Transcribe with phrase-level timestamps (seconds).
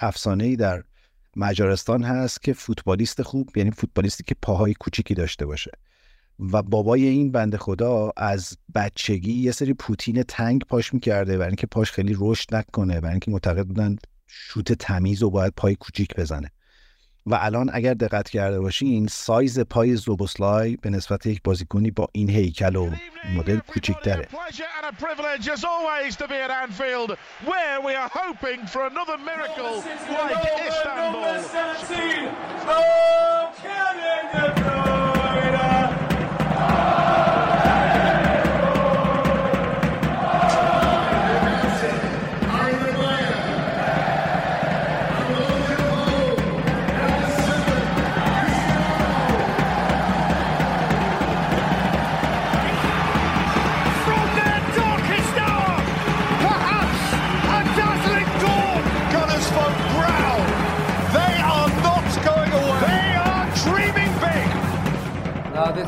[0.00, 0.82] افسانه ای در
[1.36, 5.70] مجارستان هست که فوتبالیست خوب یعنی فوتبالیستی که پاهای کوچیکی داشته باشه.
[6.52, 11.66] و بابای این بنده خدا از بچگی یه سری پوتین تنگ پاش می‌کرده برای اینکه
[11.66, 16.50] پاش خیلی رشد نکنه برای اینکه معتقد بودن شوت تمیز و باید پای کوچیک بزنه.
[17.26, 22.30] و الان اگر دقت کرده باشین سایز پای زوبوسلای به نسبت یک بازیکنی با این
[22.30, 22.90] هیکل و
[23.36, 24.28] مدل کوچیکتره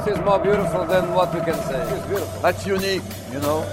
[0.05, 1.81] this is more beautiful than what we can say.
[1.95, 2.41] It's beautiful.
[2.43, 3.65] That's unique, you know.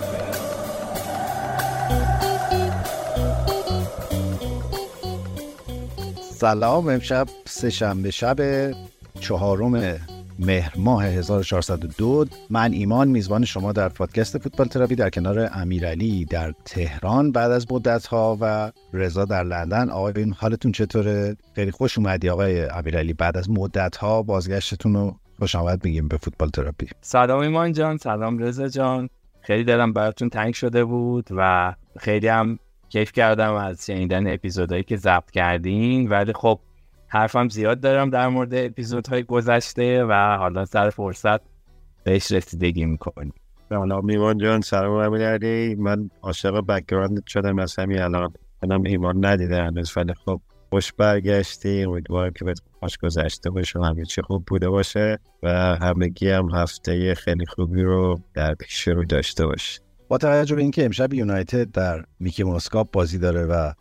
[6.39, 8.71] سلام امشب سه شنبه شب
[9.19, 9.99] چهارم
[10.39, 16.53] مهر ماه 1402 من ایمان میزبان شما در پادکست فوتبال تراپی در کنار امیرعلی در
[16.65, 22.29] تهران بعد از مدت ها و رضا در لندن آقای حالتون چطوره خیلی خوش اومدی
[22.29, 26.87] آقای امیرعلی بعد از مدت ها بازگشتتون رو خوش آمد میگیم به فوتبال تراپی.
[27.01, 29.09] سلام ایمان جان سلام رضا جان.
[29.41, 34.97] خیلی دلم براتون تنگ شده بود و خیلی هم کیف کردم از شنیدن اپیزودهایی که
[34.97, 36.09] ضبط کردین.
[36.09, 36.59] ولی خب
[37.07, 41.41] حرفم زیاد دارم در مورد اپیزودهای گذشته و حالا سر فرصت
[42.03, 43.33] بهش رسیدگی می‌کنیم.
[43.69, 49.63] سلام ایمان جان سلام امیرعلی من عاشق background شدم از همین الان منم ایمان ندیده
[49.63, 50.41] هنوز ولی خب
[50.77, 56.29] خوش برگشتی امیدوارم که بهت خوش گذشته باشه همه چی خوب بوده باشه و همگی
[56.29, 59.81] هم هفته خیلی خوبی رو در پیش رو داشته باشه.
[60.07, 63.71] با توجه به اینکه امشب یونایتد در میکی موسکاپ بازی داره و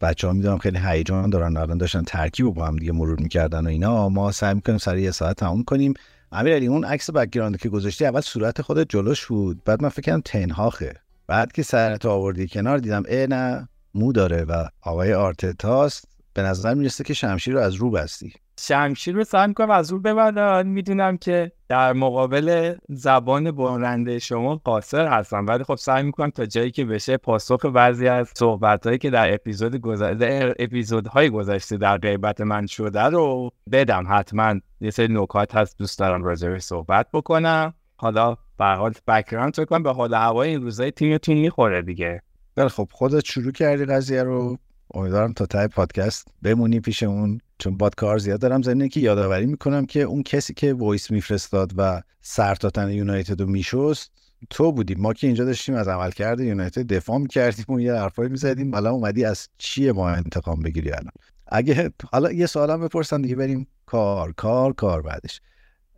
[0.00, 3.66] بچه ها می‌دونم خیلی هیجان دارن الان داشتن ترکیب رو با هم دیگه مرور می‌کردن
[3.66, 5.94] و اینا ما سعی می‌کنیم سر یه ساعت تموم کنیم.
[6.32, 10.02] امیر علی اون عکس background که گذاشتی اول صورت خودت جلوش بود بعد من فکر
[10.02, 10.94] کردم تن هاخه.
[11.26, 13.68] بعد که سرت آوردی کنار دیدم اه نه.
[13.94, 18.32] مو داره و آقای آرتتاست به نظر می‌رسه که شمشیر رو از رو بستی.
[18.60, 20.66] شمشیر رو سعی می‌کنم از رو ببندم.
[20.66, 26.70] می‌دونم که در مقابل زبان برنده شما قاصر هستم ولی خب سعی می‌کنم تا جایی
[26.70, 32.66] که بشه پاسخ بعضی از صحبت که در اپیزود گذشته اپیزودهای گذشته در غیبت من
[32.66, 34.04] شده رو بدم.
[34.08, 37.74] حتما یه سری نکات هست دوست دارم راجع صحبت بکنم.
[37.96, 42.22] حالا به حال بک‌گراند فکر کنم به حال هوای این روزای تیمتون می‌خوره دیگه.
[42.60, 44.58] بله خب خودت شروع کردی قضیه رو.
[44.94, 48.62] امیدوارم تا ته پادکست بمونی پیش اون چون باهات کار زیاد دارم.
[48.62, 54.10] زمینه که یادآوری می‌کنم که اون کسی که voice میفرستاد و سرتاته یونایتد رو میشست
[54.50, 54.94] تو بودی.
[54.94, 58.74] ما که اینجا داشتیم از عملکرد یونایتد دفاع می‌کردیم و یه حرفایی می‌زدیم.
[58.74, 61.12] حالا اومدی از چیه ما انتقام بگیری الان؟
[61.46, 63.66] اگه حالا یه سوالم بپرسن دیگه بریم.
[63.86, 65.40] کار کار کار بعدش.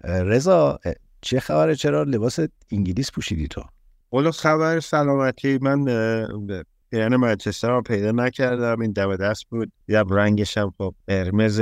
[0.04, 0.80] رضا
[1.20, 2.38] چه خبره؟ چرا لباس
[2.70, 3.62] انگلیس پوشیدی تو؟
[4.14, 5.58] اولو خبر سلامتی.
[5.58, 5.84] من
[6.90, 8.80] پیرن منچستر رو پیدا نکردم.
[8.80, 9.72] این دم دست بود.
[9.86, 10.94] دیدم رنگش هم خب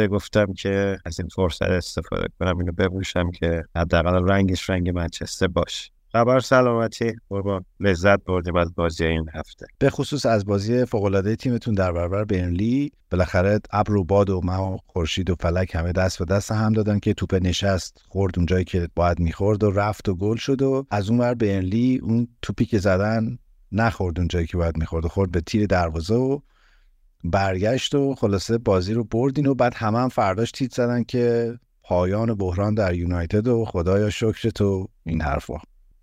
[0.06, 2.58] گفتم که از این فرصت استفاده کنم.
[2.58, 5.90] اینو بپوشم که حداقل رنگش رنگ منچستر باشه.
[6.12, 7.12] خبر سلامتی.
[7.28, 7.64] قربان.
[7.80, 9.66] لذت بردیم از بازی این هفته.
[9.78, 12.92] به خصوص از بازی فوق تیمتون در برابر برنلی.
[13.10, 16.98] بالاخره ابر و باد و مه خورشید و فلک همه دست به دست هم دادن
[16.98, 21.10] که توپ نشست خورد اونجایی که باید می‌خورد و رفت و گل شد و از
[21.10, 23.38] اون ور برنلی اون توپی که زدن
[23.72, 26.38] نخورد اون جایی که باید می‌خورد و خورد به تیر دروازه و
[27.24, 32.34] برگشت و خلاصه بازی رو بردین و بعد همه هم فرداش تیت زدن که پایان
[32.34, 35.22] بحران در یونایتد و خدایا شکر تو این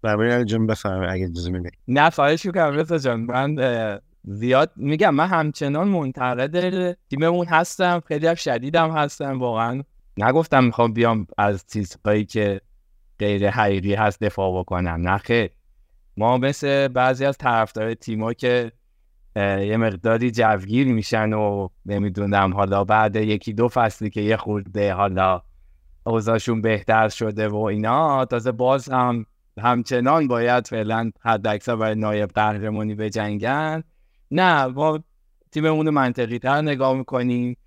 [0.01, 3.19] برای جون بفرمایید اگه اجازه می‌دید نه خواهش می‌کنم رضا جان.
[3.19, 8.01] من زیاد میگم من همچنان منتقد تیممون هستم.
[8.07, 9.83] خیلی هم شدیدم هستم واقعا
[10.17, 12.61] نگفتم می‌خوام بیام از چیزهایی که
[13.19, 15.09] غیر حقیقی هست دفاع بکنم.
[15.09, 15.49] نه خیر.
[16.17, 18.71] ما مثل بعضی از طرفدار تیما که
[19.35, 25.41] یه مقداری جوگیر میشن و نمی‌دونم حالا بعد یکی دو فصلی که یه خورده حالا
[26.03, 29.25] اوضاعشون بهتر شده و اینا تازه باز هم
[29.59, 33.83] همچنان باید فعلا حد اکثر برای نایب قهرمانی بجنگن.
[34.31, 35.03] نه ما
[35.51, 37.57] تیممون منطقی تر نگاه می‌کنیم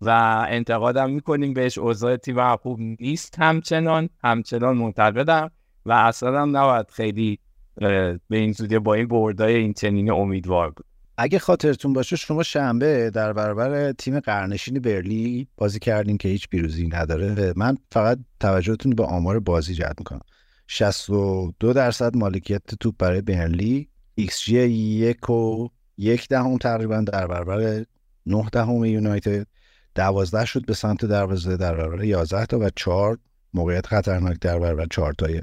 [0.00, 0.10] و
[0.48, 1.78] انتقادم می‌کنیم بهش.
[1.78, 5.50] اوضاع تیم خوب نیست همچنان همچنان منتقدم
[5.86, 7.38] و اصلا هم نباید خیلی
[7.76, 10.86] به این زودی با این بردای این چنین امیدوار بود.
[11.18, 16.88] اگه خاطرتون باشه شما شنبه در برابر تیم قعرنشین برنلی بازی کردین که هیچ پیروزی
[16.88, 17.52] نداره.
[17.56, 20.20] من فقط توجهتون به آمار بازی جلب می‌کنم.
[20.66, 25.68] 62 درصد مالکیت توپ برای برنلی xG یک و
[25.98, 27.84] یک دهم تقریبا در برابر
[28.26, 29.46] 9 دهم یونایتد.
[29.94, 33.18] دوازده شد به سمت دروازه در برابر 11 تا و 4
[33.54, 35.42] موقعیت خطرناک در برابر 4 تای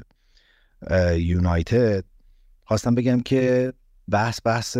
[1.22, 2.04] یونایتد.
[2.66, 3.74] خواستم بگم که
[4.10, 4.78] بحث بحث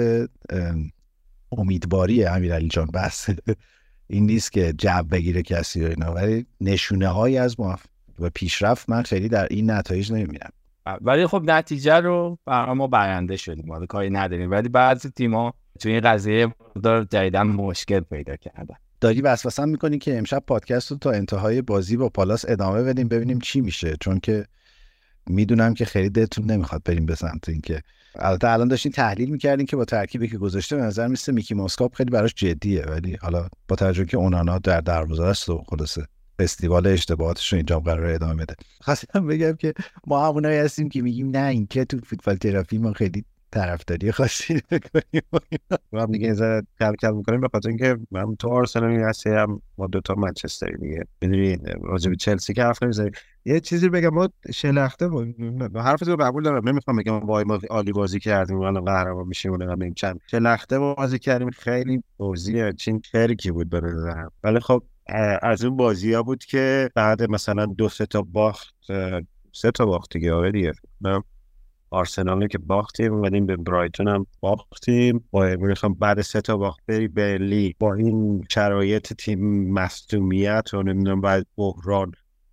[1.52, 3.30] امیدواری امیرعلی جان بحث.
[4.08, 7.78] این نیست که جب بگیره کسی و اینا ولی نشونه های از ما
[8.20, 10.50] و پیشرفت من خیلی در این نتایج نمی‌بینم.
[11.02, 14.52] ولی خب نتیجه رو برای ما برنده شدیم حالا کاری نداریم.
[14.52, 18.76] ولی بعضی تیما تو این قضیه دار جدیدن مشکل پیدا کردن.
[19.02, 23.40] داری وسوسه می‌کنی که امشب پادکست رو تا انتهای بازی با پالاس ادامه بدیم ببینیم
[23.40, 23.98] چی میشه.
[24.00, 24.46] چون که
[25.28, 27.82] می‌دونم که خیلی دلتون نمی‌خواد بریم به سمت اینکه
[28.16, 31.96] البته الان داشتین تحلیل می‌کردین که با ترکیبی که گذاشته به نظر میسته میکی ماسکاپ
[31.96, 32.84] خیلی براش جدیه.
[32.84, 36.08] ولی حالا با توجه که اونانا در دروازه است و خلاصه.
[36.44, 38.56] فستیوال اشتباهاتش رو اینجا قرار ادامه بده.
[38.82, 39.74] خواستم بگم که
[40.08, 44.54] ما همونایی هستیم که میگیم نه این که تو فوتبال تراپی ما خیلی طرفداری خاصی
[44.72, 45.24] نکنیم.
[45.94, 49.30] ما هم دیگه این کل کل می‌کنیم به خاطر اینکه من تو آرسنال هستی
[49.78, 51.06] ما دوتا منچستری دیگه.
[51.22, 53.12] می‌دونی راجع به چلسی که حرف نمی‌زنیم
[53.46, 55.10] یه چیزی بگم ما شلخته
[55.76, 56.70] حرف رو قبول دارم.
[56.70, 60.20] نمی‌خوام بگم وای ما عالی بازی کردیم الان قهرمان میشیم و نمی‌دونم چند.
[60.28, 63.82] شلخته بازی کردیم خیلی بازی چین خیلی بود به
[64.44, 64.84] ولی خب
[65.42, 68.76] از اون بازی ها بود که بعد مثلا دو سه تا باخت
[69.52, 70.72] سه تا باخت دیگه آره دیگه.
[71.90, 75.28] آرسنال که باختیم اومدیم به برایتون هم باختیم.
[75.32, 81.22] با می‌خوام بعد سه تا باخت بری برلی با این شرایط تیم مصدومیت و نمی‌دونم
[81.22, 82.12] بعد بحران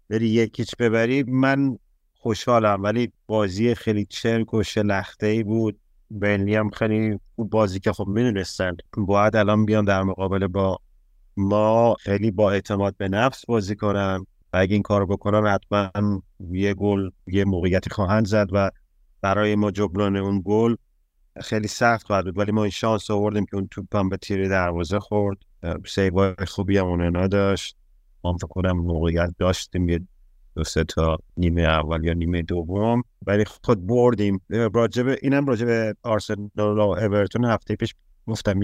[0.08, 1.78] بری یکیچ ببری من
[2.14, 2.82] خوشحالم.
[2.82, 5.80] ولی بازی خیلی چرک و شلخته ای بود.
[6.10, 8.76] برلی هم خیلی بازی که خب می‌دونستن.
[8.96, 10.78] باید الان بیان در مقابل با
[11.40, 16.74] ما خیلی با اعتماد به نفس بازی کنن و اگه این کار بکنن حتما یه
[16.74, 18.70] گل یه موقعیتی خواهند زد و
[19.20, 20.76] برای ما جبران اون گل
[21.40, 22.38] خیلی سخت خواهد بود.
[22.38, 25.38] ولی ما این شانس آوردیم که اون توپ هم به تیر دروازه خورد.
[25.86, 27.76] سیوای خوبی هم اون نداشت.
[28.24, 30.00] ما فکر کنم موقعیت داشتیم یه
[30.54, 33.02] دو سه تا نیمه اول یا نیمه دوم.
[33.26, 34.40] ولی خود بردیم.
[34.48, 37.94] راجب اینم راجب آرسنال و اورتون هفته پیش
[38.26, 38.60] گفتم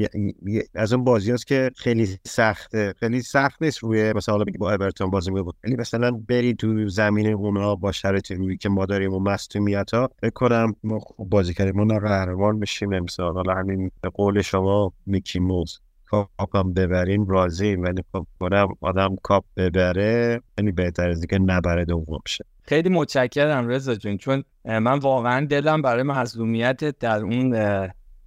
[0.75, 2.95] از اون بازی هست که خیلی سخته.
[3.01, 7.33] خیلی سخت نیست روی مثلا حالا با اورتون بازی بود ولی مثلا بری تو زمین
[7.33, 11.83] اونا با شرط روی که ما داریم و مصونیت ها بکنم ما خوب بازی کردیم.
[11.83, 13.35] ما قهرمان بشیم امسال.
[13.35, 15.81] حالا همین قول شما میکی موز.
[16.07, 21.85] کاپ هم ببریم راضی ولی خب کنم آدم کاپ ببره یعنی بهتر از اینکه نبره
[21.85, 22.45] دوم شه.
[22.63, 24.17] خیلی متشکرم رضا جون.
[24.17, 27.55] چون من واقعا دلم برای مظلومیت در اون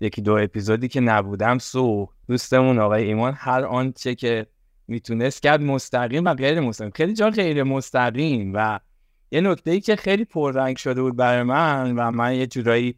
[0.02, 3.34] یکی دو اپیزودی که نبودم سو دوستمون آقای ایمان.
[3.38, 4.46] هر آنچه که
[4.88, 6.92] می‌تونست کرد مستقیم و غیر مستقیم.
[6.92, 8.80] خیلی جا غیر مستقیم و
[9.32, 12.96] یه نکته ای که خیلی پررنگ شده بود برای من و من یه جورایی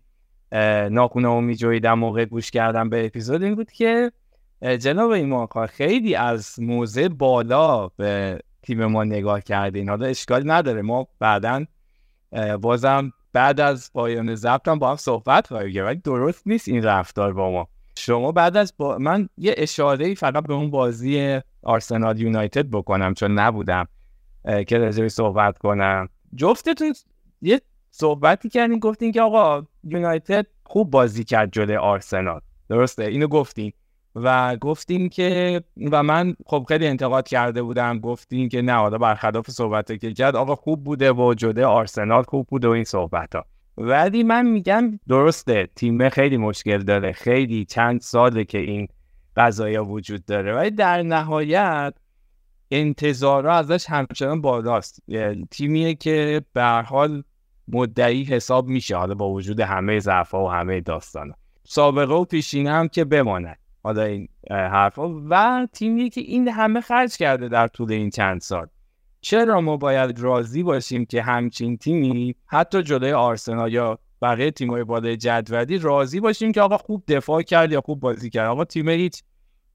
[0.91, 4.11] ناخونمو میجویدم موقع گوش کردم به اپیزود این بود که
[4.61, 9.89] جناب ایمان خیلی از موزه بالا به تیم ما نگاه کردین.
[9.89, 10.81] حالا اشکال نداره.
[10.81, 11.65] ما بعدا
[12.61, 17.33] بازم بعد از پایان ضبط هم با هم صحبت خواهیم ولی درست نیست این رفتار
[17.33, 17.67] با ما.
[17.97, 18.97] شما بعد از با...
[18.97, 23.87] من یه اشاره فقط به اون بازی آرسنال یونایتد بکنم چون نبودم
[24.67, 26.09] که راجعش صحبت کنم.
[26.35, 26.93] جفتتون
[27.41, 27.61] یه
[27.91, 32.41] صحبتی کردین گفتین که آقا یونایتد خوب بازی کرد جلوی آرسنال.
[32.69, 33.73] درسته؟ اینو گفتین.
[34.15, 39.51] و گفتیم که و من خب خیلی انتقاد کرده بودم گفتیم که نه حالا برخلاف
[39.51, 43.45] صحبت که کرد آقا خوب بوده و جده آرسنال خوب بوده و این صحبت ها
[43.77, 48.87] ولی من میگم درسته تیم خیلی مشکل داره خیلی چند ساله که این
[49.35, 50.55] قضایا وجود داره.
[50.55, 51.93] ولی در نهایت
[52.71, 55.03] انتظارها ازش همچنان بالاست.
[55.51, 57.23] تیمیه که به حال
[57.67, 62.87] مدعی حساب میشه حالا با وجود همه ضعف و همه داستان سابقه و پیشینه هم
[62.87, 63.57] که بماند.
[63.83, 68.67] حالا این حرفا و تیمی که این همه خرج کرده در طول این چند سال.
[69.21, 75.17] چرا ما باید راضی باشیم که همچین تیمی حتی جلوی آرسنال یا بقیه تیم‌های بالای
[75.17, 79.23] جدولی راضی باشیم که آقا خوب دفاع کرد یا خوب بازی کرد؟ آقا تیم هیچ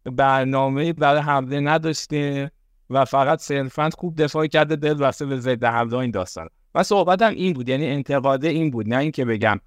[0.05, 2.51] برنامه برای حمله نداشته
[2.91, 6.49] و فقط صرفا خوب دفاع کرده دل واسه به ضد حمله این داستان.
[6.75, 9.61] و صحبتم این بود یعنی انتقاده این بود نه اینکه بگم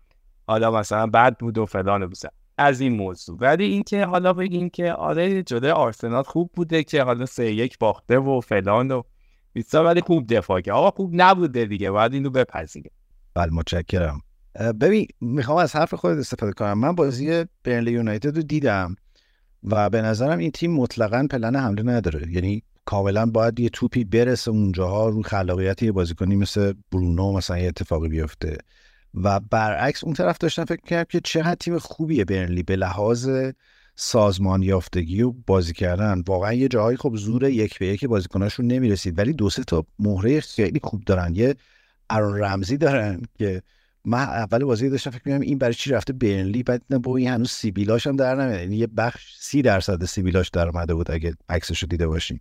[0.48, 2.10] حالا مثلا بد بود و فلان و
[2.60, 3.38] از این موضوع.
[3.42, 8.20] ولی اینکه حالا بگیم که آره جلوی آرسنال خوب بوده که حالا سه یک باخته
[8.20, 9.02] و فلان و
[9.54, 10.76] بیستا ولی خوب دفاع کرد.
[10.76, 12.92] آقا خوب نبوده دیگه باید اینو بپذیره
[13.34, 14.22] بله متشکرم.
[14.82, 16.74] ببین می‌خوام از حرف خود استفاده کنم.
[16.74, 18.96] من بازی برنلی یونایتد رو دیدم
[19.64, 22.32] و به نظرم این تیم مطلقا پلن حمله نداره.
[22.32, 27.68] یعنی کاملا باید یه توپی برسه اونجاها رو خلاقیت یه بازیکنی مثل برونو مثلا یه
[27.68, 28.58] اتفاقی بیفته.
[29.14, 33.30] و برعکس اون طرف داشتم فکر کردم که چقدر تیم خوبیه برنلی به لحاظ
[33.96, 36.24] سازمان یافتگی و بازی کردن.
[36.28, 39.20] واقعا یه جاهایی خب زور یک به یک بازیکناشون نمی‌رسید.
[39.20, 41.36] ولی دو سه تا مهره خیلی خوب دارن.
[41.36, 41.56] یه
[42.10, 43.62] ارون رمزی دارن که
[44.06, 47.28] من اول بازی داشتم فکر می‌کردم این برای چی رفته برنلی؟ بعد نه با این
[47.28, 48.60] هنوز سیبیلاش هم در نمیاد.
[48.60, 52.40] یعنی یه بخش سی درصد سیبیلاش در اومده بود اگه عکسش رو دیده باشین.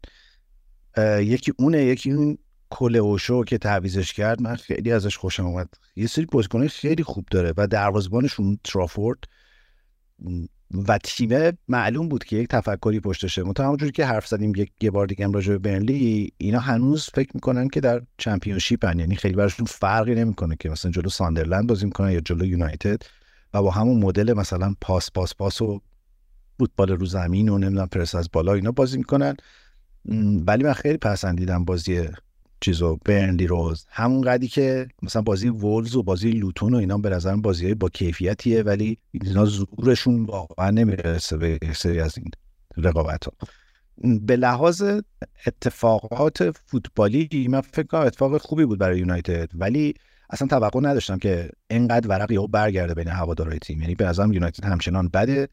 [1.18, 2.38] یکی اونه یکی اون
[2.70, 5.68] کل اوشو که تعویزش کرد من خیلی ازش خوشم اومد.
[5.96, 9.18] یه سری بازیکنای خیلی خوب داره و دروازه‌بانشون ترافورد.
[10.88, 14.90] و تیم معلوم بود که یک تفکری پشتشه منتها همونجوری که حرف زدیم یک یه
[14.90, 18.98] بار دیگه راجع به برنلی اینا هنوز فکر می‌کنن که در چمپیونشیپ هن.
[18.98, 23.02] یعنی خیلی براشون فرقی نمی‌کنه که مثلا جلو ساندرلند بازی می‌کنن یا جلو یونایتد.
[23.54, 25.80] و با همون مدل مثلا پاس پاس پاس و
[26.58, 29.36] فوتبال رو زمین و نمی‌دونم پرس از بالا اینا بازی می‌کنن.
[30.46, 32.08] ولی من خیلی پسندیدم بازی
[32.60, 33.86] چیزو برنلی روز.
[33.90, 37.88] همون قدی که مثلا بازی وولز و بازی لوتون و اینا به نظرم بازی با
[37.88, 42.30] کیفیتیه ولی اینا زورشون واقعا نمی‌رسه به سری از این
[42.76, 43.32] رقابت ها
[44.20, 44.82] به لحاظ
[45.46, 49.94] اتفاقات فوتبالی من فکر کنم اتفاق خوبی بود برای یونایتد ولی
[50.30, 53.80] اصلا توقع نداشتم که اینقدر ورق یهو برگرده بین هوادارهای تیم.
[53.80, 55.48] یعنی به نظرم یونایتد همچنان بده.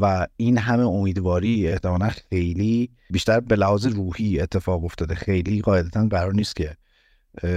[0.00, 5.14] و این همه امیدواری احتمالا خیلی بیشتر به لحاظ روحی اتفاق افتاده.
[5.14, 6.76] خیلی قاعدتا قرار نیست که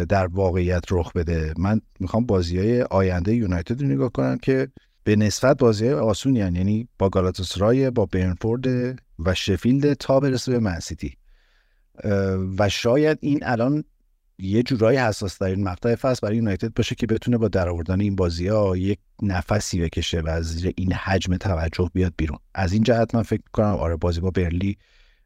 [0.10, 1.54] در واقعیت رخ بده.
[1.58, 4.68] من می‌خوام بازی های آینده یونایتد رو نگاه کنم که
[5.04, 6.56] به نسبت بازی های آسونی هن.
[6.56, 8.66] یعنی با گالاتاسرای با برنفورد
[9.20, 11.18] و شفیلد تا برسه به منسیتی
[12.58, 13.84] و شاید این الان
[14.40, 18.16] یه جورایی حساس در این مقطع فصل برای یونایتد باشه که بتونه با درآوردن این
[18.16, 22.40] بازی ها یک نفسی بکشه و از زیر این حجم توجه بیاد بیرون.
[22.56, 24.78] از این جهت من فکر کنم آره بازی با برلی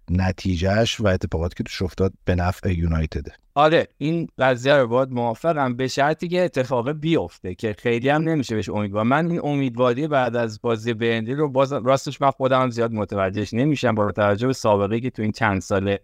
[0.09, 3.31] نتیجهش و اتفاقاتی که توش افتاد به نفع یونایتده.
[3.55, 8.55] آره این قضیه رو باید موافقم به شرطی که اتفاق بیفته که خیلی هم نمیشه
[8.55, 9.03] بهش امیدوار.
[9.03, 13.95] من این امیدواری بعد از بازی برندی رو باز راستش من خودم زیاد متوجهش نمیشم
[13.95, 15.99] با توجه به سابقه که تو این چند ساله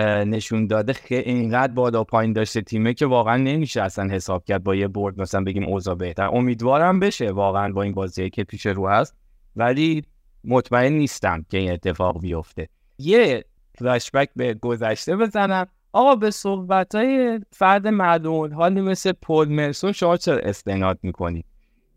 [0.00, 4.74] نشون داده خیلی اینقدر بالا پایین داشته تیمه که واقعا نمیشه اصلا حساب کرد با
[4.74, 6.26] یه برد مثلا بگیم اوضاع بهتر.
[6.32, 9.16] امیدوارم بشه واقعا با این بازی که پیش رو هست.
[9.56, 10.02] ولی
[10.44, 12.68] مطمئن نیستم که این اتفاق بیفته.
[12.98, 13.44] یه
[13.78, 15.66] فلشبک به گذشته بزنم.
[15.92, 21.44] آقا به صحبت های فرد معلوم حالی مثل پول مرسون شما چرا استناد می‌کنید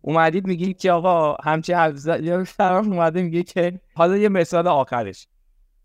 [0.02, 5.28] اومدید میگید که آقا همچه حرف اومده میگه که حالا یه مثال آخرش.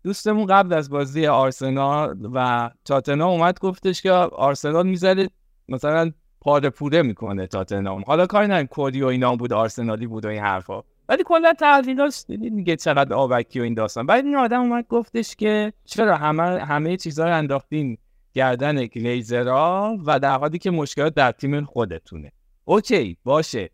[0.03, 5.29] دوستمون قبل از بازی آرسنال و تاتنام اومد گفتش که آرسنال می‌زده
[5.69, 10.27] مثلا پاره پوره می‌کنه تاتنام حالا کاری نه کودی و اینا بود آرسنالی بود و
[10.27, 10.81] این حرفا.
[11.09, 14.05] ولی کلا تحلیلاش دیدید میگه چقدر آبکی و این داستان.
[14.05, 17.97] بعد این آدم اومد گفتش که چرا همه همه چیزا رو انداختین
[18.33, 22.31] گردن گلیزرا و در حالی که مشکلات در تیم خودتونه.
[22.65, 23.69] اوکی باشه.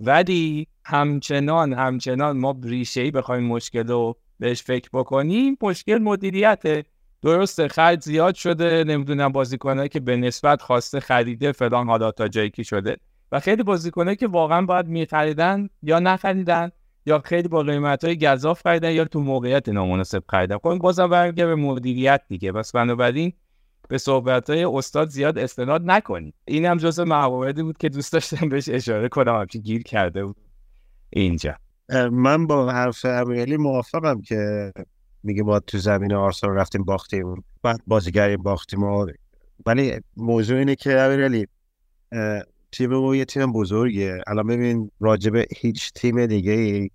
[0.00, 6.84] ولی همچنان همچنان ما ریشه ای بخوایم مشکل رو بهش فکر بکنیم مشکل مدیریته.
[7.22, 12.50] درسته خرید زیاد شده نمی‌دونم بازیکنایی که به نسبت خواسته خریده فلان حالا تا جایی
[12.50, 12.96] که شده.
[13.32, 16.70] و خیلی بازیکنایی که واقعا باید میخریدن یا نخریدن
[17.06, 20.58] یا خیلی با قیمت های گذاف خریدن یا تو موقعیت نامناسب خریدن.
[20.58, 22.52] خب بازم برگه به مدیریت دیگه.
[22.52, 23.32] بس بنابراین
[23.88, 28.48] به صحبت های استاد زیاد استناد نکنید این هم جزء مواردی بود که دوست داشتم
[28.48, 30.36] بهش اشاره کنم همچین گیر کرده بود
[31.10, 31.54] اینجا.
[31.92, 34.72] من با حرف امیرعلی موافقم که
[35.22, 38.80] میگه ما تو زمین آرسنال رفتیم باختیم بعد بازیگری باختیم
[39.66, 41.46] ولی موضوع اینه که امیرعلی
[42.72, 46.90] تیم ما یه تیم بزرگه الان ببین راجب هیچ تیم دیگه ای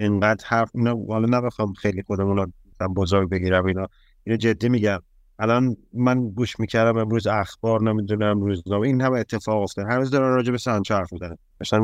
[0.00, 2.52] اینقدر حرف اینا حالا نبخوام خیلی خودمون
[2.96, 3.86] بزرگ بگیرم اینا.
[4.24, 4.98] اینو جدی میگم.
[5.38, 10.52] الان من گوش می‌کردم امروز اخبار نمی‌دونم روزنامه این همه اتفاق افتاد هنوز دارن راجع
[10.52, 11.36] به سانچو حرف می‌زنن.
[11.60, 11.80] مثلا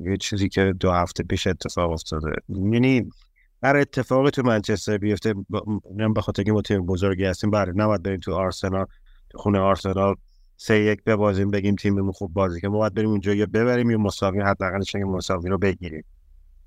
[0.00, 2.30] یه چیزی که دو هفته پیش اتفاق افتاده.
[2.48, 3.10] یعنی
[3.62, 5.34] هر اتفاقی تو منچستر بیفته
[6.14, 8.86] به خاطر ما تیم بزرگی هستیم بله نباید بریم تو آرسنال
[9.30, 10.14] تو خونه آرسنال
[10.56, 13.98] سه یک ببازیم بگیم تیممون خوب بازی که ما باید بریم اونجا یا ببریم یا
[13.98, 16.04] مساوی حداقل چنگ مساوی رو بگیریم.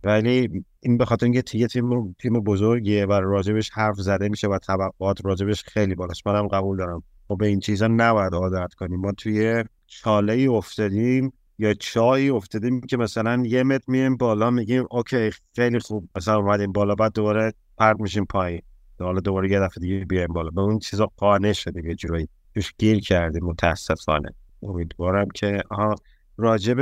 [0.03, 4.57] ولی این به خاطر اینکه تیه تیم تیم بزرگیه و راجبش حرف زده میشه و
[4.57, 6.27] توقعات راجبش خیلی بالاست.
[6.27, 7.03] منم قبول دارم.
[7.29, 8.99] ما به این چیزا نباید عادت کنیم.
[8.99, 11.33] ما توی چاله ای افتادیم.
[11.61, 16.09] یا چایی افتادیم که مثلا یه متر میایم بالا میگیم اوکی خیلی خوب.
[16.15, 18.61] مثلا اومدیم بالا بعد دوباره پرد میشیم پایین.
[18.99, 20.49] حالا دوباره یه دفعه دیگه بیایم بالا.
[20.49, 24.33] به اون چیزا قانع شدیم یه جورایی توش گیر کردیم متاسفانه.
[24.63, 25.95] امیدوارم که آها
[26.37, 26.77] راجب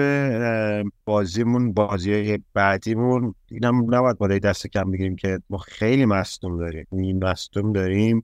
[1.06, 6.88] بازیمون بازی بعدیمون اینم نباید بالای دست کم بگیریم که ما خیلی مصدوم داریم.
[6.92, 8.24] این مصدوم داریم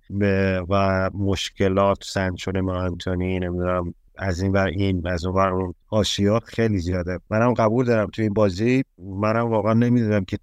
[0.70, 2.04] و مشکلات
[2.38, 5.74] شده ما نمی‌دونم از این بر این از اون اون.
[5.90, 7.20] آشیا خیلی زیاده.
[7.30, 8.84] منم قبول دارم توی این بازی.
[8.98, 10.38] منم واقعا نمی‌دونم که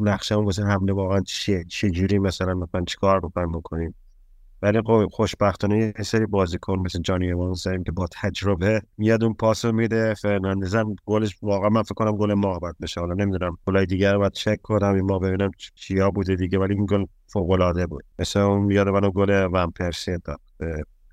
[0.00, 3.94] نقشمون واسه حمله واقعا چیه چه جوری مثلا مثلا چیکار بکنیم بکنیم.
[4.62, 9.34] ولی خب خوشبختانه یه سری بازیکن مثل جانی ایوانز داریم که با تجربه میاد اون
[9.34, 10.14] پاس رو میده.
[10.14, 13.00] فرناندز هم گلش واقعا من فکر کنم گل ما باید بشه.
[13.00, 13.58] حالا نمی‌دونم.
[13.66, 16.58] گلای دیگر رو باید چک کنم این ما ببینم چیا بوده دیگه.
[16.58, 18.04] ولی این گل فوق العاده بود.
[18.18, 20.18] مثل اون یاد منو گل ون پرسی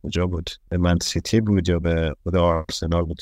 [0.05, 3.21] کجا بود؟ به من سیتی بود یا به خود آرسنال بود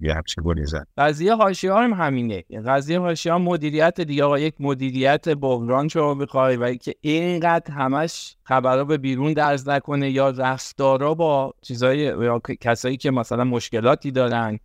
[0.00, 2.44] یه همچین گلی زد؟ قضیه حاشیه هم همینه.
[2.66, 4.24] قضیه حاشیه ها مدیریت دیگه.
[4.24, 10.10] آقا یک مدیریت بحران شما بخوای و که اینقدر همش خبرها به بیرون درز نکنه
[10.10, 14.58] یا رفتارا با چیزای یا کسایی که مثلا مشکلاتی دارن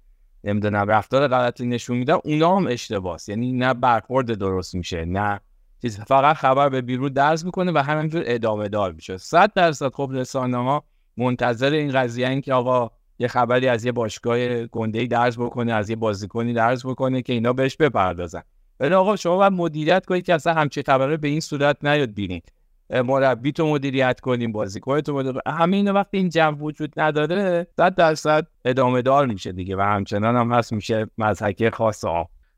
[0.43, 3.29] نمی‌دونم رفتار غلطی نشون میدن اونا هم اشتباس.
[3.29, 5.39] یعنی نه برخورد درست میشه نه
[6.07, 9.17] فقط خبر به بیرون درز می‌کنه و همینجور ادامه دار میشه.
[9.17, 10.83] صد درصد خب رسانه ها
[11.21, 15.89] منتظر این قضیه این که آقا یه خبری از یه باشگاه گنده درز بکنه از
[15.89, 18.41] یه بازیکنی درز بکنه که اینا بهش بپردازن.
[18.79, 22.51] ولی آقا شما باید مدیریت کنید که اصلا همچین خبره به این صورت نیاد بینید.
[22.89, 27.95] مربی تو مدیریت کنیم بازیکن تو مدیریت همه اینا وقتی این جمع وجود نداره صد
[27.95, 32.05] درصد ادامه دار میشه دیگه و همچنان هم هست میشه مزحکه خاص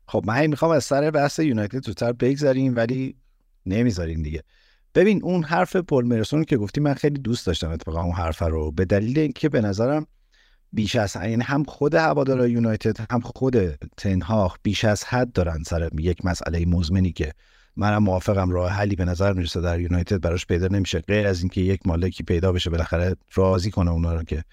[0.06, 3.16] خب من می‌خوام از سر بحث یونایتد زودتر بگذاریم ولی
[3.66, 4.42] نمی‌ذاریم دیگه.
[4.94, 8.70] ببین اون حرف پل مرسون که گفتی من خیلی دوست داشتم اتفاقا اون حرف رو.
[8.70, 10.06] به دلیل اینکه به نظرم
[10.72, 13.56] بیش از یعنی هم خود هوادارهای یونایتد هم خود
[13.96, 17.32] تنهاخ بیش از حد دارن سر یک مسئله مزمنی که
[17.76, 21.00] منم موافقم راه حلی به نظر می‌رسه در یونایتد براش پیدا نمیشه.
[21.00, 24.44] غیر از اینکه یک مالکی پیدا بشه بالاخره راضی کنه اونا رو که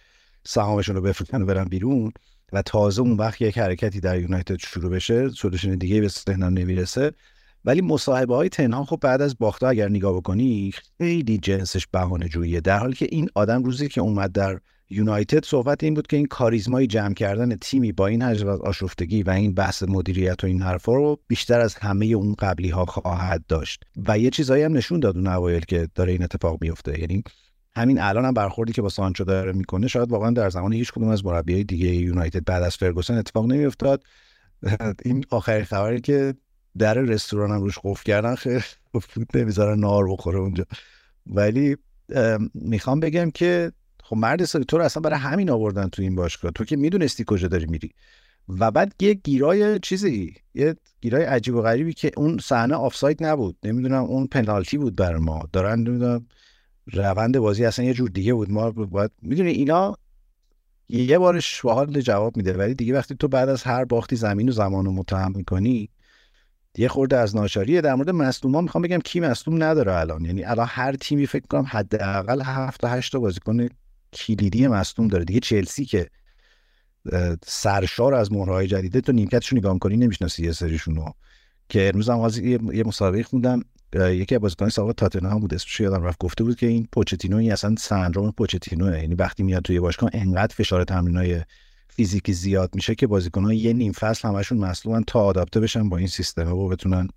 [0.44, 2.12] سهامشون رو بفروشن و برن بیرون
[2.54, 7.12] و تازه اون وقت یک حرکتی در یونایتد شروع بشه سولوشن دیگه به ذهنم نمی‌رسه.
[7.66, 12.62] ولی مصاحبه های تنها خب بعد از باخته اگر نگاه بکنی خیلی جنسش بهانه جوییه.
[12.62, 16.26] در حالی که این آدم روزی که اومد در یونایتد صحبت این بود که این
[16.26, 20.62] کاریزمای جمع کردن تیمی با این حجم از آشفتگی و این بحث مدیریت و این
[20.62, 23.84] حرفا رو بیشتر از همه اون قبلی ها خواهد داشت.
[24.08, 27.24] و یه چیزایی هم نشون داد اون اوایل که داره این اتفاق میفته یعنی
[27.76, 31.08] همین الان هم برخوردی که با سانچو داره می‌کنه شاید واقعا در زمان هیچ کدوم
[31.08, 34.04] از مربیای دیگه یونایتد بعد از فرگوسن اتفاق نمیافتاد.
[35.06, 36.34] این آخرین خبری که
[36.78, 38.62] در رستوران هم روش قفل کردن خیلی
[39.36, 40.66] نمی‌ذارن نار بخوره اونجا.
[41.28, 41.78] ولی
[42.54, 43.72] می‌خوام بگم که
[44.04, 46.52] خب مرد سالی تو رو اصلا برای همین آوردن تو این باشگاه.
[46.52, 47.92] تو که می‌دونستی کجا داری میری.
[48.48, 53.58] و بعد یه گیرای چیزی یه گیرای عجیب و غریبی که اون صحنه آفساید نبود.
[53.64, 55.50] نمی‌دونم اون پنالتی بود بر ما.
[55.54, 56.26] دارن نمی‌دونم
[56.94, 58.52] روند بازی اصلا یه جور دیگه بود.
[58.52, 59.98] ما باید می‌دونی اینا
[60.90, 64.52] یه بارش حال جواب میده ولی دیگه وقتی تو بعد از هر باختی زمین و
[64.52, 65.90] زمان رو متهم می‌کنی
[66.78, 70.26] یه خورده از ناشاریه در مورد مصدوما می‌خوام بگم کی مصدوم نداره الان.
[70.26, 73.68] یعنی الان هر تیمی فکر کنم حداقل هفت تا هشت تا بازیکن
[74.14, 75.26] کلیدی مصدوم داره.
[75.26, 76.10] دیگه چلسی که
[77.46, 81.14] سرشار از مهرهای جدیده تو نیمکتشون نگاه کنی نمی‌شناسی یه سریشون رو
[81.70, 82.30] که امروز هم
[82.74, 83.62] یه مسابقه خوندم.
[83.96, 86.20] یکی از بازیکنان سابق تاتنهام بود اسمش یادم رفت.
[86.20, 90.56] گفته بود که این پوچتینو این اصلا سندروم پوچتینو یعنی وقتی میاد توی باشگاه انقدر
[90.56, 91.42] فشار تمرینای
[91.96, 96.08] فیزیکی زیاد میشه که بازیکنان یه نیم فصل همشون مصلوبن تا آداپته بشن با این
[96.08, 97.08] سیستم و بتونن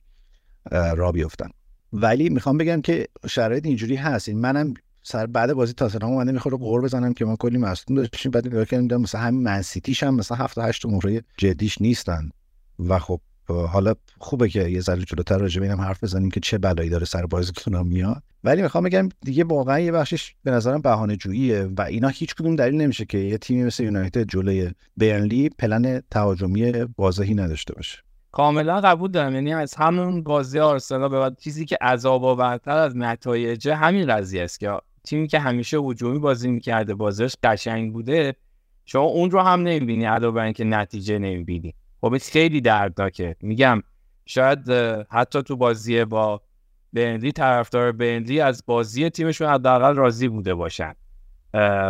[0.70, 1.48] را بیفتن
[1.92, 4.28] ولی می‌خوام بگم که شرایط اینجوری هست.
[4.28, 8.32] این منم سر بعد بازی تاتنهام اومده می‌خوره قور بزنم که ما کلی مصدوم داشتیم.
[8.32, 12.30] بعد نگاه کردیم مثلا همین منسیتیش هم مثلا هفت هشت مهره جدیش نیستن.
[12.78, 16.90] و خب حالا خوبه که یه ذره جلوتر راجع به حرف بزنیم که چه بلایی
[16.90, 18.22] داره سر بازیکن‌ها میاد.
[18.44, 22.56] ولی می‌خوام بگم دیگه واقعا یه بخشش به نظرم بهانه جوییه و اینا هیچ کدوم
[22.56, 27.98] دلیل نمیشه که یه تیمی مثل یونایتد جلوی برنلی پلن تهاجمی واضحی نداشته باشه.
[28.32, 29.34] کاملا قبول دارم.
[29.34, 34.42] یعنی از همون بازی آرسنال به بعد چیزی که عذاب آورتر از نتایج همین قضیه
[34.42, 34.70] است که
[35.04, 38.34] تیمی که همیشه هجومی بازی می‌کرده بازیش قشنگ بوده
[38.86, 41.74] شما اون رو هم نمی‌بینی علاوه بر اینکه نتیجه نمی‌بینی.
[42.04, 43.36] خب خیلی دردناکه.
[43.40, 43.82] میگم
[44.26, 44.70] شاید
[45.10, 46.42] حتی تو بازی با
[46.92, 50.94] بنلی طرفدار بنلی از بازی تیمشون حداقل راضی بوده باشن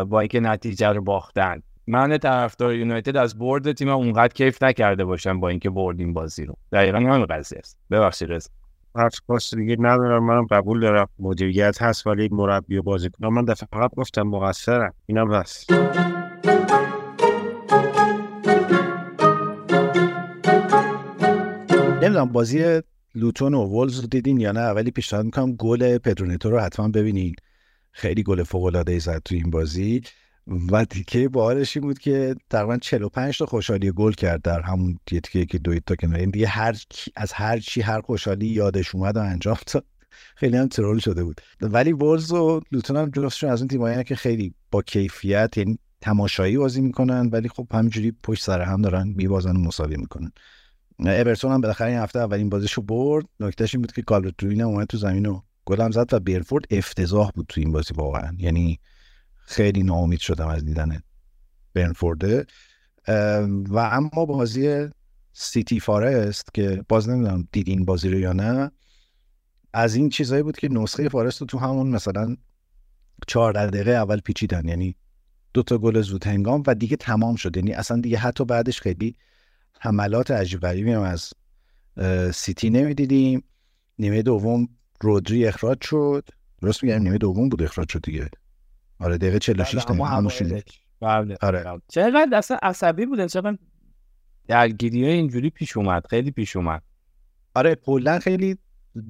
[0.09, 1.63] با اینکه نتیجه رو باختن.
[1.87, 6.57] من طرفدار یونایتد از برد تیم اونقدر کیف نکرده باشم با اینکه بردیم بازی رو.
[6.73, 7.79] دقیقا همین قضیه است.
[7.91, 8.51] ببخشید رضا.
[8.97, 10.25] حرف خاص دیگه ندارم.
[10.25, 11.09] منم قبول دارم.
[11.19, 13.27] مدیریت هست ولی مربی و بازیکن.
[13.27, 14.95] من دفعه فقط گفتم مقصرم.
[15.07, 15.71] اینم هست
[22.05, 22.81] نمی‌دونم بازی
[23.15, 27.35] لوتون و وولز رو دیدین یا نه ولی پیشنهاد می‌کنم گل پدرونیتو رو حتما ببینین.
[27.93, 30.03] خیلی گل فوق العاده ای زد تو این بازی.
[30.47, 35.47] و تیکه باحالش این بود که تقریبا 45 تا خوشحالی گل کرد در همون تیکه
[35.47, 36.19] که دوید تا کنار.
[36.19, 36.77] این دیگه هر
[37.17, 39.85] از هر چی هر خوشحالی یادش اومد و انجام داد.
[40.37, 41.41] خیلی هم ترول شده بود.
[41.61, 46.57] ولی ولز و لوتون هم جفتشون از اون تیمایی که خیلی با کیفیت یعنی تماشایی
[46.57, 50.33] بازی می‌کنن ولی خب همینجوری پشت سر هم دارن میبازن و مساوی می‌کنن.
[50.99, 53.25] ابرتون هم بالاخره این هفته اولین بازیشو برد.
[53.41, 57.31] نکتهش این بود که کالورت هم اومد تو زمین و گلم زد و بیرفورد افتضاح
[57.31, 58.37] بود تو این بازی واقعا.
[58.39, 58.81] یعنی
[59.47, 61.01] خیلی ناامید شدم از دیدن
[61.75, 62.47] برنفورده
[63.69, 64.89] و اما بازی
[65.33, 68.71] سیتی فارست که باز نمی‌دونم دید این بازی رو یا نه
[69.73, 72.37] از این چیزایی بود که نسخه فارست رو تو همون مثلا
[73.27, 74.69] 14 دقیقه اول پیچیدن.
[74.69, 74.97] یعنی
[75.55, 77.57] دو تا گل زود هنگام و دیگه تمام شد.
[77.57, 79.17] یعنی اصلا دیگه حتی بعدش خیلی
[79.85, 81.33] حملات عجیب غریبی هم از
[82.35, 83.45] سیتی نمی‌دیدیم.
[83.99, 84.69] نیمه دوم
[85.01, 86.29] رودری اخراج شد.
[86.63, 88.29] درست میگم نیمه دوم بود اخراج شد دیگه.
[88.99, 90.33] آره دقیقه 46 بله، همون
[91.01, 91.37] بله.
[91.41, 91.81] آره.
[91.89, 93.59] چقدر اصلا عصبی بودن چقدر
[94.49, 96.83] درگیری اینجوری پیش اومد خیلی پیش اومد.
[97.55, 98.59] آره کلا خیلی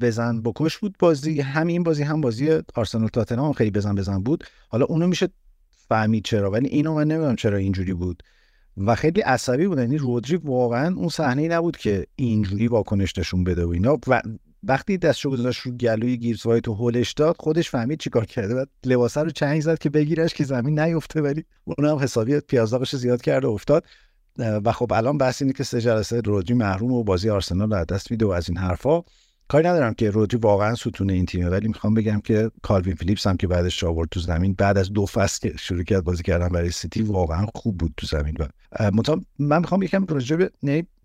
[0.01, 1.41] بزن بکش بود بازی.
[1.41, 4.45] همین بازی هم بازی آرسنال تاتنهام خیلی بزن بزن بود.
[4.69, 5.29] حالا اونو میشه
[5.71, 8.23] فهمید چرا ولی اینو من نمی‌دونم چرا اینجوری بود.
[8.77, 13.65] و خیلی عصبی بود یعنی رودری واقعا اون صحنه نبود که اینجوری واکنش نشون بده
[13.65, 13.99] و اینا.
[14.07, 14.23] و
[14.63, 18.55] وقتی دستشو گذاشت رو گلوی گیبس وایت تو هولش داد خودش فهمید چیکار کرده.
[18.55, 23.23] بعد لباسه رو چنگ زد که بگیرش که زمین نیفته ولی اونم حسابی پیازداغش زیاد
[23.23, 23.85] کرده و افتاد.
[24.39, 27.85] و خب الان بحث اینه که سه جلسه رودری محرومه و بازی آرسنال رو از
[27.85, 29.03] دست میده و از این حرفا.
[29.49, 33.37] کاری ندارم که رودری واقعا ستون این تیمه ولی می‌خوام بگم که کالوین فیلیپس هم
[33.37, 36.71] که بعدش آورد تو زمین بعد از دو فصل که شروع کرد بازی کردن برای
[36.71, 38.37] سیتی واقعا خوب بود تو زمین.
[38.41, 40.51] و من می‌خوام یکم راجع به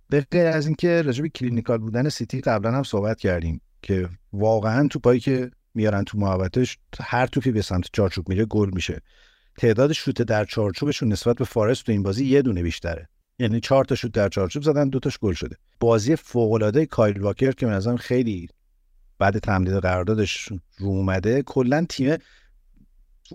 [0.10, 4.88] به غیر از اینکه راجع به clinical بودن سیتی قبلا هم صحبت کردیم که واقعا
[4.88, 9.02] توپایی که میارن تو محوطش هر توپی به سمت چارچوب میره گل میشه.
[9.58, 13.10] تعداد شوت در چارچوبشون نسبت به فارست تو این بازی یه دونه بیشتره.
[13.40, 15.56] یعنی چهار تا شوت در چارچوب زدن دو تاش گل شده.
[15.80, 18.50] بازی فوق العاده کایل واکر که من خیلی
[19.20, 20.38] بعد تمدید قراردادش
[20.78, 22.18] رو اومده کلا تیم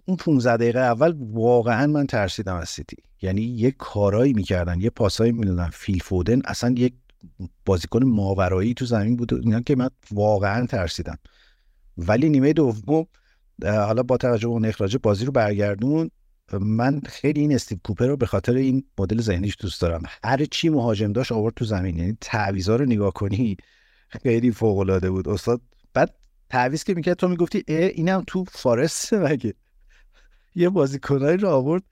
[0.05, 2.97] اون 15 دقیقه اول واقعا من ترسیدم از سیتی.
[3.23, 5.69] یعنی یه کارایی می‌کردن یه پاسایی می‌دادن.
[5.73, 6.95] فیل فودن اصلا یک
[7.67, 11.19] بازیکن ماورایی تو زمین بود اینا که من واقعا ترسیدم.
[11.99, 13.07] ولی نیمه دوم
[13.63, 16.11] حالا با توجه به اون اخراج بازی رو برگردون
[16.53, 20.03] من خیلی این استیو کوپر رو به خاطر این مدل ذهنیش دوست دارم.
[20.25, 23.57] هر چی مهاجم داشت آورد تو زمین یعنی تعویضا رو نگاه کنی
[24.09, 25.29] خیلی فوق العاده بود.
[25.29, 25.61] استاد
[25.95, 26.15] بعد
[26.49, 29.55] تعویض که می‌کرد تو می‌گفتی اه اینم تو فارست مگه؟
[30.55, 31.83] یه بازیکنایی رو آورد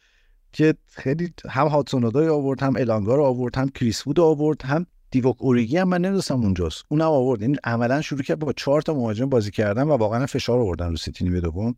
[0.53, 4.87] که خیلی هم هادسون اودوی آورد هم الانگا رو آورد هم کریس وود آورد هم
[5.11, 6.85] دیوک اوریگی هم من نمی‌دونستم اونجاست.
[6.89, 7.43] اونم آورد.
[7.43, 10.97] این عملا شروع کرد با چهار تا مهاجم بازی کردن و واقعا فشار آوردن رو
[10.97, 11.75] سیتی نیمه دوم.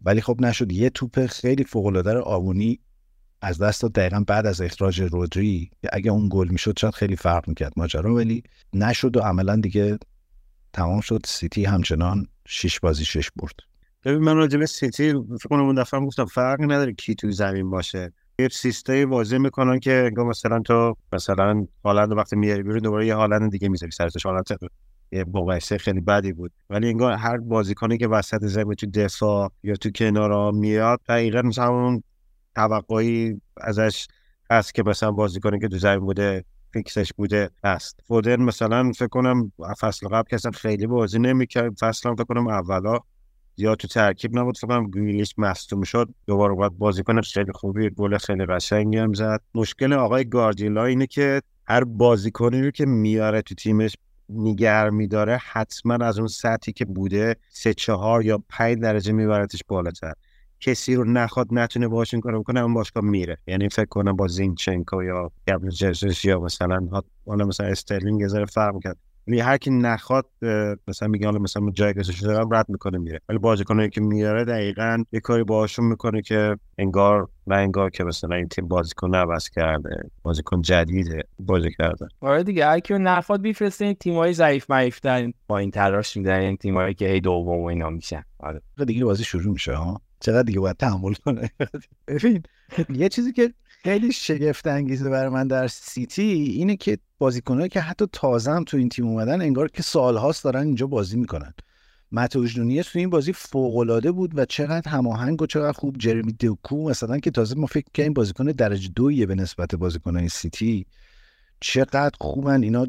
[0.00, 0.72] ولی خب نشد.
[0.72, 2.80] یه توپ خیلی فوق العاده آوونیی
[3.40, 7.48] از دست داد دقیقا بعد از اخراج رودری اگه اون گل می‌شد شاید خیلی فرق
[7.48, 9.98] می‌کرد ماجرا ولی نشد و عملا دیگه
[10.72, 11.20] تمام شد.
[11.24, 13.54] سیتی همچنان شش بازی شش برد.
[14.04, 17.70] ببین من راجع به سیتی فکر کنم اون دفعه گفتم فرق نداره کی تو زمین
[17.70, 18.12] باشه.
[18.38, 23.50] یه سیستمی واضح می‌کنن که مثلا تو مثلا هالند وقتی میاری بیرون دوباره یه هالند
[23.50, 24.44] دیگه می‌ذاری سرش هالند
[25.12, 26.52] مقایسه خیلی بدی بود.
[26.70, 31.68] ولی انگار هر بازیکنی که وسط زمین تو دفاع یا تو کنارا میاد دقیقا مثلا
[31.68, 32.02] اون
[32.54, 34.06] توقعی ازش
[34.50, 38.00] هست که مثلا بازیکنی که تو زمین بوده فیکسش بوده هست.
[38.06, 42.98] فودن مثلا فکر کنم فصل قبل که خیلی بازی نمی‌کرد فصل هم فکر کنم اولا
[43.56, 46.08] یا تو ترکیب نبود فکر کنم گریلیش مصدوم شد.
[46.26, 49.40] دوباره باید بازیکن خیلی خوبی گل خیلی قشنگی هم زد.
[49.54, 53.96] مشکل آقای گاردیلا اینه که هر بازیکنی رو که میاره تو تیمش
[54.28, 60.12] نیگر میداره حتما از اون سطحی که بوده سه چهار یا پنج درجه میبرتش بالاتر.
[60.60, 63.38] کسی رو نخواد نتونه باهاش این کارو بکنه اون باشگاه میره.
[63.46, 65.32] یعنی فکر کنم با زینچنکو یا
[65.78, 66.88] جزوس یا مثلا
[67.26, 70.26] حالا مثلا استرلینگ یه فرق کرد یعنی هر کی نخواد
[70.88, 73.20] مثلا میگه حالا مثلا جای گذاشته دارم رد می‌کنه میره.
[73.28, 78.36] ولی بازیکنایی که میاره دقیقا یه کاری باهاشون می‌کنه که انگار و انگار که مثلا
[78.36, 82.08] این تیم بازیکن عوض کرده بازیکن جدیده بازی کرده.
[82.20, 86.56] آره دیگه هر کی نخواد بفرسته این تیمای ضعیف معیفتن با این تراش میدن این
[86.56, 88.24] تیمایی که هی دوم و اینا میشن.
[88.38, 88.62] آره.
[88.86, 91.50] دیگه بازی شروع میشه ها؟ چقدر دیگه باید تحمل کنه؟
[92.08, 92.42] ببین
[92.88, 93.54] یه چیزی که
[93.86, 98.76] خیلی شگفت انگیزه برای من در سیتی اینه که بازیکنایی که حتی تازه هم تو
[98.76, 101.54] این تیم اومدن انگار که سالهاست دارن اینجا بازی می‌کنن.
[102.12, 106.32] متوش نونیز تو این بازی فوق العاده بود و چقدر هماهنگ و چقدر خوب جرمی
[106.32, 110.86] دوکو مثلا که تازه ما فکر کنیم بازیکن درجه دویه به نسبت بازیکنای سیتی.
[111.60, 112.86] چقدر خوبن اینا.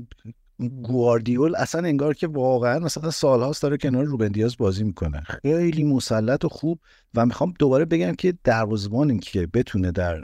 [0.84, 5.22] گواردیول اصلا انگار که واقعا مثلا سالهاست داره کنار روبن دیاز بازی می‌کنه.
[5.22, 6.80] خیلی مسلط و خوب.
[7.14, 10.24] و می‌خوام دوباره بگم که دروازه‌بان که بتونه در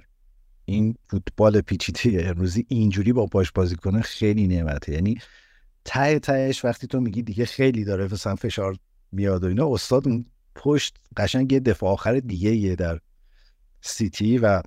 [0.65, 4.93] این فوتبال پیچیده امروزی اینجوری با پاش بازی کنه خیلی نعمته.
[4.93, 5.17] یعنی
[5.86, 8.78] ته تهش وقتی تو میگی دیگه خیلی داره مثلا فشار
[9.12, 10.04] میاد و اینا استاد
[10.56, 12.99] پشت قشنگ یه دفاع آخر دیگه یه در
[13.82, 14.62] سیتی و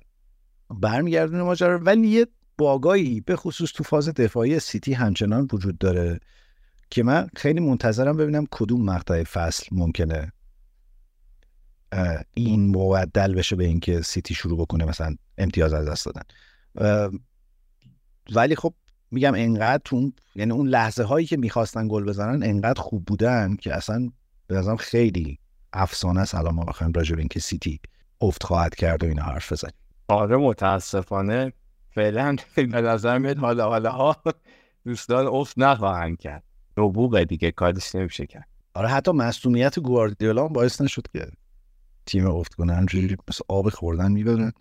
[0.69, 1.79] برمیگردونه ماجرا.
[1.79, 6.19] ولی یه باگایی به خصوص تو فاز دفاعی سیتی همچنان وجود داره
[6.89, 10.31] که من خیلی منتظرم ببینم کدوم مقطع فصل ممکنه
[12.33, 16.21] این مبدل بشه به اینکه سیتی شروع بکنه مثلا امتیاز از دست دادن.
[18.35, 18.73] ولی خب
[19.11, 23.75] میگم انقدر تو یعنی اون لحظه هایی که می‌خواستن گل بزنن انقدر خوب بودن که
[23.75, 24.09] اصلا
[24.47, 25.39] به نظرم خیلی
[25.73, 27.79] افسانه است الان ما بخوایم راجع به اینکه سیتی
[28.21, 29.73] افت خواهد کرد و اینا حرف بزنیم.
[30.07, 31.53] آره متاسفانه
[31.89, 34.17] فعلا به نظر میاد حالا حالا ها
[34.85, 36.43] دوستان افت نخواهند کرد.
[36.77, 38.47] نبوغه دیگه کارش نمیشه کرد.
[38.73, 41.27] آره حتی مصونیت گواردیولا باعث نشد که
[42.07, 42.73] تیم افت کنه.
[42.73, 44.51] همجوری مثل آب خوردن می‌برن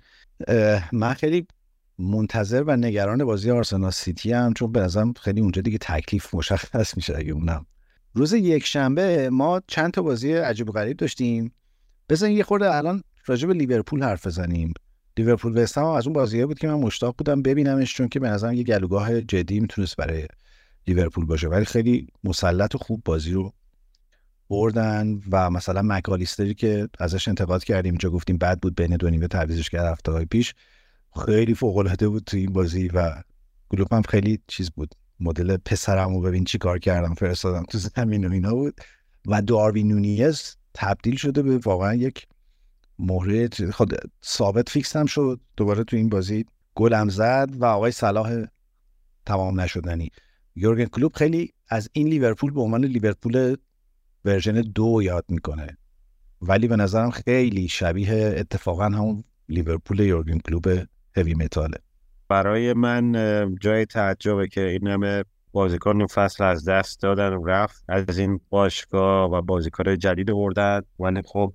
[0.93, 1.47] من خیلی
[1.99, 6.97] منتظر و نگران بازی آرسنال سیتی هم چون به نظرم خیلی اونجا دیگه تکلیف مشخص
[6.97, 7.67] میشه اگه اونم.
[8.15, 11.53] روز یک شنبه ما چند تا بازی عجیب و غریب داشتیم.
[12.09, 14.73] بزن یه خورده الان راجع به لیورپول حرف بزنیم.
[15.17, 18.53] لیورپول وستهم از اون بازیه بود که من مشتاق بودم ببینمش چون که به نظرم
[18.53, 20.27] یه گلوگاه جدی می‌تونست برای
[20.87, 21.49] لیورپول باشه.
[21.49, 23.53] ولی خیلی مسلط و خوب بازی رو
[24.51, 29.29] بردن و مثلا مکالیستری که ازش انتقاد کردیم اینجا گفتیم بد بود بین دو نیمه
[29.29, 30.55] تعویضش کرد هفته پیش.
[31.27, 33.23] خیلی فوق العاده بود تو این بازی و
[33.69, 34.95] کلوپ هم خیلی چیز بود.
[35.21, 38.81] مدل پسرمو ببین چی کار کردم فرستادم تو زمین و اینا بود.
[39.27, 42.27] و داروین نونیز تبدیل شده به واقعا یک
[42.99, 45.41] مهره خود ثابت فیکس هم شد.
[45.57, 48.45] دوباره تو این بازی گلم زد و آقای صلاح
[49.27, 50.11] تمام نشدنی.
[50.57, 53.57] یورگن کلوب خیلی از این لیورپول به عنوان لیورپول
[54.27, 55.77] ورژن دو یاد می‌کنه.
[56.43, 60.67] ولی به نظرم خیلی شبیه اتفاقا همون لیورپول یورگن کلوب
[61.17, 61.79] هوی متاله.
[62.29, 63.13] برای من
[63.61, 67.85] جای تعجبه که این همه بازیکن این فصل از دست دادن و رفت.
[67.89, 71.53] از این باشگاه و بازیکن جدید بردن ولی خب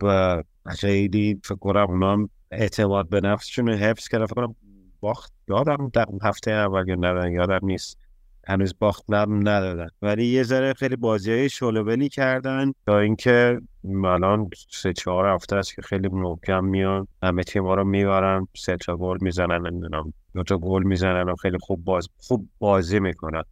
[0.67, 4.25] خیلی فکر کنم اونا اعتماد به نفسشون حفظ کردن.
[4.25, 4.55] فکر کنم
[4.99, 5.33] باخت.
[5.47, 7.97] یادم در هفته اول یا یادم نیست.
[8.47, 9.87] هنوز باخت ندادن.
[10.01, 13.61] ولی یه ذره خیلی بازی های شلوبلی کردن تا اینکه
[14.05, 17.07] الان سه چهار هفته است که خیلی محکم میان.
[17.23, 21.57] همه تیم رو می‌برن سه تا گل می‌زنن نمی‌دونم دو تا گل می‌زنن و خیلی
[21.61, 23.43] خوب باز خوب بازی می‌کنن.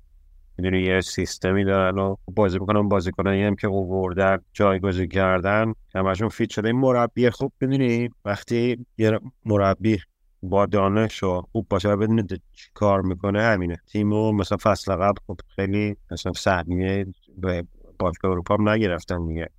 [0.58, 3.12] می‌دونی یه سیستمی دارن و بازی می‌کنن.
[3.12, 6.68] کنن هم که اووردن جایگزین کردن همشون فیت شده.
[6.68, 10.00] این مربی خوب می‌دونی؟ وقتی یه مربی
[10.44, 12.24] با دانش و خوب باشه و بدونه
[12.54, 13.78] چی کار می‌کنه همینه.
[13.88, 17.06] تیمو مثلا فصل قبل خب خیلی مثلا سهمیه
[17.38, 17.66] به
[18.00, 19.50] باشگاه اروپا هم نگرفتن دیگه.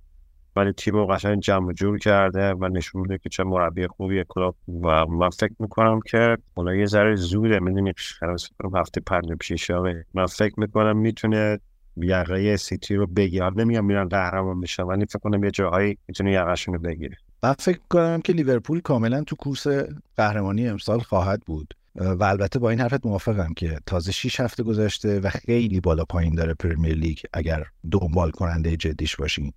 [0.55, 5.05] ولی تیم قشنگ جمع جور کرده و نشون میده که چه مربی خوبی کلوب و
[5.05, 7.93] من فکر می‌کنم که حالا یه ذره زوده می‌دونی؟
[8.75, 11.59] هفته پنج پیشه من فکر می‌کنم می‌تونه
[11.97, 16.73] یقه سیتی رو بگیر نمیگم میرن قهرمان بشن ولی فکر کنم یه جاهایی می‌تونه یقهشون
[16.73, 17.17] رو بگیره.
[17.43, 19.67] من فکر کنم که لیورپول کاملا تو کورس
[20.17, 21.73] قهرمانی امسال خواهد بود.
[21.95, 26.35] و البته با این حرفت موافقم که تازه 6 هفته گذشته و خیلی بالا پایین
[26.35, 29.53] داره پرمیر لیگ اگر دنبال کننده جدیش باشین.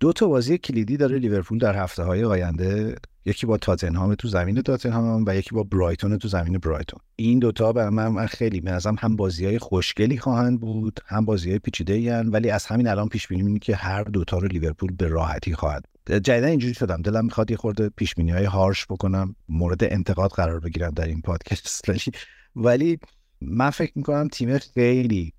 [0.00, 2.94] دو تا بازی کلیدی داره لیورپول در هفته های آینده.
[3.24, 7.00] یکی با تاتنهام تو زمین تاتنهام و یکی با برایتون تو زمین برایتون.
[7.16, 11.58] این دوتا به من خیلی به هم بازی های خوشگلی خواهند بود هم بازی های
[11.58, 15.95] پیچیده ولی از همین الان پیش بینی که هر دوتا رو لیورپول به راحتی خواهد
[16.06, 17.02] جدیدا اینجوری شدم.
[17.02, 21.84] دلم می‌خواد یه خورده پیش های هارش بکنم مورد انتقاد قرار بگیرم در این پادکست.
[22.56, 22.98] ولی
[23.40, 25.32] من فکر می‌کنم تیم خیلی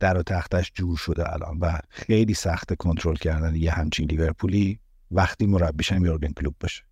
[0.00, 4.78] در و تختش جور شده الان و خیلی سخت کنترل کردن یه همچین لیورپولی
[5.10, 6.82] وقتی مربیش هم یورگن کلوپ باشه.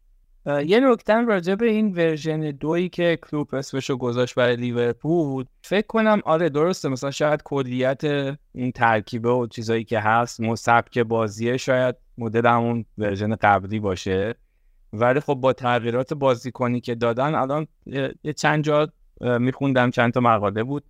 [0.47, 6.23] یه نکته راجع به این version دویی که کلوپ اسمشو گذاشت برای لیورپول فکر کنم
[6.25, 8.05] آره درسته مثلا شاید کلیت
[8.53, 10.41] این ترکیبه و چیزایی که هست
[10.91, 14.35] که بازیه شاید مدل همون version قبلی باشه.
[14.93, 17.67] ولی خب با تغییرات بازیکنی که دادن الان
[18.25, 18.89] یه چند جا
[19.21, 20.85] میخوندم چند تا مقاله بود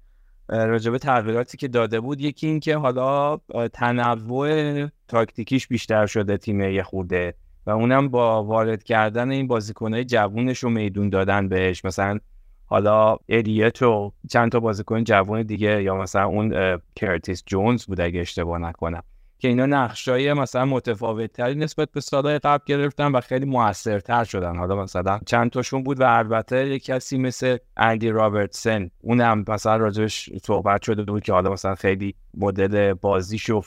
[0.48, 2.20] راجبه تغییراتی که داده بود.
[2.20, 3.36] یکی این که حالا
[3.72, 7.34] تنوع تاکتیکیش بیشتر شده تیم یه خورده
[7.66, 11.84] و اونم با وارد کردن این بازیکنهای جوونش رو میدون دادن بهش.
[11.84, 12.18] مثلا
[12.66, 18.20] حالا الیوت و چند تا بازیکن جوون دیگه یا مثلا اون کرتیس جونز بود اگه
[18.20, 19.02] اشتباه نکنم.
[19.38, 24.56] که اینا نقشای مثلا متفاوت تری نسبت به سالهای قبل گرفتن و خیلی موثرتر شدن.
[24.56, 30.30] حالا مثلا چند تاشون بود و البته یک کسی مثل اندی رابرتسن اونم مثلا راجبش
[30.42, 33.60] صحبت شده بود که حالا مثلا خیلی مدل بازیش و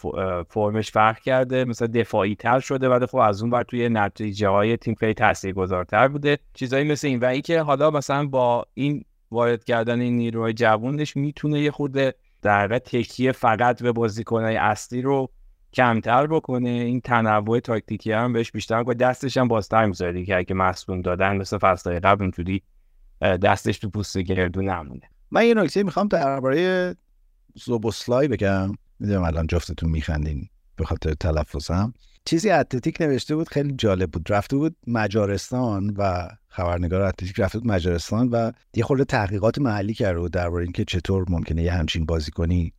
[0.50, 4.78] فرمش فرق کرده مثلا دفاعی تر شده ولی خب از اون بر توی نتیجه های
[4.78, 6.38] تیم خیلی تاثیرگذارتر بوده.
[6.54, 11.60] چیزایی مثل این و اینکه حالا مثلا با این وارد کردن این نیروهای جوونش می‌تونه
[11.60, 15.30] یه خورده در تکیه فقط به بازیکنهای اصلی رو
[15.74, 16.70] کمتر بکنه.
[16.70, 20.26] این تنوع تاکتیکی هم بهش بیشتر کنه دستش هم بازتر می‌ذاره.
[20.26, 22.64] که اگه مصدوم دادن مثل فصلهای قبل اینجوری
[23.22, 25.10] دستش تو پوست گردو نمونه.
[25.32, 26.96] من یه نکته می‌خوام درباره
[27.56, 28.72] زوبوسلای بگم.
[29.00, 31.94] می‌دونم الان جفتتون میخندین به خاطر تلفظم.
[32.26, 34.32] چیزی اتلتیک نوشته بود خیلی جالب بود.
[34.32, 40.20] رفته بود مجارستان و خبرنگار اتلتیک رفته بود مجارستان و یه خورده تحقیقات محلی کرده
[40.20, 42.74] بود درباره اینکه چطور ممکنه یه همچین بازیکنی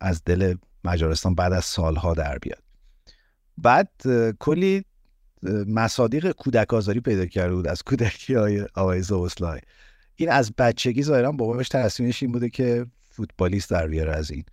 [0.00, 2.62] از دل مجارستان بعد از سالها در بیاد.
[3.58, 3.90] بعد
[4.38, 4.84] کلی
[5.66, 9.60] مصادیق کودک آزاری پیدا کرده بود از کودکی های آقای زوسلای.
[10.16, 14.44] این از بچگی ظاهرا باباش تصمیمش این بوده که فوتبالیست در بیاره از این.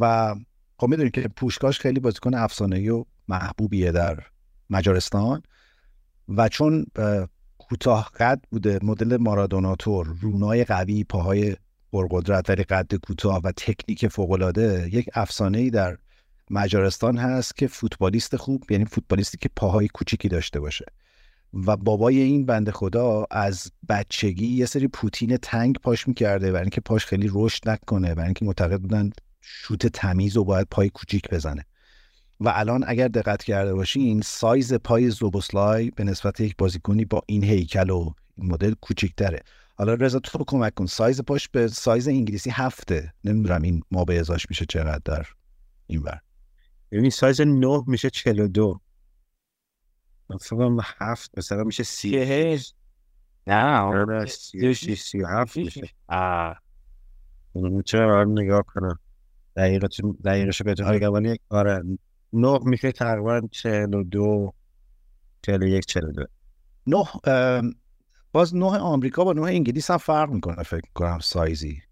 [0.00, 0.34] و
[0.76, 4.18] خب می‌دونید که پوشکاش خیلی بازیکن افسانه‌ای و محبوبیه در
[4.70, 5.42] مجارستان
[6.28, 6.86] و چون
[7.58, 11.56] کوتاه قد بوده مدل مارادوناتور رونای قوی پاهای
[11.92, 15.98] پرقدرت ولی قد کوتاه و تکنیک فوقالعاده یک افسانه ای در
[16.50, 20.84] مجارستان هست که فوتبالیست خوب یعنی فوتبالیستی که پاهای کوچیکی داشته باشه.
[21.66, 26.80] و بابای این بنده خدا از بچگی یه سری پوتین تنگ پاش می‌کرده برای اینکه
[26.80, 31.64] پاش خیلی رشد نکنه برای اینکه معتقد بودن شوت تمیز و باید پای کوچیک بزنه.
[32.40, 37.44] و الان اگر دقت کرده باشین سایز پای زوبوسلای به نسبت یک بازیکنی با این
[37.44, 39.40] هیکل و مدل کوچیکتره.
[39.74, 40.86] حالا رضا تو کمک کن.
[40.86, 43.12] سایز پاش به سایز انگلیسی هفته.
[43.24, 45.26] نمی‌دونم این ما به ازاش میشه چقدر در
[45.86, 46.20] این ور.
[46.92, 48.80] یعنی سایز نه میشه 42
[50.40, 52.16] فکرم هفت مثلا میشه سی
[53.46, 53.78] نه.
[53.78, 55.88] آره سی سی هفت میشه.
[57.84, 58.98] چرا نگاه کنم؟
[59.56, 61.36] دقیقش دقیقش بهتون بگم.
[61.48, 61.82] آره
[62.32, 64.54] نه میشه تقریبا 42
[65.42, 66.24] 41 42
[66.86, 67.04] نه
[68.32, 71.82] باز نه آمریکا با نه انگلیس هم فرق می‌کنه فکر کنم سایزی.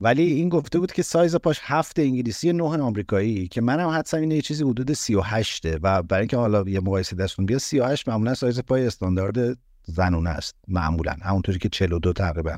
[0.00, 4.34] ولی این گفته بود که سایز پاش هفت انگلیسی نه آمریکایی که منم حدسم اینه
[4.34, 8.60] یه چیزی حدود 38 و برای اینکه حالا یه مقایسه دستون بیاد 38 معمولا سایز
[8.60, 11.16] پای استاندارد زنونه است معمولا.
[11.22, 12.56] همونطوری که 42 تقریبا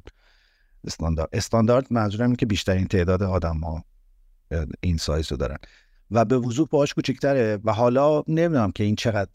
[0.84, 1.28] استاندارد.
[1.32, 3.84] استاندارد منظورم اینه که بیشترین تعداد آدم ها
[4.80, 5.58] این سایز رو دارن.
[6.10, 7.58] و به وضوح پاهاش کوچکتره.
[7.64, 9.30] و حالا نمی‌دونم که این چقدر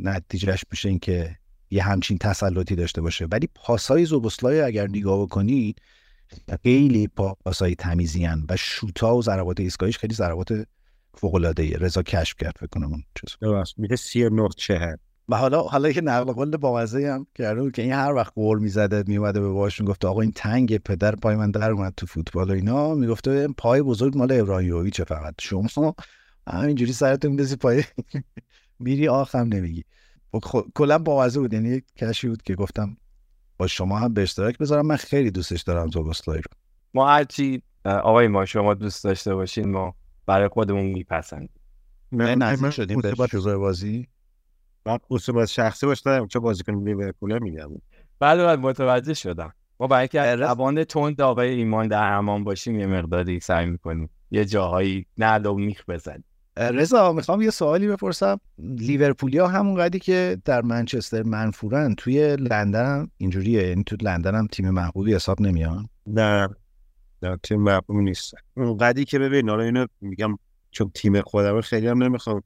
[0.00, 1.39] نتیجهش میشه این که
[1.70, 3.26] یه همچین تسلطی داشته باشه.
[3.32, 5.82] ولی پاسای زوبسلای اگر نگاه بکنید
[6.62, 7.08] خیلی
[7.44, 10.66] پاسای تمیزی هن و شوتا و ضربات ایستگاهیش خیلی ضربات
[11.14, 13.50] فوق العاده رضا کشف کرد فکر کنم اون چیز.
[13.76, 14.96] میگه 39 چهر
[15.28, 19.04] و حالا حالا که نقل قول بامزه هم کرده که این هر وقت قول می‌زده
[19.06, 22.54] میومده به باشون گفته آقا این تنگ پدر پای من در اومد تو فوتبال و
[22.54, 22.94] اینا.
[22.94, 25.34] می‌گفته پای بزرگ مال ابراهیموویچ فقط.
[25.40, 25.94] شما
[26.46, 27.84] همینجوری سرتون بزی پای
[28.78, 29.84] میری آخم نمیگی.
[30.74, 31.52] کلا بامزه بود.
[31.52, 32.96] یعنی یک کشی بود که گفتم
[33.58, 34.86] با شما هم به اشتراک بذارم.
[34.86, 36.50] من خیلی دوستش دارم زوگوسلای رو.
[36.94, 39.94] ما هرچی آقای ما شما دوست داشته باشین ما
[40.26, 41.48] برای خودمون میپسند
[42.12, 44.08] نه نزدیک شدیم به شروع بازی.
[44.86, 47.70] من اصول شخصی باش دارم چه بازیکن لیورپول میگم.
[48.18, 49.52] بله بله متوجه شدم.
[49.80, 54.44] ما برای که روان تند آقای ایمان در امان باشیم یه مقداری سعی می‌کنیم یه
[54.44, 56.24] جاهایی نه و میخ بزنیم.
[56.56, 58.40] رضا می‌خوام یه سوالی بپرسم.
[58.58, 64.46] لیورپولیا همون قدی که در منچستر منفورن توی لندن هم اینجوریه یعنی تو لندن هم
[64.46, 66.48] تیم محبوبی حساب نمیان نه
[67.22, 68.34] نه تیم محبوبی نیست.
[68.56, 70.38] اون قدی که ببین حالا اینو میگم
[70.70, 72.42] چون تیم خودم خیلی هم نمی‌خوام.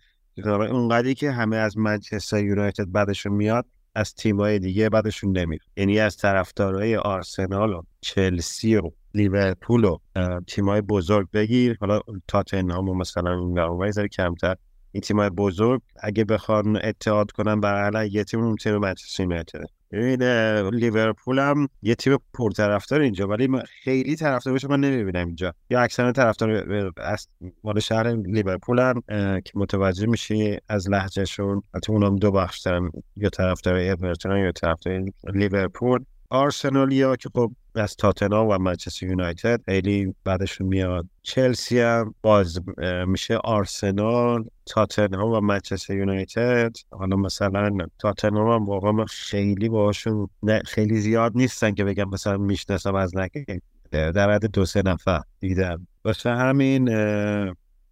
[0.47, 5.99] اون قدی که همه از منچستر یونایتد بعدشون میاد از تیمای دیگه بعدشون نمیاد یعنی
[5.99, 9.99] از طرفدارای آرسنال و چلسی و لیورپول و
[10.47, 11.77] تیمای بزرگ بگیر.
[11.81, 13.39] حالا تاتنهام و مثلا
[13.83, 14.57] این ذره کمتر.
[14.93, 19.65] این تیمای بزرگ اگه بخوان اتحاد کنن بر یه تیم اون تیم منچستر یونایتد.
[19.95, 20.23] ببین
[20.69, 23.49] لیورپول هم یه تیم پرطرفدار اینجا ولی
[23.83, 25.55] خیلی طرفدار باشه من نمی‌بینم اینجا.
[25.71, 27.29] یا اکثر طرفدار از
[27.65, 29.03] مال شهر لیورپول هم
[29.41, 31.63] که متوجه میشی از لهجهشون.
[31.75, 35.05] البته اونم دو بخش دارن یا طرفدار اورتون یا طرفدار
[35.35, 36.05] لیورپول.
[36.31, 41.07] آرسنالیا که خب از تاتنام و منچستر یونایتد خیلی بعدشون میاد.
[41.23, 42.61] چلسی هم باز
[43.07, 46.77] میشه آرسنال تاتنهام و منچستر یونایتد.
[46.91, 50.29] حالا مثلا تاتنهام هم واقعا خیلی باشون
[50.65, 55.87] خیلی زیاد نیستن که بگم مثلا می‌شناسم از نکه در حد دو سه نفر دیدم.
[56.05, 56.85] واسه همین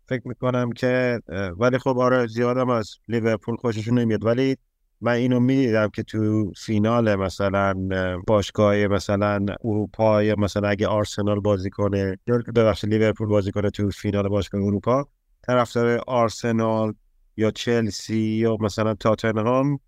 [0.09, 1.21] فکر می‌کنم که
[1.59, 4.25] ولی خب آره زیادم از لیورپول خوششون نمیاد.
[4.25, 4.57] ولی
[5.03, 7.75] من اینو می‌دیدم که تو فینال مثلا
[8.27, 12.19] باشگاه مثلا اروپا یا مثلا اگه آرسنال بازی کنه
[12.55, 15.09] ببخشید لیورپول بازی کنه تو فینال باشگاه اروپا
[15.43, 16.95] طرفدار آرسنال
[17.37, 19.81] یا چلسی یا مثلا تاتنهام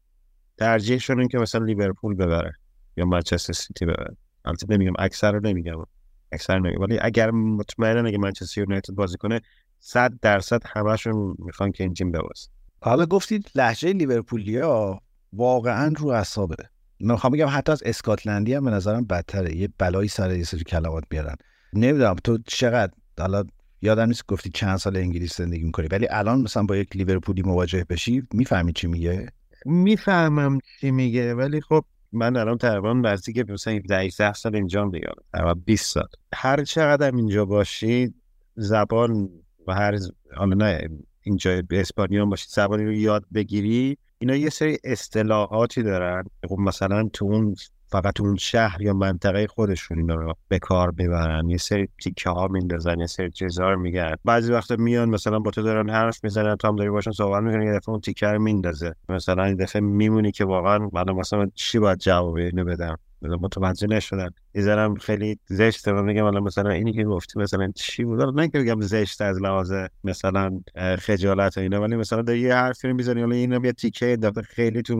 [0.58, 2.52] ترجیحشون این که مثلا لیورپول ببره
[2.96, 4.16] یا منچستر سیتی ببره.
[4.44, 5.84] البته نمیگم اکثر رو نمیگم.
[6.32, 6.80] اکثر نمیگم.
[6.80, 9.40] ولی اگر مطمئنا اگه منچستر یونایتد بازی کنه
[9.78, 12.48] 100 درصد همشون می‌خوان که این تیم ببازه.
[12.80, 15.00] حالا گفتید لحجه لیورپولیا
[15.36, 16.56] واقعا رو اعصابه.
[16.98, 19.56] می‌خوام بگم حتی از اسکاتلندی هم به نظرم بدتره.
[19.56, 21.36] یه بلایی سر یه سری کلمات میارن.
[21.72, 23.44] نمی‌دونم تو چقدر حالا
[23.82, 27.84] یادم نیست گفتی چند سال انگلیس زندگی می‌کنی ولی الان مثلا با یک لیورپولی مواجه
[27.88, 29.28] بشی می‌فهمی چی میگه؟
[29.64, 35.54] می‌فهمم چی میگه ولی خب من الان تقریبا که مثلا 18 سال اینجا دیگه تقریبا
[35.54, 36.08] 20 سال.
[36.34, 38.14] هر چقدر اینجا باشید
[38.56, 39.30] زبان
[39.66, 39.98] و هر
[40.36, 40.88] حالا نه
[41.22, 46.24] اینجا به اسپانیا باشید زبانی رو یاد بگیری اینا یه سری اصطلاحاتی دارن.
[46.48, 47.54] خب مثلا تو اون
[47.88, 51.48] فقط اون شهر یا منطقه خودشون اینا رو به کار می‌برن.
[51.48, 54.16] یه سری تیکه ها میندازن یه سری چیزا میگن.
[54.24, 57.62] بعضی وقتا میان مثلا با تو دارن حرف می‌زنن تو هم داری باشن صحبت می‌کنن
[57.62, 58.94] یه دفعه اون تیکه رو میندازه.
[59.08, 62.98] مثلا این دفعه میمونی که واقعا من مثلا چی باید جواب اینو بدم؟
[63.28, 68.38] متوجه نشدن یه خیلی زشته من میگم الان مثلا اینی که گفتی مثلا چی بود؟
[68.38, 69.72] نه که بگم زشت از لحاظ
[70.04, 70.60] مثلا
[70.98, 74.42] خجالت و اینا ولی مثلا در یه حرفی رو می‌زنی حالا اینم یه تیکه دفعه
[74.42, 74.96] خیلی تو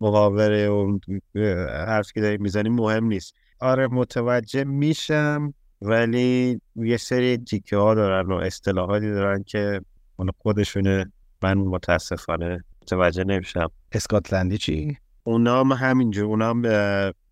[0.00, 0.98] مقابره و
[1.86, 3.34] حرفی که داری می‌زنی مهم نیست.
[3.60, 9.80] آره متوجه میشم ولی یه سری تیکه ها دارن و اصطلاحاتی دارن که
[10.16, 11.12] اون خودشونه.
[11.42, 13.70] من متاسفانه متوجه نمیشم.
[13.92, 16.62] اسکاتلندی چی؟ اونا هم همینجور اونا هم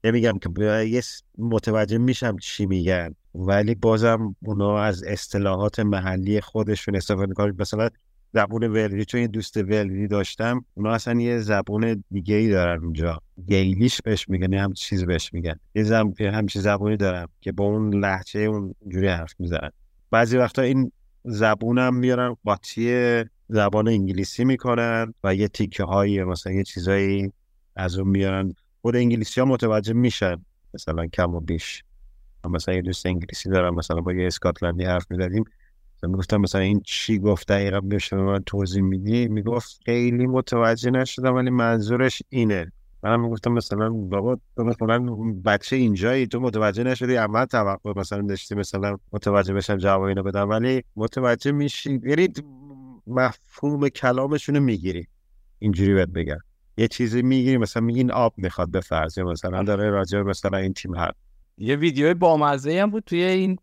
[0.04, 1.02] نمیگم که یه
[1.38, 7.56] متوجه میشم چی میگن ولی بازم اونا از اصطلاحات محلی خودشون استفاده می‌کنن.
[7.58, 7.88] مثلا
[8.34, 13.20] زبون ولدی چون یه دوست ولدی داشتم اونا اصلا یه زبون دیگه ای دارن اونجا.
[13.46, 15.54] گیلیش بهش میگن هم چیز بهش میگن.
[15.74, 19.70] یه زم همچی زبونی دارم که با اون لحچه اون جوری حرف می‌زنن.
[20.10, 20.92] بعضی وقتا این
[21.24, 27.32] زبونم میارن قاطی زبان انگلیسی می‌کنن و یه تیکه هایی مثلا یه چیزایی
[27.76, 31.84] از اون میارن خود انگلیسی ها متوجه میشن مثلا کم و بیش.
[32.50, 35.44] مثلا یه دوست انگلیسی دارم مثلا با یه اسکاتلندی حرف می‌زدیم.
[36.02, 41.34] می‌گفتم مثلا این چی گفت؟ دقیقا بشه به من توضیح میدی؟ می‌گفت خیلی متوجه نشدم
[41.34, 42.72] ولی منظورش اینه.
[43.02, 44.98] منم می‌گفتم مثلا بابا تو مثلا
[45.44, 50.48] بچه اینجایی تو متوجه نشدی؟ اول توقع مثلا داشتی مثلا متوجه بشم جواب اینو بدم
[50.48, 52.28] ولی متوجه میشی یعنی
[53.06, 55.06] مفهوم کلامشونو می‌گیری.
[55.58, 56.38] اینجوری بهت بگم.
[56.76, 61.16] یه چیزی می‌گیری مثلا میگین آب می‌خواد فرض مثلا داره راجع مثلا این تیم هست
[61.58, 63.58] یه ویدیو بامزه هم بود توی این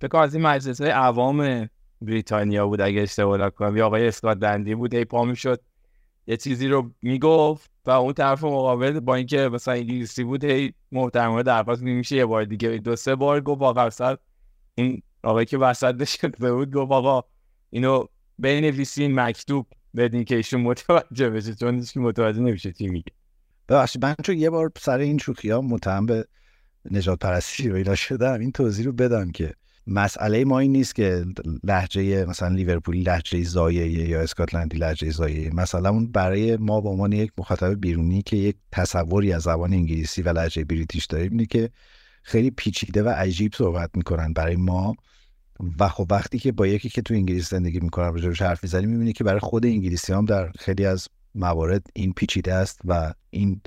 [0.00, 1.68] فکر از این مجلس های عوام
[2.02, 3.76] بریتانیا بود اگه اشتباه نکنم.
[3.76, 5.60] یا آقای اسکات دندی بود هی پا می‌شد
[6.26, 11.42] یه چیزی رو می‌گفت و اون طرف مقابل با اینکه مثلا انگلیسی بود هی محترمانه
[11.42, 12.78] درخواست میشه یه بار دیگه.
[12.78, 14.16] دو سه بار گفت واقعا
[14.74, 17.22] این آقایی که وسط نشسته بود گفت آقا
[17.70, 18.04] اینو
[18.38, 19.66] بنویسین مکتوب
[19.96, 23.12] بدین که ایشون متوجه بشه چون هیچ متوجه نمیشه چی میگه.
[23.68, 26.24] ببخشید من چون یه بار سر این شوخی ها متهم به
[26.90, 29.54] نجات پرستی رو اینا شدم این توضیح رو بدم که
[29.86, 31.24] مسئله ما این نیست که
[31.64, 37.12] لحجه مثلا لیورپولی لحجه زایه یا اسکاتلندی لحجه زایه مثلا اون برای ما به عنوان
[37.12, 41.70] یک مخاطب بیرونی که یک تصوری از زبان انگلیسی و لحجه بریتیش داریم اینه که
[42.22, 44.94] خیلی پیچیده و عجیب صحبت می‌کنن برای ما.
[45.78, 49.12] و خب وقتی که با یکی که تو انگلیس زندگی می‌کنن راجعش حرف می‌زنی می‌بینی
[49.12, 53.60] که برای خود انگلیسی هم در خیلی از موارد این پیچیده است و این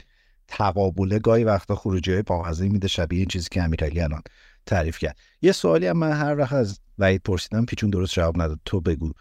[0.48, 4.22] تقابله گاهی وقتا خروجی های بامزه میده شبیه این چیزی که امیرعلی الان
[4.66, 5.18] تعریف کرد.
[5.42, 8.60] یه سوالی هم من هر وقت از وحید پرسیدم پیچون درست جواب نداد.
[8.66, 9.12] تو بگو.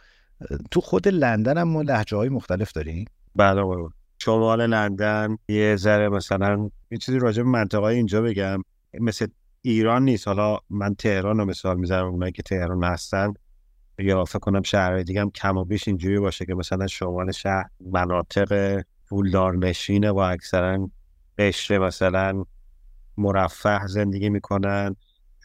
[0.70, 3.04] تو خود لندن هم ما لحجه های مختلف داریم؟
[3.36, 3.88] بله
[4.18, 8.62] شمال لندن یه ذره مثلا یه چیزی راجع به منطقه اینجا بگم.
[9.00, 9.26] مثل
[9.70, 10.28] ایران نیست.
[10.28, 13.34] حالا من تهران رو مثال می‌زنم اونایی که تهران هستن.
[13.98, 17.64] یا فکر کنم شهرهای دیگه هم کم و بیش اینجوری باشه که مثلا شمال شهر
[17.92, 20.90] مناطق پولدار نشینه و اکثرا
[21.38, 22.44] قشر مثلا
[23.16, 24.96] مرفه زندگی می‌کنن.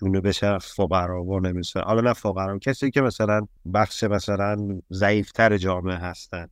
[0.02, 3.42] جنوب شهر فقرا و نمیشه حالا نه فقرا کسی که مثلا
[3.74, 6.48] بخش مثلا ضعیفتر جامعه هستن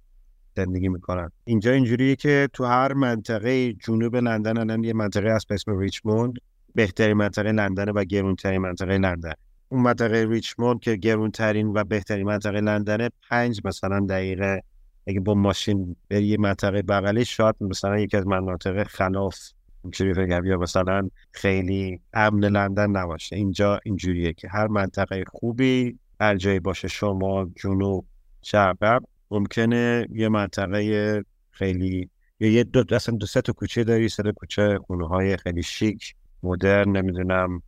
[0.55, 1.32] زندگی می‌کنن.
[1.45, 6.34] اینجا اینجوریه که تو هر منطقه جنوب لندن الان یه منطقه هست به اسم ریچموند
[6.76, 9.34] بهترین منطقه لندن و گرونترین منطقه لندن.
[9.70, 14.63] اون منطقه ریچموند که گرونترین و بهترین منطقه لندنه پنج مثلا دقیقه.
[15.07, 19.36] اگه با ماشین بری یه منطقه بغلی شاید مثلا یکی از مناطق خلاف
[19.84, 23.36] اینجوری بگم یا مثلا خیلی امن لندن نباشه.
[23.36, 28.05] اینجا اینجوریه که هر منطقه خوبی هر جایی باشه شما جنوب
[28.41, 32.09] شرق ممکنه یه منطقه خیلی
[32.39, 36.15] یا یه دو اصلا دو سه تا کوچه داری سه کوچه خونه خیلی شیک.
[36.43, 37.61] مدرن نمی‌دونم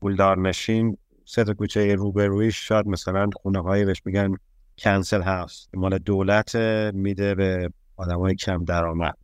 [0.00, 4.34] پولدار نشین سه تا کوچه روبرویش شاید مثلا خونه های بهش میگن
[4.78, 5.66] کنسل هاوس.
[5.74, 6.56] مال دولت
[6.94, 9.14] میده به آدم های کم درآمد.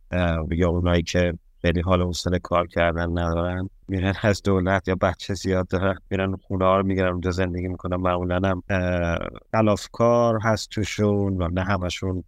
[0.51, 5.67] یا اونایی که خیلی حال حوصله کار کردن ندارن میرن از دولت یا بچه زیاد
[5.67, 7.95] دارن میرن خونه ها رو می‌گیرن اونجا زندگی می‌کنن.
[7.95, 8.63] معمولا هم
[9.91, 12.23] کار هست توشون و نه همشون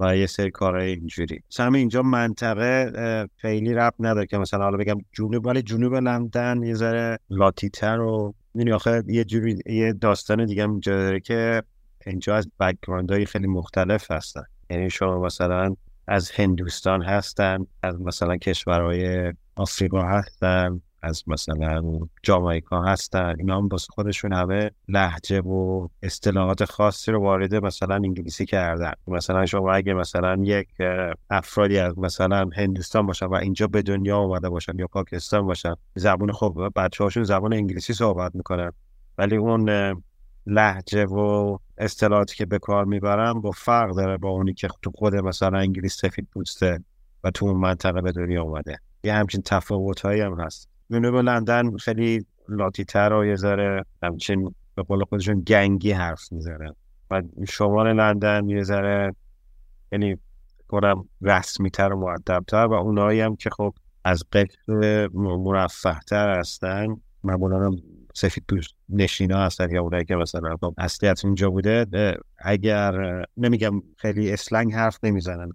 [0.00, 1.40] و یه سری کارهای اینجوری.
[1.50, 6.74] مثلا اینجا منطقه خیلی رب نداره که مثلا حالا بگم جنوب ولی جنوب لندن یه
[6.74, 11.62] ذره لاتیتر و می‌دونی آخه یه جوری یه داستان دیگه هم داره که
[12.06, 14.44] اینجا از background های خیلی مختلف هستن.
[14.70, 15.74] یعنی شما مثلا
[16.06, 20.80] از هندوستان هستن از مثلا کشورهای آفریقا هستن.
[21.02, 27.54] از مثلا جامایکا هستن اینا هم باز خودشون همه لهجه و اصطلاحات خاصی رو وارد
[27.54, 28.92] مثلا انگلیسی کردن.
[29.06, 30.68] مثلا شما اگه مثلا یک
[31.30, 36.32] افرادی از مثلا هندوستان باشن و اینجا به دنیا اومده باشن یا پاکستان باشن زبان
[36.32, 38.72] خب بچه هاشون زبان انگلیسی صحبت می‌کنن.
[39.18, 39.70] ولی اون
[40.46, 45.14] لحجه و اصطلاحاتی که به کار می‌برن با فرق داره با اونی که تو خود
[45.14, 46.84] مثلا انگلیس سفید پوسته
[47.24, 48.78] و تو اون منطقه به دنیا اومده.
[49.04, 50.68] یه همچین تفاوت هم هست.
[50.90, 56.74] جنوب لندن خیلی لاتی تر و یه ذره همچین به قول خودشون گنگی حرف می‌زنن.
[57.10, 59.14] و شمال لندن یه ذره
[59.92, 60.16] یعنی
[60.68, 63.74] کنم رسمی تر و معدب تر و اونایی هم که خب
[64.04, 67.76] از قطر مرفه تر هستن معمولا هم
[68.14, 71.86] سفید پوست نشینا هستن یا اونایی که مثلا خب اصلیت اینجا بوده
[72.38, 75.52] اگر نمیگم خیلی اسلنگ حرف نمی‌زنن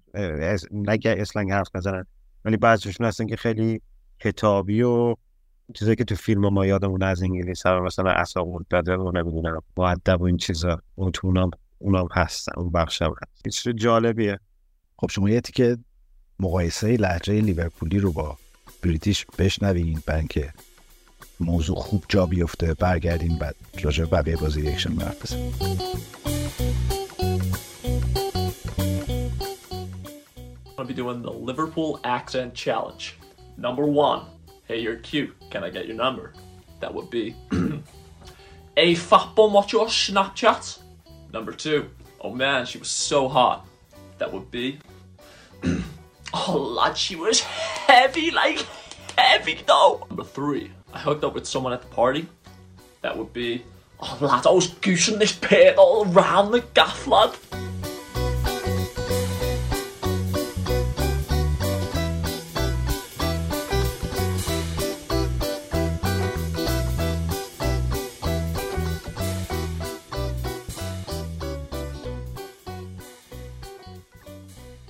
[0.71, 2.05] نگه اسلنگ حرف نزنن
[2.45, 3.81] ولی بعضیشون هستن که خیلی
[4.23, 5.15] کتابی و
[5.73, 9.61] چیزایی که تو فیلم ما یادمون از انگلیس هم مثلا اساق داده و نمی‌دونم.
[9.77, 13.49] معدب و این چیزا اون تو اونام اونام هستن اون بخش هم هست.
[13.49, 14.39] چیز جالبیه.
[14.97, 15.77] خب شما یه که
[16.39, 18.37] مقایسه لحجه لیورپولی رو با
[18.83, 20.53] بریتیش بشنوین برای اینکه
[21.39, 25.53] موضوع خوب جا بیفته برگردیم بعد راجع به بازی یکشن حرف بزنیم.
[30.87, 33.22] Be doing the Liverpool accent challenge.
[33.57, 34.25] Number one,
[34.65, 35.35] hey, you're cute.
[35.49, 36.33] Can I get your number?
[36.79, 37.35] That would be
[38.77, 40.79] a fat bum, what's your Snapchat?
[41.31, 41.89] Number two,
[42.21, 43.65] oh man, she was so hot.
[44.17, 44.79] That would be
[46.33, 48.65] oh lad, she was heavy, like
[49.17, 50.05] heavy though.
[50.09, 52.27] Number three, I hooked up with someone at the party.
[53.01, 53.63] That would be
[53.99, 57.35] oh lad, I was goosing this pit all around the gaff lad.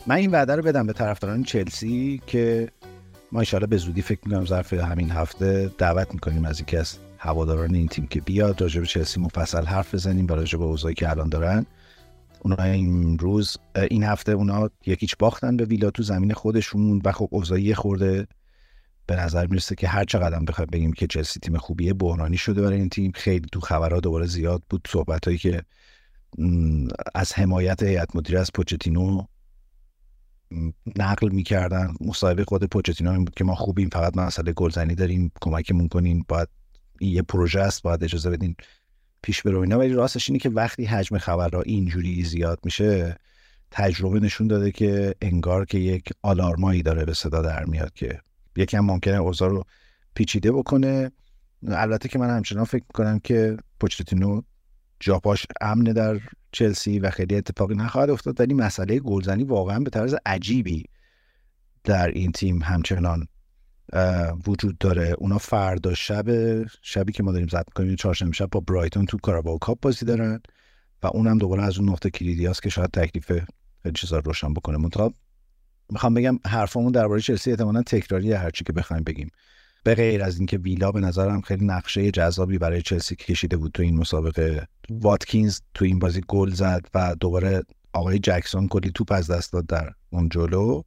[0.07, 2.71] من این وعده رو بدم به طرفداران چلسی که
[3.31, 7.75] ما انشاءالله به زودی فکر می‌کنم ظرف همین هفته دعوت می‌کنیم از یکی از هواداران
[7.75, 11.09] این تیم که بیاد راجع به چلسی مفصل حرف بزنیم و راجع به اوضاعی که
[11.09, 11.65] الان دارن.
[12.39, 13.57] اونا این روز
[13.91, 18.27] این هفته اونا یکیچ باختن به ویلا تو زمین خودشون و خب اوضاعی خورده.
[19.07, 22.79] به نظر می‌رسه که هر چقدر بخوایم بگیم که چلسی تیم خوبیه بحرانی شده برای
[22.79, 23.11] این تیم.
[23.15, 25.63] خیلی تو خبرها دوباره زیاد بود صحبت که
[27.15, 29.23] از حمایت هیئت مدیره از پوچتینو
[30.97, 35.87] نقل می‌کردن مصاحبه خود پوچتینو این بود که ما خوبیم فقط مسئله گلزنی داریم کمکمون
[35.87, 36.47] کنین باید
[37.01, 38.55] یه پروژه است باید اجازه بدین
[39.21, 39.79] پیش برو اینا.
[39.79, 43.17] ولی راستش اینه که وقتی حجم خبرها اینجوری زیاد میشه
[43.71, 48.19] تجربه نشون داده که انگار که یک آلارمایی داره به صدا در میاد که
[48.55, 49.63] یکم ممکنه اوضاع رو
[50.15, 51.11] پیچیده بکنه.
[51.67, 54.41] البته که من همچنان فکر می‌کنم که پوچتینو
[55.03, 56.19] جاپاش امنه در
[56.51, 58.39] چلسی و خیلی اتفاقی نخواهد افتاد.
[58.39, 60.83] ولی مسئله گلزنی واقعا به طرز عجیبی
[61.83, 63.27] در این تیم همچنان
[64.47, 65.15] وجود داره.
[65.17, 66.25] اونا فردا شب
[66.81, 70.41] شبی که ما داریم زد کنیم چهارشنبه شب با برایتون تو کاراباو کاپ بازی دارن
[71.03, 73.31] و اونم دوباره از اون نقطه کلیدی است که شاید تکلیف
[73.83, 74.77] خیلی چیزا روشن بکنه.
[74.77, 75.13] منتها
[75.89, 79.29] می‌خوام بگم حرفمون درباره چلسی احتمالاً تکراریه هرچی که بخوایم بگیم.
[79.83, 83.83] به غیر از اینکه ویلا به نظرم خیلی نقشه جذابی برای چلسی کشیده بود تو
[83.83, 84.67] این مسابقه.
[84.89, 87.63] واتکینز تو این بازی گل زد و دوباره
[87.93, 90.81] آقای جکسون کلی توپ از دست داد در اون جلو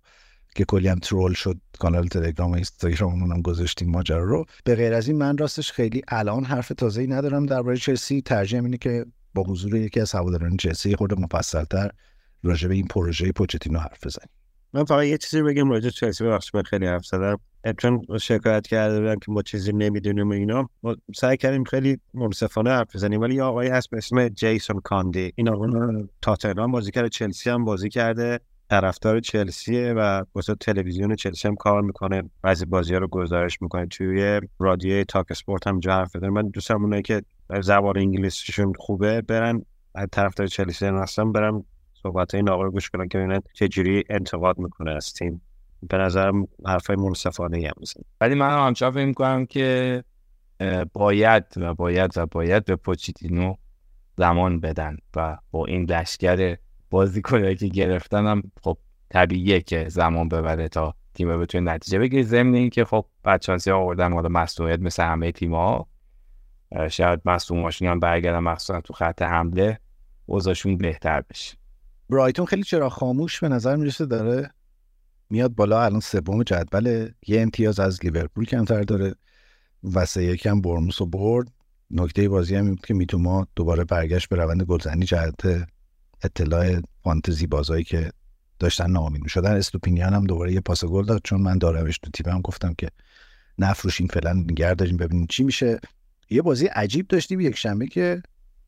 [0.55, 1.57] که کلی هم ترول شد.
[1.79, 4.45] کانال تلگرام و اینستاگرام هم گذاشتیم ماجرا رو.
[4.65, 8.23] به غیر از این من راستش خیلی الان حرف تازه‌ای ندارم درباره چلسی.
[8.23, 11.91] ترجیح اینه که با حضور یکی از هواداران چلسی خود مفصلتر
[12.43, 14.29] راجع به این پروژه پوچتینو حرف بزنیم.
[14.77, 17.41] من فقط یه چیزی بگم راجع چلسی ببخشید من خیلی حرف زدم.
[17.79, 22.97] چون شکایت کرده بودن که ما چیزی نمی‌دونیم اینا ما سعی کردیم خیلی منصفانه حرف
[22.97, 23.21] بزنیم.
[23.21, 25.33] ولی یه آقایی هست به اسم جیسون کاندی.
[25.37, 25.69] این آقا
[26.23, 31.83] تاتنهام بازی کرده چلسی هم بازی کرده طرفدار چلسیه و واسه تلویزیون چلسی هم کار
[31.83, 32.23] می‌کنه.
[32.43, 33.87] بعضی بازی ها رو گزارش می‌کنه.
[33.87, 36.31] توی رادیوی تاک اسپورت هم جا حرف بزنه.
[36.31, 37.23] من دوستم اونایی که
[37.61, 39.63] زبان انگلیسیشون خوبه برن
[40.13, 41.65] طرفدار چلسی هستن برن
[42.07, 45.43] صحبت آقا رو گوش کنن که ببینن چجوری انتقاد می‌کنه از تیم.
[45.89, 50.05] به نظرم حرفای منصفانه هم میزن ولی من هم همچنان فکر می‌کنم که
[50.93, 53.55] باید و باید و باید به پوچیتینو
[54.17, 56.57] زمان بدن و با این لشکر
[56.91, 58.79] بازیکنایی که گرفتن هم خب
[59.11, 62.23] طبیعیه که زمان ببره تا تیم بتونه نتیجه بگیره.
[62.23, 65.87] ضمن اینکه خب بچانسی آوردن حالا مسئولیت مثل همه تیم‌ها.
[66.91, 69.79] شاید مصدوماشون هم برگردن مخصوصا تو خط حمله
[70.27, 71.57] اوضاعشون بهتر بشه.
[72.11, 74.51] برایتون خیلی چرا خاموش به نظر می‌رسه داره
[75.31, 79.15] میاد بالا الان سوم جدول یه امتیاز از لیورپول کمتر داره.
[79.95, 81.49] و سه یکم برموس و برد.
[81.91, 85.05] نکته بازی هم بود که میتوما دوباره برگشت به روند گلزنی.
[85.05, 85.69] جهت
[86.23, 88.11] اطلاع فانتزی بازایی که
[88.59, 89.57] داشتن ناامید شدن.
[89.57, 91.21] استوپینیان هم دوباره یه پاس گل داد.
[91.25, 92.89] چون من دارمش تو تیمم گفتم که
[93.59, 95.81] نفروشین فعلا نگه داریم ببینیم چی میشه.
[96.31, 98.23] یه بازی عجیب داشتیم یک شنبه که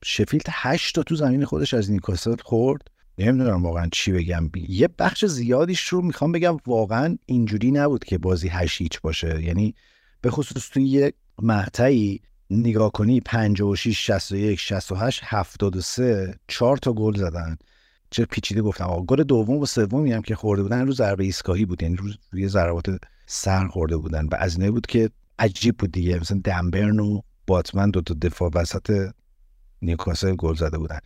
[0.05, 2.89] شفیلد 8 تا تو زمین خودش از نیوکاسل خورد.
[3.19, 4.51] نمی‌دونم واقعا چی بگم.
[4.69, 9.43] یه بخش زیادیش رو می‌خوام بگم واقعا اینجوری نبود که بازی هشت هیچ باشه.
[9.43, 9.75] یعنی
[10.21, 11.13] به خصوص توی یه
[11.43, 17.57] مقطعی نگاه کنی 56 61 68 73 4 تا گل زدن.
[18.11, 18.85] چه پیچیده گفتم.
[18.85, 21.83] آقا گل دوم و سومی هم که خورده بودن رو ضربه ایستگاهی بود.
[21.83, 24.27] یعنی روز روی ضربات سر خورده بودن.
[24.27, 26.19] و از بود که عجیب بود دیگه.
[26.21, 29.11] مثلا دمبرن و باتمن دو تا دفاع وسط
[29.83, 30.99] نیوکاسل گل زده بودن.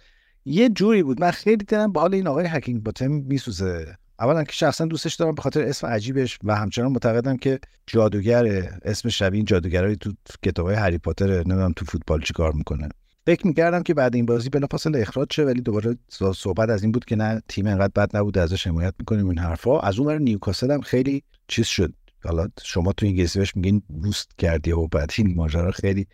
[0.44, 1.20] یه جوری بود.
[1.20, 3.96] من خیلی دلم به حال این آقای هکینگ باتم میسوزه.
[4.20, 8.44] اولا که شخصا دوستش دارم به خاطر اسم عجیبش و همچنان معتقدم که جادوگر
[8.84, 10.12] اسم شبیه این جادوگرای تو
[10.42, 12.88] کتاب های هری پاتر نمی‌دونم تو فوتبال چی کار می‌کنه.
[13.26, 15.96] فکر می‌کردم که بعد این بازی بلافاصله اخراج شه ولی دوباره
[16.34, 19.80] صحبت از این بود که نه تیم انقدر بد نبوده ازش حمایت می‌کنیم این حرفا.
[19.80, 21.92] از اون نیوکاسل هم خیلی چیز شد.
[22.24, 26.06] حالا شما تو انگلیسی بهش میگین بوست کردی و بعد این ماجرا خیلی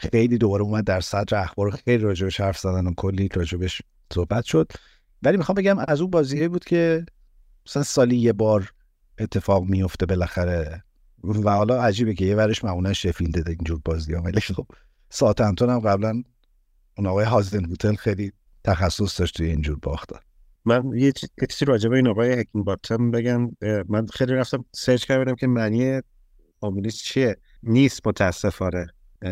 [0.00, 3.82] خیلی دوباره اومد در صدر اخبار خیلی راجبش حرف زدن و کلی راجبش
[4.12, 4.72] صحبت شد.
[5.22, 7.06] ولی می‌خوام بگم از اون بازیه بود که
[7.66, 8.72] مثلا سالی یه بار
[9.18, 10.84] اتفاق میفته بالاخره.
[11.24, 14.66] و حالا عجیبه که یه ورش معمولا شفیلد اینجور بازی ولی خب
[15.10, 16.22] ساعت هم قبلا
[16.98, 18.32] اون آقای هازدن هوتل خیلی
[18.64, 20.20] تخصص داشت توی اینجور باختا.
[20.64, 21.12] من یه
[21.50, 23.50] چیزی راجع به این آقای هکینگ باتم بگم.
[23.88, 26.00] من خیلی رفتم سرچ کردم که معنی
[26.60, 27.36] فامیلیش چیه.
[27.62, 28.86] نیست متاسفانه.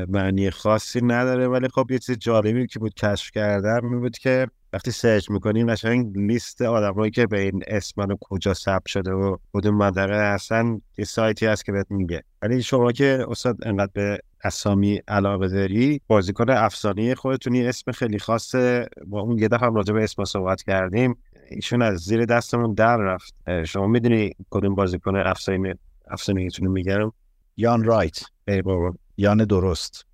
[0.08, 4.46] معنی خاصی نداره ولی خب یه چیز جالبی که بود کشف کردم می بود که
[4.72, 9.74] وقتی سرچ می‌کنیم قشنگ لیست آدمایی که به این اسم کجا ثبت شده و کدوم
[9.74, 12.22] منطقه هستن یه سایتی هست که بهت میگه.
[12.42, 18.86] ولی شما که استاد انقدر به اسامی علاقه داری بازیکن افسانه خودتونی اسم خیلی خاصه
[19.06, 21.16] با اون یه دفعه هم راجع به اسم صحبت کردیم
[21.50, 23.34] ایشون از زیر دستمون در رفت.
[23.64, 25.74] شما می‌دونی کدوم بازیکن افسانه
[26.10, 27.12] افسانه میگم؟
[27.56, 28.20] یان رایت.
[28.48, 28.94] ای بابا.
[29.18, 30.06] یان درست.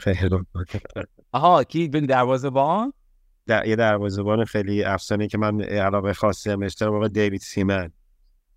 [0.00, 0.30] خیلی
[1.32, 2.92] آها کی بین دروازه‌بان؟
[3.46, 7.90] در یه دروازه‌بان خیلی افسانه که من علاقه خاصی هم داشتم آقا دیوید سیمن.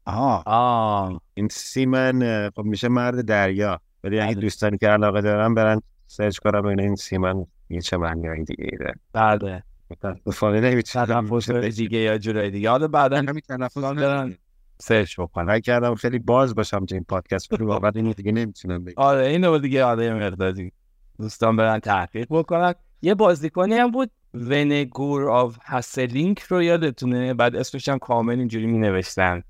[0.06, 1.22] آها آه.
[1.34, 3.80] این سیمن خب میشه مرد دریا.
[4.04, 4.42] ولی اگه بله.
[4.42, 8.94] دوستانی که علاقه دارن برن سرچ کنم ببینن این سیمن یه چه معنی دیگه ایده
[9.14, 9.64] بله.
[9.90, 12.70] متاسفانه نمی‌تونم تلفظ دیگه یا جورای دیگه.
[12.70, 14.38] حالا بعدا همین تلفظ برن
[14.84, 18.94] سرچ سعی کردم خیلی باز باشم تو این پادکست ولی واقعا اینو دیگه نمی‌تونم بگم.
[18.98, 20.72] آره اینو دیگه آره مقداری
[21.20, 22.74] دوستان برن تحقیق بکنن.
[23.02, 28.78] یه بازیکنی هم بود ونگور آف هسلینک رو یادتونه؟ بعد اسمش هم کامل اینجوری می
[28.78, 29.44] نوشتن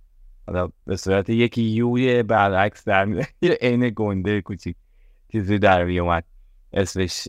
[0.47, 3.07] حالا به صورت یکی U ی برعکس در
[3.61, 4.75] عین گنده کوچیک
[5.31, 6.23] چیزی در می اومد
[6.73, 7.27] اسمش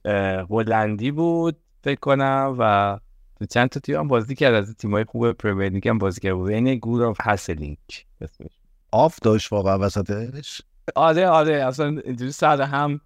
[0.51, 2.99] هلندی بود فکر کنم و
[3.47, 4.55] چند تا تیم هم بازی کرد.
[4.55, 6.33] از تیمای خوب پرمیر لیگ هم بازی کرد.
[6.33, 8.51] ونگور آف هسلینک اسمش.
[8.93, 10.63] آف داشت واقعا وسطش.
[10.97, 11.55] آره آره.
[11.55, 13.01] اصلا اینجوری سر هم.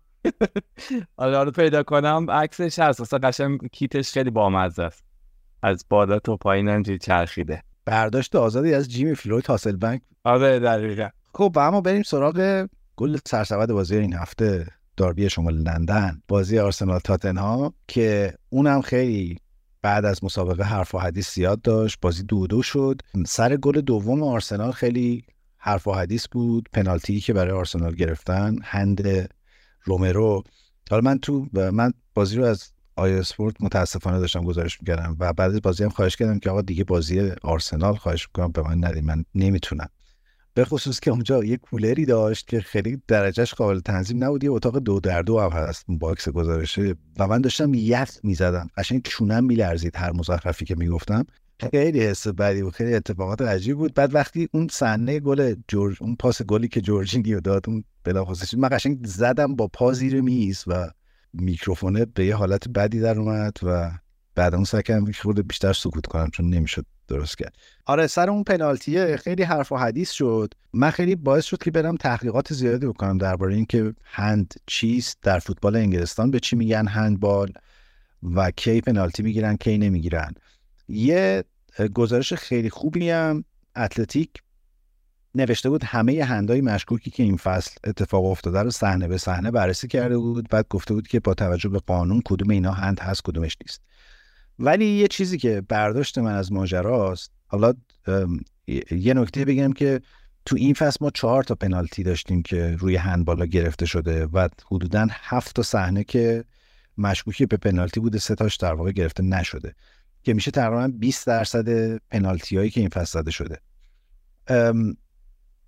[1.17, 2.31] آره آره پیدا کنم.
[2.31, 3.01] عکسش هست.
[3.01, 5.05] اصلا قشنگ کیتش خیلی بامزه است.
[5.63, 7.63] از بالا تا پایین اینجوری چرخیده.
[7.85, 11.09] برداشت آزادی از جیمی فلوید هاسلبنک آره دقیقا.
[11.35, 12.67] خب اما بریم سراغ
[12.97, 14.67] گل سرسبد بازی این هفته.
[14.97, 16.23] داربی شمال لندن.
[16.29, 19.39] بازی آرسنال تاتنهام که اونم خیلی
[19.83, 23.01] بعد از مسابقه حرف و حدیث زیاد داشت بازی دو دو شد.
[23.27, 25.25] سر گل دوم آرسنال خیلی
[25.57, 26.69] حرف و حدیث بود.
[26.73, 29.29] پنالتی که برای آرسنال گرفتن هند
[29.83, 30.43] رومرو.
[30.91, 35.55] حالا من تو من بازی رو از آیا اسپورت متاسفانه داشتم گزارش می‌کردم و بعد
[35.55, 39.05] از بازی هم خواهش کردم که آقا دیگه بازی آرسنال خواهش می‌کنم به من ندید
[39.05, 39.89] من نمی‌تونم.
[40.59, 44.79] به خصوص که اونجا یه کولری داشت که خیلی درجهش قابل تنظیم نبود یه اتاق
[44.79, 46.95] دو در دو هم هست box گزارشه.
[47.19, 48.69] و من داشتم یخ می‌زدم.
[48.77, 51.27] قشنگ چونم میلرزید هر مزخرفی که می‌گفتم.
[51.71, 53.95] خیلی حس بدی و خیلی اتفاقات عجیب بود.
[53.95, 58.69] بعد وقتی اون صحنه گل جورج اون پاس گلی که جورجینیو داد اون بلافاصله من
[58.73, 60.91] قشنگ زدم با پا زیر میز و
[61.33, 63.91] میکروفونه به یه حالت بدی در اومد و
[64.35, 67.57] بعد اون کردم خود بیشتر سکوت کنم چون نمی‌شد درست کرد.
[67.87, 70.55] آره سر اون پنالتیه خیلی حرف و حدیث شد.
[70.73, 75.77] من خیلی باعث شد که برم تحقیقات زیادی بکنم درباره اینکه هند چیست در فوتبال
[75.77, 77.53] انگلستان به چی میگن هندبال
[78.23, 80.35] و کی پنالتی می‌گیرن کی نمی‌گیرن.
[80.89, 81.45] یه
[81.95, 83.45] گزارش خیلی خوبی هم
[83.77, 84.31] اتلتیک
[85.35, 89.89] نوشته بود همه هندای مشکوکی که این فصل اتفاق افتاده رو صحنه به صحنه بررسی
[89.89, 93.57] کرده بود بعد گفته بود که با توجه به قانون کدوم اینا هند هست کدومش
[93.63, 93.83] نیست.
[94.59, 97.75] ولی یه چیزی که برداشت من از ماجراست حالا
[98.91, 100.01] یه نکته بگم که
[100.45, 105.07] تو این فصل ما چهار تا پنالتی داشتیم که روی هندبالا گرفته شده و حدودا
[105.11, 106.45] هفت تا صحنه که
[106.99, 109.75] مشکوکی به پنالتی بوده سه تاش در واقع گرفته نشده
[110.23, 113.61] که میشه تقریبا 20 درصد پنالتی هایی که این فصل زده شده.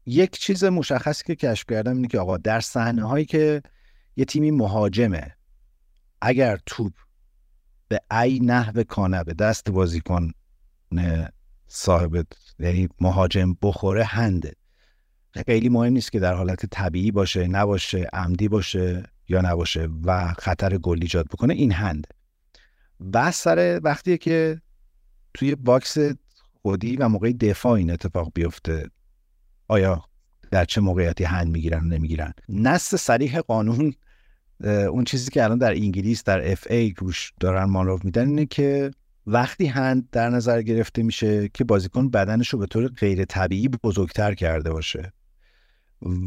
[0.07, 3.63] یک چیز مشخصی که کشف کردم اینه که آقا در صحنه هایی که
[4.17, 5.37] یه تیمی مهاجمه
[6.21, 6.93] اگر توپ
[7.91, 10.31] به ای نحو کانه به دست بازیکن
[11.69, 12.27] صاحب
[12.59, 14.53] یعنی مهاجم بخوره هنده.
[15.47, 20.79] خیلی مهم نیست که در حالت طبیعی باشه نباشه عمدی باشه یا نباشه و خطر
[20.79, 22.09] گل ایجاد بکنه این هنده
[23.13, 24.61] بحث سر وقتیه که
[25.35, 25.97] توی box
[26.63, 28.91] خودی و موقع دفاع این اتفاق بیفته.
[29.69, 30.05] آیا
[30.51, 33.95] در چه موقعیتی هند می‌گیرن و نمی‌گیرن؟ نص صریح قانون
[34.65, 38.91] اون چیزی که الان در انگلیس در FA روش دارن مانور میدن اینه که
[39.27, 44.35] وقتی هند در نظر گرفته میشه که بازیکن بدنش رو به طور غیر طبیعی بزرگتر
[44.35, 45.13] کرده باشه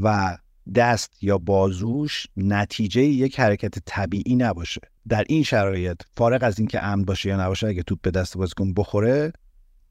[0.04, 0.38] و
[0.76, 4.82] دست یا بازوش نتیجه یک حرکت طبیعی نباشه.
[5.10, 8.74] در این شرایط فارغ از اینکه امن باشه یا نباشه اگه توپ به دست بازیکن
[8.74, 9.34] بخوره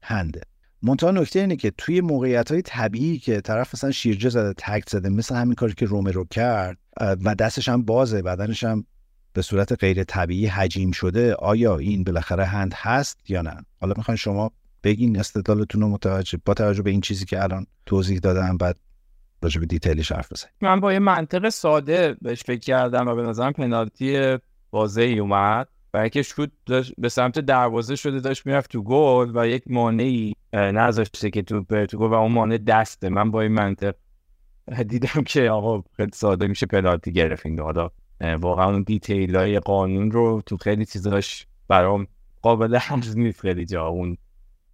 [0.03, 0.41] هنده.
[0.83, 5.09] منتها نکته اینه که توی موقعیت های طبیعی که طرف مثلا شیرجه زده تکت زده
[5.09, 8.85] مثل همین کاری که رومرو کرد و دستش هم بازه بدنش هم
[9.33, 14.15] به صورت غیر طبیعی حجیم شده آیا این بالاخره هند هست یا نه؟ حالا می‌خواین
[14.15, 14.51] شما
[14.83, 18.77] بگین استدلالتون رو متوجه با توجه به این چیزی که الان توضیح دادم بعد
[19.41, 20.53] راجع به دیتیلش حرف بزنیم.
[20.61, 24.37] من با یه منطق ساده بهش فکر کردم و به نظرم پنالتی
[24.71, 25.67] واضحی اومد.
[25.93, 26.51] و اینکه شوت
[26.97, 31.85] به سمت دروازه شده داشت می‌رفت تو گل و یک مانعی نذاشته که تو بره
[31.85, 33.09] تو گل و اون مانع دسته.
[33.09, 33.95] من با این منطق
[34.87, 37.89] دیدم که آقا خیلی ساده میشه پنالتی گرفت این حالا.
[38.39, 42.07] واقعا اون دیتیل های قانون رو تو خیلی چیزاش برام
[42.41, 44.17] قابل حفظ نیست خیلی جا اون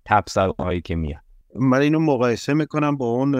[0.05, 1.21] تبصر هایی که میاد.
[1.55, 3.35] من اینو مقایسه می‌کنم با اون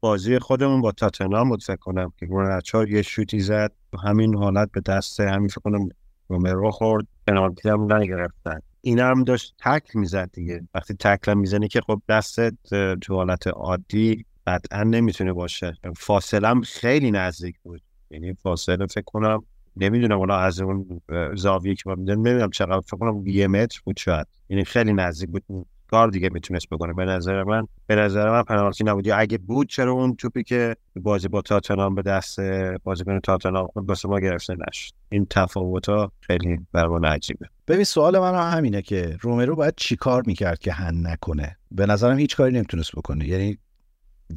[0.00, 3.72] بازی خودمون با تاتنهام بود فکر کنم که گرنچار یه شوتی زد.
[4.04, 5.88] همین حالت به دست همین فکر کنم
[6.28, 8.60] رومرو خورد پنالتی هم نگرفتن.
[8.80, 10.68] این هم داشت تکل می‌زد دیگه.
[10.74, 12.54] وقتی تکل می‌زنی که خب دستت
[13.02, 15.76] تو حالت عادی قطعا نمی‌تونه باشه.
[15.96, 17.82] فاصله خیلی نزدیک بود.
[18.10, 19.42] یعنی فاصله فکر کنم
[19.76, 21.00] نمی‌دونم اونا از اون
[21.34, 24.26] زاویه که من نمی‌دونم چقدر فکر کنم یه متر بود شاید.
[24.48, 25.66] یعنی خیلی نزدیک بود.
[25.90, 26.92] کار دیگه می‌تونست بکنه.
[26.92, 30.76] به نظر من به نظر من پنالتی نبود یا اگه بود چرا اون توپی که
[30.96, 32.40] بازی با تاتنام به دست
[32.84, 37.46] بازیکن تاتنام خود واسه ما گرفته نشد؟ این تفاوت ها خیلی برای عجیبه.
[37.68, 42.36] ببین سوال من همینه که رومرو باید چیکار می‌کرد که هن نکنه؟ به نظرم هیچ
[42.36, 43.28] کاری نمی‌تونست بکنه.
[43.28, 43.58] یعنی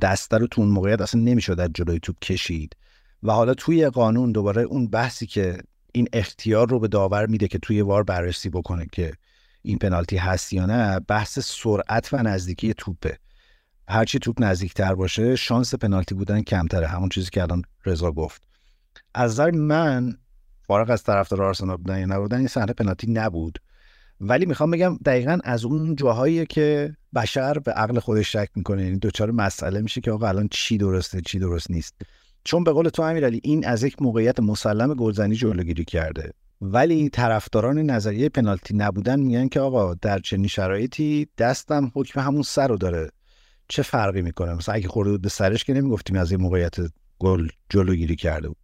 [0.02, 2.76] دسته رو تو اون موقعیت اصلا نمی‌شد از جلوی توپ کشید.
[3.24, 5.58] و حالا توی قانون دوباره اون بحثی که
[5.91, 9.14] این اختیار رو به داور میده که توی وار بررسی بکنه که
[9.62, 13.18] این پنالتی هست یا نه بحث سرعت و نزدیکی توپه.
[13.88, 16.88] هرچی توپ نزدیکتر باشه شانس پنالتی بودن کمتره.
[16.88, 18.43] همون چیزی که الان رضا گفت.
[19.16, 20.18] از نظر من
[20.68, 23.59] فارغ از طرفدار آرسنال بودن یا نبودن این صحنه پنالتی نبود.
[24.22, 28.84] ولی می‌خوام بگم دقیقا از اون جاهایی که بشر به عقل خودش شک می‌کنه.
[28.84, 31.95] یعنی دوچار مسئله میشه که آقا الان چی درسته چی درست نیست.
[32.43, 36.34] چون به قول تو امیرعلی این از یک موقعیت مسلم گلزنی جلوگیری کرده.
[36.62, 42.68] ولی طرفداران نظریه پنالتی نبودن میگن که آقا در چنین شرایطی دستم حکم همون سر
[42.68, 43.12] رو داره.
[43.68, 46.76] چه فرقی می‌کنه؟ مثلا اگه خورده بود به سرش که نمی‌گفتیم از این موقعیت
[47.20, 48.57] گل جلوگیری کرده بود.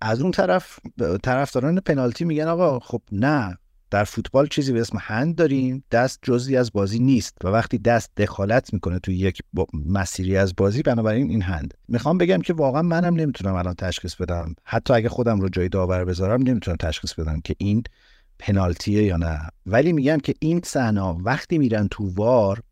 [0.00, 0.78] از اون طرف
[1.22, 3.58] طرفداران پنالتی میگن آقا خب نه
[3.90, 8.10] در فوتبال چیزی به اسم هند داریم دست جزی از بازی نیست و وقتی دست
[8.16, 9.42] دخالت می‌کنه توی یک
[9.86, 11.74] مسیری از بازی بنابراین این هند.
[11.88, 14.54] می‌خوام بگم که واقعا منم نمی‌تونم الان تشخیص بدم.
[14.64, 17.82] حتی اگه خودم رو جای داور بذارم نمی‌تونم تشخیص بدم که این
[18.38, 19.40] پنالتیه یا نه.
[19.66, 22.62] ولی میگم که این صحنه وقتی میرن تو وار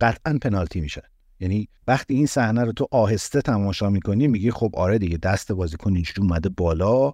[0.00, 1.02] قطعا پنالتی میشن
[1.40, 5.94] یعنی وقتی این صحنه رو تو آهسته تماشا می‌کنی میگی خب آره دیگه دست بازیکن
[5.94, 7.12] اینجوری اومده بالا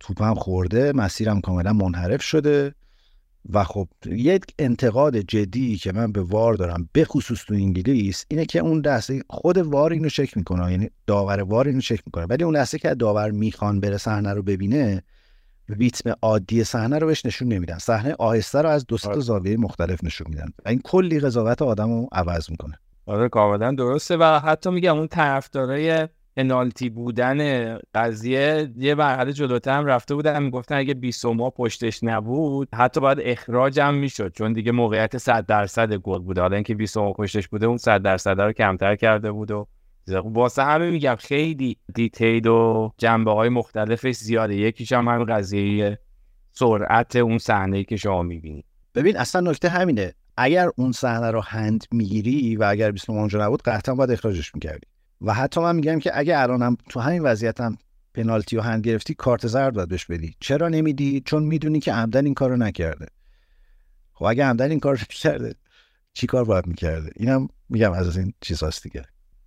[0.00, 2.74] توپم خورده مسیرم کاملا منحرف شده.
[3.52, 8.46] و خب یک انتقاد جدی که من به وار دارم به خصوص تو انگلیس اینه
[8.46, 12.24] که اون دسته خود وار اینو چک می‌کنه یعنی داور وار اینو چک می‌کنه.
[12.24, 15.02] ولی اون دسته که داور می‌خوان بره صحنه رو ببینه
[15.68, 17.78] ریتم عادی صحنه رو بهش نشون نمیدن.
[17.78, 21.90] صحنه آهسته رو از دو تا زاویه مختلف نشون میدن و این کلی قضاوت آدم
[21.90, 22.78] رو عوض می‌کنه.
[23.06, 26.08] آره کاملا درسته و حتی میگم اون طرفدارای
[26.38, 33.00] پنالتی بودن قضیه یه مرحله جلوتر هم رفته بودن می‌گفتن اگه بیسوما پشتش نبود حتی
[33.00, 37.48] باید اخراج هم می‌شد چون دیگه موقعیت 100 درصد گل بوده حالا اینکه بیسوما پشتش
[37.48, 39.66] بوده اون 100 درصد رو کمتر کرده بود و
[40.08, 44.56] واسه همه میگم خیلی دیتیل و جنبه های مختلفش زیاده.
[44.56, 45.98] یکیش هم همین قضیه
[46.52, 48.64] سرعت اون صحنه که شما می‌بینید.
[48.94, 50.14] ببین اصلا نکته همینه.
[50.36, 54.87] اگر اون صحنه رو هند می‌گیری و اگر 20 اونجا نبود قطعا باید اخراجش می‌کردی.
[55.20, 57.78] و حتی من میگم که اگه الانم تو همین وضعیت هم
[58.14, 60.34] پنالتی و هند گرفتی کارت زرد باید بهش بدی.
[60.40, 63.06] چرا نمیدی؟ چون می‌دونی که عمدن این کارو نکرده.
[64.12, 65.54] خب اگه عمدن این کار کرده
[66.12, 69.04] چی کار باید می‌کرده؟ اینم میگم از این چیزاست دیگه.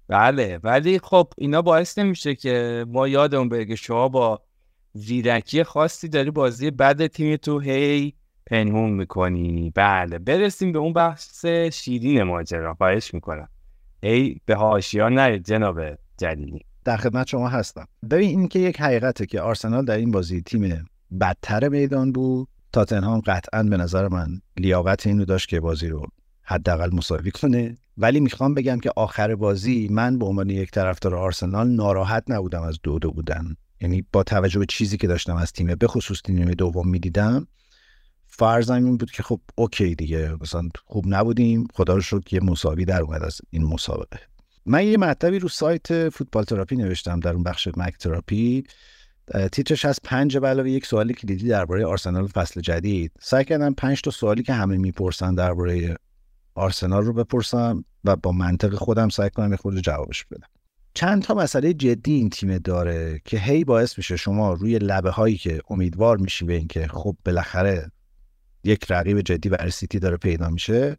[0.07, 4.41] بله ولی خب اینا باعث نمیشه که ما یادمون بگه شما با
[4.93, 8.13] زیرکی خاصی داری بازی بد تیم تو هی
[8.45, 9.71] پنهون می‌کنی.
[9.75, 12.73] بله برسیم به اون بحث شیرین ماجرا.
[12.73, 13.49] خواهش می‌کنم.
[14.03, 15.79] ای به هاشیا نره جناب
[16.17, 17.87] جلیلی در خدمت شما هستم.
[18.11, 20.85] ببین این که یک حقیقته که آرسنال در این بازی تیم
[21.21, 22.47] بدتر میدان بود.
[22.73, 26.07] تاتنهام قطعا به نظر من لیاقت اینو داشت که بازی رو
[26.43, 27.77] حداقل مساوی کنه.
[27.97, 32.79] ولی می‌خوام بگم که آخر بازی من به عنوان یک طرفدار آرسنال ناراحت نبودم از
[32.83, 33.55] دو دو بودن.
[33.81, 37.47] یعنی با توجه به چیزی که داشتم از تیم به خصوص نیمه دوم می‌دیدم
[38.33, 42.85] فرضم این بود که خب OK دیگه مثلا خوب نبودیم خدا رو شکر یه مساوی
[42.85, 44.19] در اومد از این مسابقه.
[44.65, 48.63] من یه مطلبی رو سایت فوتبال تراپی نوشتم در اون بخش مک تراپی.
[49.51, 53.11] تیترش از پنج علاوه یک سوال کلیدی درباره آرسنال فصل جدید.
[53.19, 55.95] سعی کردم پنج تا سوالی که همه می‌پرسن درباره
[56.55, 60.47] آرسنال رو بپرسم و با منطق خودم سعی کنم یه خورده جوابش بدم.
[60.93, 65.37] چند تا مسئله جدی این تیم داره که هی باعث میشه شما روی لبه هایی
[65.37, 67.91] که امیدوار میشی به اینکه خب بالاخره
[68.63, 70.97] یک رقیب جدی برای سیتی داره پیدا میشه.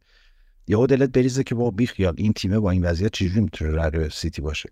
[0.68, 4.42] یهو دلت بریزه که با بیخیال این تیمه با این وضعیت چجوری می‌تونه رقیب سیتی
[4.42, 4.70] باشه.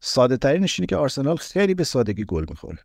[0.00, 2.78] ساده ترینش اینه که آرسنال خیلی به سادگی گل می‌خوره.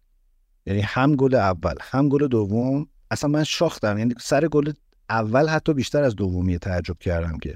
[0.66, 2.88] یعنی هم گل اول هم گل دوم.
[3.12, 4.74] اصلا من شاختم یعنی سر گل
[5.10, 7.56] اول حتی بیشتر از دومی تعجب کردم که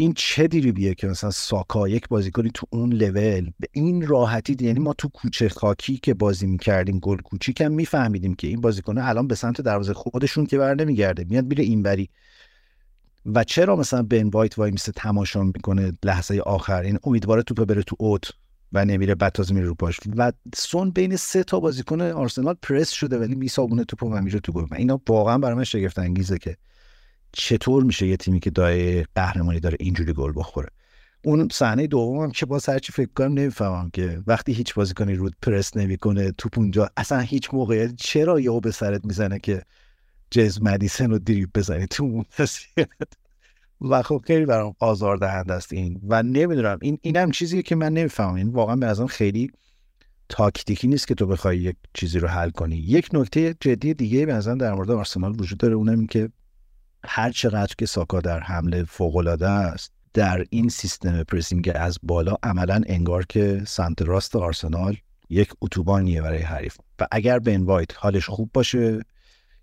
[0.00, 4.78] این چه بیه که مثلا ساکا یک بازیکنی تو اون لول؟ به این راحتی یعنی
[4.78, 9.26] ما تو کوچه خاکی که بازی می‌کردیم گل کوچیک هم میفهمیدیم که این بازیکنه الان
[9.26, 12.10] به سمت دروازه خودشون که بر نمیگرده میاد میره اینوری.
[13.26, 17.82] و چرا مثلا بن وایت وای میسه تماشا می‌کنه لحظه آخر؟ این امیدواره توپ بره
[17.82, 18.30] تو اوت
[18.72, 20.00] و نمیره بعد تازه میره رو پاش.
[20.16, 24.52] و سون بین سه تا بازیکن آرسنال پرس شده ولی میسابونه توپ و میره تو
[24.52, 24.66] گل.
[24.76, 26.56] اینا واقعا برای من شگفت انگیزه که
[27.32, 30.68] چطور میشه یه تیمی که دای قهرمانی داره اینجوری گل بخوره؟
[31.24, 35.76] اون صحنه دومم که باز هرچی فکر کنم نمی‌فهمم که وقتی هیچ بازیکنی رود پرس
[35.76, 39.62] نمی‌کنه توپ اونجا اصلا هیچ موقع چرا یهو به سرت می‌زنه که
[40.30, 42.24] جز مدیسن رو دریب بزنی تو اون
[43.80, 46.00] و خب خیلی برام آزار دهنده است این.
[46.08, 48.34] و نمی‌دونم این اینم چیزیه که من نمی‌فهمم.
[48.34, 49.50] این واقعا به نظرم خیلی
[50.28, 52.76] تاکتیکی نیست که تو بخوای یک چیزی رو حل کنی.
[52.76, 56.28] یک نکته جدی دیگه به نظرم در مورد آرسنال وجود داره اونم که
[57.04, 62.36] هر چقدر که ساکا در حمله فوق العاده است در این سیستم پرسینگ از بالا
[62.42, 64.96] عملا انگار که سمت راست آرسنال
[65.30, 66.76] یک اتوبانیه برای حریف.
[66.98, 69.00] و اگر بن وایت حالش خوب باشه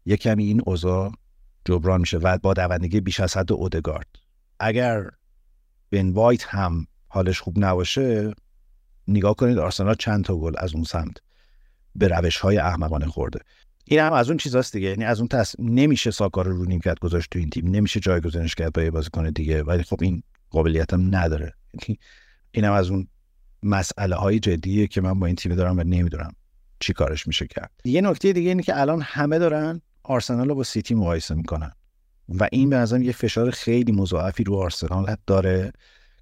[0.05, 1.11] یک کمی این اوضاع
[1.65, 4.07] جبران میشه و با دوندگی بیش از حد اودگارد.
[4.59, 5.09] اگر
[5.91, 8.33] بن وایت هم حالش خوب نباشه
[9.07, 11.17] نگاه کنید آرسنال چند تا گل از اون سمت
[11.95, 13.39] به روش های احمقانه خورده.
[13.85, 14.87] این هم از اون چیزاست دیگه.
[14.87, 15.55] یعنی از اون تص...
[15.59, 17.67] نمیشه ساکا رو نیمکت گذاشت تو این تیم.
[17.67, 19.63] نمیشه جایگزینش کرد با یه بازیکن دیگه.
[19.63, 21.53] ولی خب این قابلیت هم نداره.
[22.51, 23.07] این هم از اون
[23.63, 26.31] مسئله های جدیه که من با این تیم دارم و نمی‌دونم
[26.79, 27.71] چی کارش میشه کرد.
[27.83, 31.71] یه نکته دیگه اینه که الان همه دارن آرسنال رو با سیتی مقایسه می‌کنن.
[32.29, 35.71] و این به نظرم یه فشار خیلی مضاعفی رو آرسنال داره.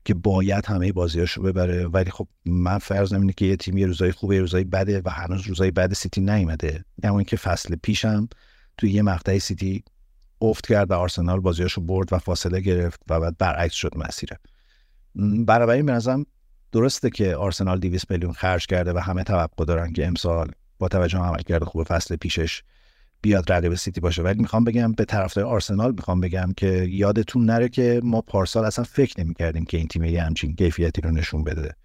[0.06, 1.88] که باید همه بازیاشو ببره.
[1.88, 5.10] ولی خب من فرض اینه که یه تیم یه روزای خوبه یه روزای بده و
[5.10, 6.86] هنوز روزای بد سیتی نیومده.
[7.04, 8.28] اما اینکه فصل پیشم
[8.78, 9.84] توی یه مقطع سیتی
[10.42, 14.40] افت کرد و آرسنال بازیاشو برد و فاصله گرفت و بعد برعکس شد مسیره.
[15.46, 16.26] بنابر این به
[16.72, 21.20] درسته که آرسنال 200 میلیون خرج کرده و همه توقع دارن که امسال با توجه
[21.20, 22.64] به عملکرد خوب فصل پیشش
[23.24, 24.22] بیاد رقیب سیتی باشه.
[24.22, 28.86] ولی می‌خوام بگم به طرفدار آرسنال می‌خوام بگم که یادتون نره که ما پارسال اصلا
[28.86, 31.76] فکر نمی‌کردیم که این تیم یه همچین کیفیتی رو نشون بده.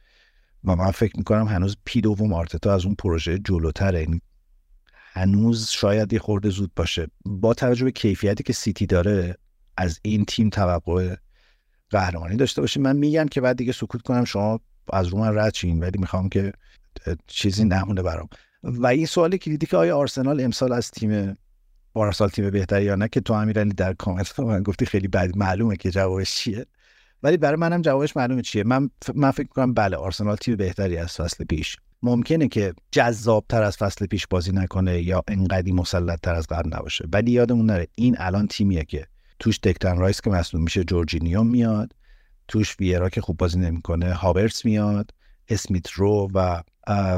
[0.64, 4.20] و من فکر می‌کنم هنوز پی دوم آرتتا از اون پروژه جلوتره این
[4.92, 7.06] هنوز شاید یه خورده زود باشه.
[7.24, 9.36] با توجه به کیفیتی که سیتی داره
[9.76, 11.16] از این تیم توقع
[11.90, 12.82] قهرمانی داشته باشیم.
[12.82, 14.24] من میگم که بعد دیگه سکوت کنم.
[14.24, 14.60] شما
[14.92, 15.80] از رو من رد شین.
[15.80, 16.52] ولی می‌خوام که
[17.26, 18.28] چیزی نمونه برام.
[18.62, 21.38] و این سوال کلیدی که آیا آرسنال امسال از تیم
[21.94, 25.76] پارسال تیم بهتری یا نه که تو امیرعلی در کامنت من گفتی خیلی بد معلومه
[25.76, 26.66] که جوابش چیه.
[27.22, 28.64] ولی برای منم جوابش معلومه چیه.
[28.64, 29.10] من ف...
[29.14, 31.76] من فکر کنم بله آرسنال تیم بهتری از فصل پیش.
[32.02, 37.04] ممکنه که جذابتر از فصل پیش بازی نکنه یا انقدی مسلط تر از قبل نباشه.
[37.12, 39.06] ولی یادمون نره این الان تیمیه که
[39.38, 41.92] توش دکلن رایس که مصدوم میشه جورجینیو میاد.
[42.48, 45.10] توش ویرا که خوب بازی نمی‌کنه هاورتس میاد.
[45.48, 46.62] اسمیت رو و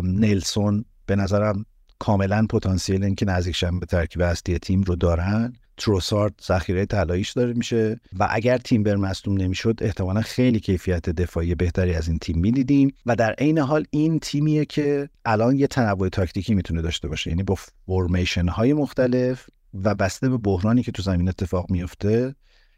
[0.03, 1.65] نیلسون به نظرم
[1.99, 7.53] کاملا پتانسیل اینکه نزدیک شن به ترکیب اصلی تیم رو دارن تروسارد ذخیره طلاییش داره
[7.53, 12.95] میشه و اگر تیمبر مصدوم نمی‌شد احتمالا خیلی کیفیت دفاعی بهتری از این تیم می‌دیدیم
[13.07, 17.31] و در عین حال این تیمیه که الان یه تنوع تاکتیکی می‌تونه داشته باشه.
[17.31, 17.55] یعنی با
[17.87, 19.47] formation های مختلف
[19.85, 22.35] و بسته به بحرانی که تو زمین اتفاق میفته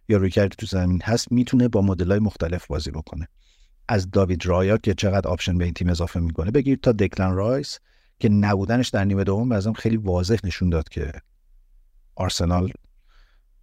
[0.09, 3.29] یا رویکردی تو زمین هست می‌تونه با مدل های مختلف بازی بکنه.
[3.89, 7.79] از داوید رایا که چقدر option به این تیم اضافه می‌کنه بگیر تا دکلن رایس.
[8.23, 11.13] که نبودنش در نیمه دوم بازم خیلی واضح نشون داد که
[12.17, 12.73] آرسنال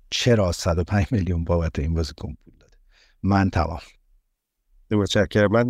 [0.09, 2.77] چرا 105 میلیون بابت این بازیکن پول داده.
[3.23, 3.79] من تمام.
[4.91, 5.51] متشکرم.
[5.51, 5.69] من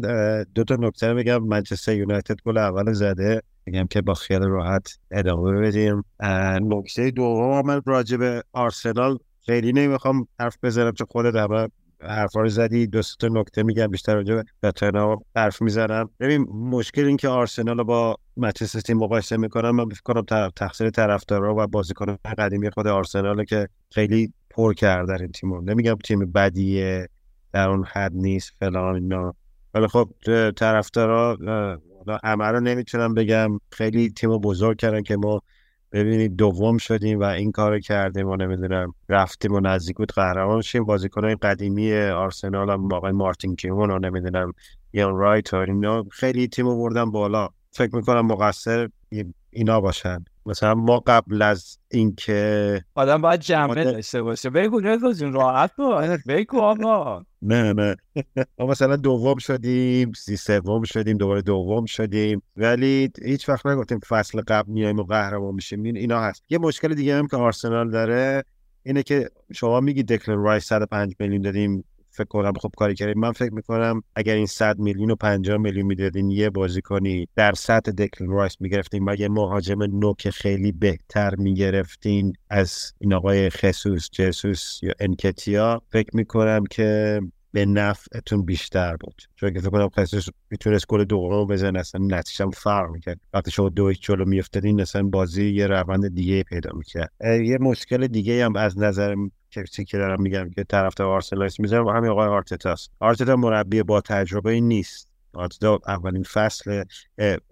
[0.56, 1.44] دو تا نکته میگم.
[1.44, 3.42] منچستر یونایتد گل اول زده.
[3.66, 6.04] میگم که با خیال راحت ادامه بدیم.
[6.70, 11.68] نکته دوم من راجع به آرسنال خیلی نمی‌خوام حرف بزنم چون خودت همه
[12.02, 12.88] حرفا رو زدی.
[12.88, 16.10] دو تا نکته میگم بیشتر راجع به تنها حرف می‌زنم.
[16.20, 21.56] ببین مشکل این که آرسنال با منچستر تیم مقایسه می‌کنم من فکر کنم تقصیر طرفدارا
[21.58, 25.62] و بازیکنان قدیمی خود آرسنال که خیلی پر کردن این تیمو.
[25.62, 27.10] نمیگم تیم بدیه
[27.54, 29.36] در اون حد نیست فلان اینا.
[29.74, 30.10] ولی خب
[30.58, 31.38] طرفدارا
[32.24, 33.60] همه رو نمی‌تونم بگم.
[33.72, 35.42] خیلی تیم بزرگ کردن که ما
[35.92, 40.84] ببینید دوم شدیم و این کار کردیم و نمی‌دونم رفتیم و نزدیک بود قهرمان شیم.
[40.84, 44.54] بازیکنهای قدیمی آرسنال هم آقای مارتین کیمون و نمی‌دونم
[44.94, 47.50] یان رایت و اینا خیلی تیم بردن بالا.
[47.72, 48.90] فکر می‌کنم مقصر
[49.50, 50.26] اینا باشن.
[50.46, 54.50] مثلا ما قبل از اینکه آدم باید جمعه داشته باشه.
[54.50, 56.20] بگو رضا جون راحت باش.
[56.28, 57.24] بگو آقا.
[57.42, 57.96] نه نه.
[58.60, 62.42] ما مثلا دوم شدیم سی سوم شدیم دوباره دوم شدیم.
[62.58, 65.84] ولی هیچ وقت نگفتیم فصل قبل میایم و قهرمان میشیم.
[65.84, 66.44] اینا هست.
[66.50, 68.44] یه مشکل دیگه هم که آرسنال داره
[68.84, 71.84] اینه که شما میگی دکلن رایس 105 میلیون دادیم.
[72.12, 75.86] فکر کنم خوب کاری کردیم من فکر می‌کنم اگر این 100 میلیون و 50 میلیون
[75.86, 82.34] می‌دادین یه بازیکنی در سطح دکلن رایس می‌گرفتین و یه مهاجم نوک خیلی بهتر می‌گرفتین
[82.50, 89.22] از این آقای خصوص جسوس یا انکتیا فکر می‌کنم که به نفعتون بیشتر بود.
[89.36, 93.20] چون که فکر کنم خصوص می‌تونست گل دوم بزنه اصلا نتیجه فرق می‌کرد.
[93.34, 97.12] وقتی شما دو جلو میافتادین اصلا بازی یه روند دیگه پیدا می‌کرد.
[97.24, 99.16] یه مشکل دیگه هم از نظر
[99.52, 104.02] کسی که دارم میگم که طرفدار آرسنال می‌ذارم و همین آقای آرتتاست آرتتا مربی با
[104.02, 105.10] تجربه نیست.
[105.34, 106.84] آرتتا اولین فصل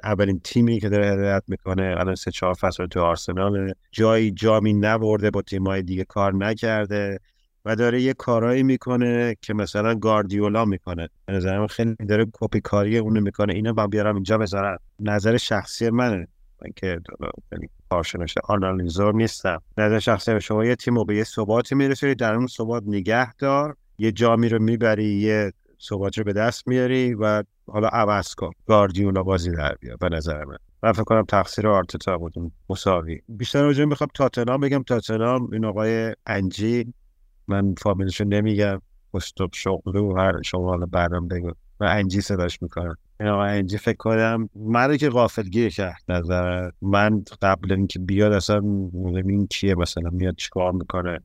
[0.03, 1.95] اولین تیمی که داره هدایت می‌کنه.
[1.97, 3.73] الان سه چهار فصل تو آرسنال.
[3.91, 7.19] جایی جامی نبرده با تیمای دیگه کار نکرده
[7.65, 11.09] و داره یه کارایی می‌کنه که مثلا گاردیولا می‌کنه.
[11.25, 13.53] به نظرم خیلی داره کپی کاری اونو می‌کنه.
[13.53, 16.27] اینو من بیارم اینجا بذارم نظر شخصی منه.
[16.61, 16.99] من که
[17.89, 22.47] کارشناس آنالیزور نیستم نظر شخصی شما یه تیم رو به یه ثباتی میرسونی در اون
[22.47, 25.53] ثبات نگه دار یه جامی رو می‌بری یه
[25.89, 28.51] ثبات رو به دست میاری و حالا عوض کن.
[28.65, 30.57] گاردیولا بازی در بیا به نظر من.
[30.83, 32.33] من فکر کنم تقصیر آرتتا بود
[32.69, 33.21] مساوی.
[33.29, 34.83] بیشتر راجع می‌خوام تاتنام بگم.
[34.83, 36.93] تاتنام این آقای انجی
[37.47, 38.81] من فامیلشو نمیگم.
[39.13, 41.51] پستوب شغلو هر شما حالا بعدم بگو.
[41.79, 42.95] و انجی صداش می‌کنم.
[43.19, 48.31] این آقا انجی فکر کنم من که غافل گیر کرد نظر من قبل اینکه بیاد
[48.31, 48.61] اصلا
[49.03, 51.19] این کیه مثلا میاد چیکار می‌کنه.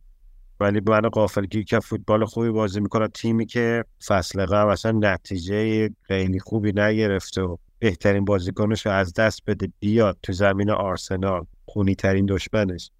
[0.60, 3.08] ولی من غافل گیر که فوتبال خوبی بازی می‌کنه.
[3.08, 9.42] تیمی که فصل قبل اصلا نتیجه خیلی خوبی نگرفته و بهترین بازیکنش رو از دست
[9.46, 11.44] بده بیاد تو زمین آرسنال.
[11.64, 12.90] خونی ترین دشمنش.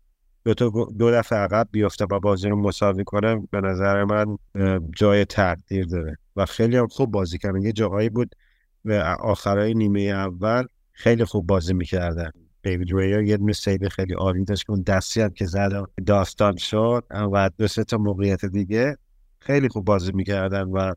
[0.45, 4.38] دو, تا دو دفعه عقب بیفته و بازی رو مساوی کنه به نظر من
[4.97, 6.18] جای تقدیر داره.
[6.36, 8.34] و خیلی خوب بازی کردن یه جاهایی بود
[8.84, 12.30] و آخرای نیمه اول خیلی خوب بازی می‌کردن.
[12.62, 15.72] دیوید ریا یه دونه سیب خیلی عالی داشت که اون دستی هم که زد
[16.06, 17.04] داستان شد.
[17.10, 18.96] و دو سه تا موقعیت دیگه
[19.38, 20.94] خیلی خوب بازی می‌کردن و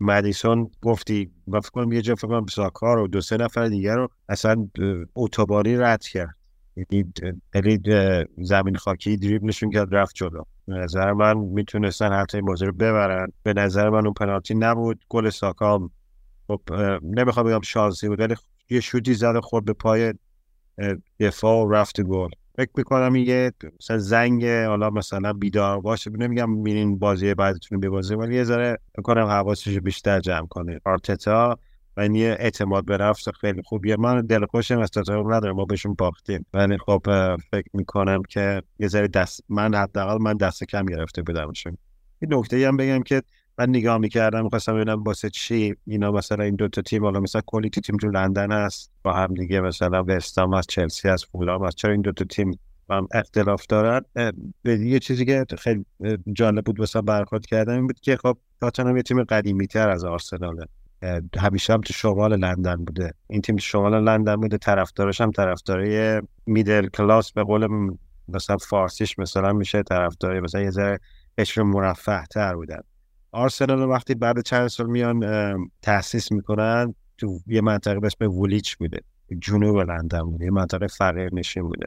[0.00, 3.96] مدیسون گفتی من فکر کنم یه جا فکر کنم ساکار و دو سه نفر دیگر
[3.96, 4.68] رو اصلا
[5.16, 6.34] اتوبانی رد کرد.
[7.54, 7.78] یعنی
[8.38, 10.42] زمین خاکی دریبلشون کرد رفت جلو.
[10.66, 13.28] به نظر من می‌تونستن حتی این بازی رو ببرن.
[13.42, 15.04] به نظر من اون پنالتی نبود.
[15.08, 15.90] گل ساکا
[16.46, 16.60] خب
[17.02, 18.34] نمی‌خوام بگم شانسی بود ولی
[18.70, 20.14] یه شوتی زد خورد به پای
[21.20, 22.28] دفاع و رفت گل.
[22.56, 28.34] فکر می‌کنم یه مثلا زنگ حالا مثلا بیدار باشه نمیگم میرین بازی بعدتون ببازه ولی
[28.34, 30.80] یه ذره می‌کنم حواسش بیشتر جمع کنه.
[30.84, 31.58] آرتتا
[31.96, 33.96] و این یه اعتماد به نفس خیلی خوبیه.
[33.96, 36.46] من دل خوشم از تاتنهام ندارم ما بهشون باختیم.
[36.54, 37.02] ولی خب
[37.50, 41.76] فکر می‌کنم که یه ذره دست من حداقل من دست کم گرفته بودمشون.
[42.22, 43.22] این نکته هم بگم که
[43.58, 47.70] من نگاه می‌کردم می‌خواستم ببینم واسه چی اینا مثلا این دوتا تیم حالا مثلا کلی
[47.70, 51.92] تیم تو لندن هست با هم دیگه مثلا وستام از چلسی از فولام از چرا
[51.92, 52.58] این دوتا تیم
[52.90, 54.02] هم اختلاف دارن؟
[54.64, 55.84] یه چیزی که خیلی
[56.32, 60.04] جالب بود واسه برخورد کردن این بود که خب تاتنهام یه تیم قدیمی تر از
[60.04, 60.66] آرسناله
[61.38, 63.14] همیشه هم تو شمال لندن بوده.
[63.28, 67.68] این تیم تو شمال لندن بوده طرفدارش هم طرفدارای میدل کلاس به قول
[68.28, 71.00] مثلا فارسیش مثلا میشه طرفدارای مثلا یه ذره
[71.38, 72.80] قشر مرفه تر بودن.
[73.32, 75.24] آرسنال وقتی بعد چند سال میان
[75.82, 79.00] تاسیس می‌کنن تو یه منطقه به اسم وولیچ بوده
[79.38, 81.86] جنوب لندن بوده یه منطقه فقیر نشین بوده.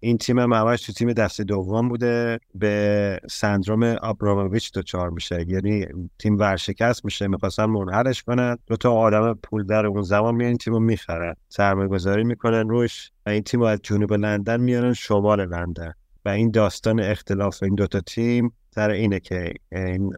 [0.00, 2.40] این تیم هم تو تیم دست دوم بوده.
[2.54, 5.44] به سندروم آبراموویچ دچار میشه.
[5.48, 5.86] یعنی
[6.18, 7.28] تیم ورشکست میشه.
[7.28, 8.58] می‌خواستن منحلش کنن.
[8.66, 11.34] دو تا آدم پول در اون زمان میان تیم رو می‌خرن.
[11.48, 15.92] سرمایه گذاری می‌کنن روش و این تیم از جنوب لندن میارن شمال لندن.
[16.24, 20.12] و این داستان اختلاف این دوتا تیم سر اینه که این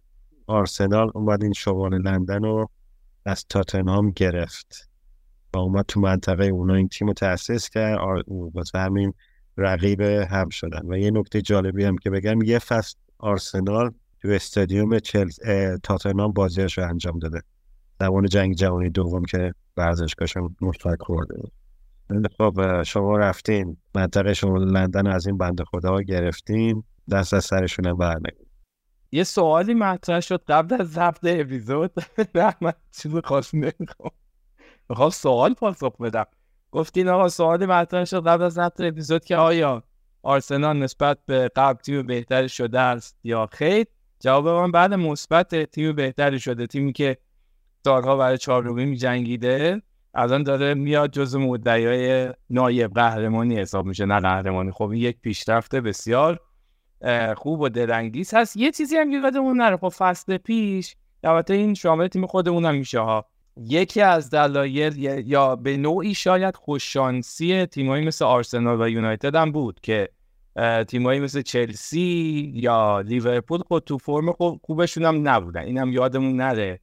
[0.46, 2.70] آرسنال اومد این شمال لندن رو
[3.24, 4.88] از تاتنهام گرفت
[5.54, 7.98] و اومد تو منطقه اونا این تیم رو تأسیس کرد.
[8.28, 9.14] واسه همین
[9.56, 10.82] رقیب هم شدن.
[10.88, 13.90] و یه نکته جالبی هم که بگم یه فصل آرسنال
[14.22, 15.28] تو استادیوم چل...
[15.82, 17.42] تاتنهام بازیش رو انجام داده.
[18.00, 21.34] زمان جنگ جهانی دوم که ورزشگاهشون مشترک خورده.
[22.38, 23.76] خب شما رفتین.
[23.94, 26.84] منطقه شما لندن از این بنده خدا گرفتین.
[27.10, 27.96] دست از سرشون هم
[29.14, 31.92] یه سوالی مطرح شد قبل از ضبط اپیزود.
[32.34, 34.10] نه من چیز خاص نمی‌خوام.
[34.88, 36.24] می‌خوام سوال پاسخ بدم.
[36.72, 39.82] گفتین آقا سوال مطرح شد قبل از ضبط اپیزود که آیا
[40.22, 43.86] آرسنال نسبت به قبل تیم بهتری شده است یا خیر؟
[44.20, 46.66] جواب من بعد مثبت تیم بهتری شده.
[46.66, 47.18] تیمی که
[47.84, 49.82] سالها برای چهارمی می جنگیده
[50.14, 54.06] الان داره میاد جز مدعیای نایب قهرمانی حساب میشه.
[54.06, 54.70] نه قهرمانی.
[54.70, 56.40] خب یک پیشرفته بسیار
[57.36, 58.56] خوب و دلانگیز هست.
[58.56, 63.00] یه چیزی هم یادمون نره خب فصل پیش البته این شامل تیم خودمون هم میشه
[63.00, 63.24] ها.
[63.56, 64.98] یکی از دلایل
[65.28, 70.08] یا به نوعی شاید خوششانسی تیمایی مثل آرسنال و یونایتد هم بود که
[70.88, 74.32] تیمایی مثل چلسی یا لیورپول خود تو فرم
[74.62, 75.60] خوبشون هم نبودن.
[75.60, 76.80] اینم یادمون نره.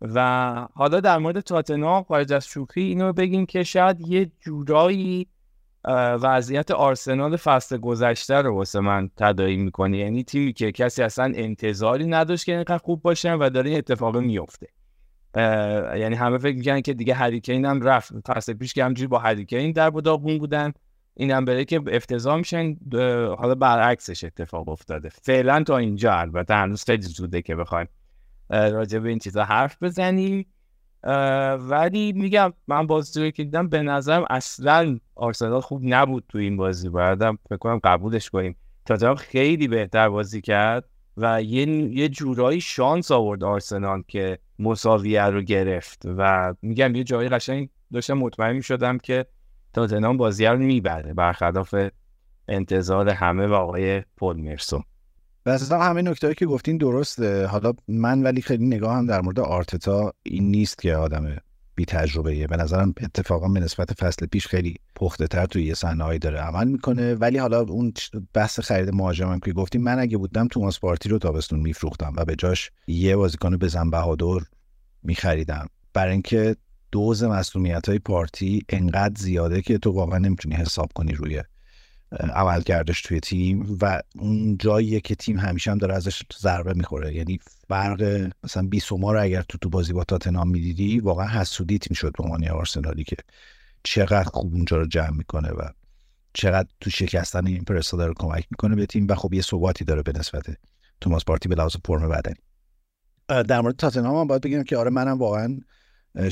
[0.00, 5.26] و حالا در مورد تاتنهام خارج از شوخی اینو بگیم که شاید یه جورایی
[6.22, 9.98] وضعیت آرسنال فصل گذشته رو واسه من تدایی می‌کنه.
[9.98, 14.16] یعنی تیمی که کسی اصلا انتظاری نداشت که اینقدر خوب باشن و داره این اتفاق
[14.16, 14.66] میفته
[15.96, 18.12] یعنی همه فکر می‌کنن که دیگه هریکین هم رفت.
[18.28, 20.72] فصل پیش که همجوری با هریکین در داغون بودن.
[21.14, 22.76] این هم بره که افتضاح میشن.
[23.38, 25.08] حالا برعکسش اتفاق افتاده.
[25.08, 26.54] فعلا تا اینجا البته.
[26.54, 27.88] هنوز خیلی زوده که بخوایم
[28.50, 30.46] راجع به این چیزا حرف بزنیم.
[31.58, 36.88] ولی میگم من بازی که دیدم به نظرم اصلا آرسنال خوب نبود تو این بازی.
[36.88, 38.56] بایدم فکر کنم قبولش کنیم.
[38.84, 40.84] تا خیلی بهتر بازی کرد
[41.16, 47.28] و یه, یه جورایی شانس آورد آرسنال که مساویه رو گرفت و میگم یه جایی
[47.28, 49.26] قشنگ داشتم مطمئن می‌شدم که
[49.74, 51.74] تاتنهام بازی رو می‌بره برخلاف
[52.48, 54.82] انتظار همه و آقای پول مرسون
[55.48, 57.46] بس همه نکته که گفتین درسته.
[57.46, 61.36] حالا من ولی خیلی نگاه هم در مورد آرتتا این نیست که آدم
[61.74, 66.18] بی تجربه به نظرم اتفاقا به نسبت فصل پیش خیلی پخته تر توی یه صحنه
[66.18, 67.14] داره عمل می‌کنه.
[67.14, 67.92] ولی حالا اون
[68.34, 72.36] بحث خرید مهاجم که گفتیم من اگه بودم تو پارتی رو تابستون میفروختم و به
[72.36, 74.44] جاش یه بازیکن بزن بهادر
[75.02, 75.66] میخریدم.
[75.92, 76.56] برای اینکه
[76.92, 81.42] دوز مسئولیت های پارتی انقدر زیاده که تو واقعا نمی‌تونی حساب کنی روی
[82.12, 87.14] عمل کردش توی تیم و اون جاییه که تیم همیشه هم داره ازش ضربه می‌خوره.
[87.14, 92.12] یعنی فرق مثلا بی رو اگر تو تو بازی با تاتنهام می‌دیدی واقعا حسودیت می‌شد
[92.18, 93.16] به عنوان آرسنالی که
[93.82, 95.68] چقدر خوب اونجا رو جمع می‌کنه و
[96.32, 100.02] چقدر تو شکستن این پرسا داره کمک می‌کنه به تیم و خب یه ثباتی داره
[100.02, 100.46] به نسبت
[101.00, 102.36] توماس پارتی به لحاظ فرم بدنی.
[103.28, 105.58] در مورد تاتنهام هم باید بگم که آره منم واقعا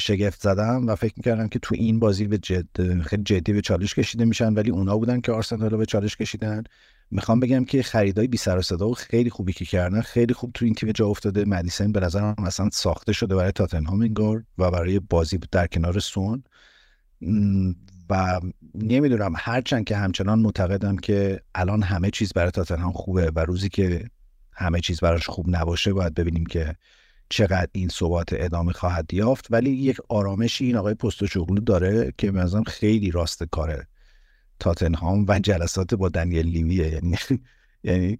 [0.01, 3.95] شگفت زدم و فکر می‌کردم که تو این بازی به جد خیلی جدی به چالش
[3.95, 6.63] کشیده میشن ولی اونا بودن که آرسنال رو به چالش کشیدن.
[7.11, 10.01] می‌خوام بگم که خریدای بی سر و صدا و خیلی خوبی که کردن.
[10.01, 11.45] خیلی خوب تو این تیم جا افتاده.
[11.45, 16.45] مدیسن به نظرم مثلا ساخته شده برای تاتنهام انگار و برای بازی در کنار سون.
[18.11, 18.41] و
[18.75, 24.11] نمی‌دونم هرچند که همچنان معتقدم که الان همه چیز برای تاتنهام خوبه و روزی که
[24.53, 26.77] همه چیز براش خوب نباشه باید ببینیم که
[27.29, 32.63] چقدر این ثبات ادامه خواهد یافت ولی یک آرامشی این آقای پستوچوغلو داره که مثلا
[32.63, 33.87] خیلی راست کاره
[34.59, 36.89] تاتنهام و جلسات با دنیل لیویه.
[36.89, 37.17] یعنی
[37.83, 38.19] یعنی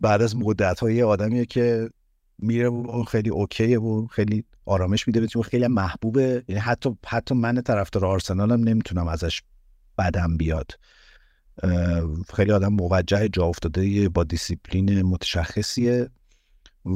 [0.00, 1.90] بعد از مدت های آدمیه که
[2.38, 6.44] میره و خیلی اوکیه و خیلی آرامش میده به خیلی محبوبه.
[6.48, 9.42] یعنی حتی حتی من طرفدار آرسنالم نمی‌تونم ازش
[9.98, 10.70] بدم بیاد.
[12.34, 16.10] خیلی آدم موجه جا افتاده با دیسیپلین متشخصیه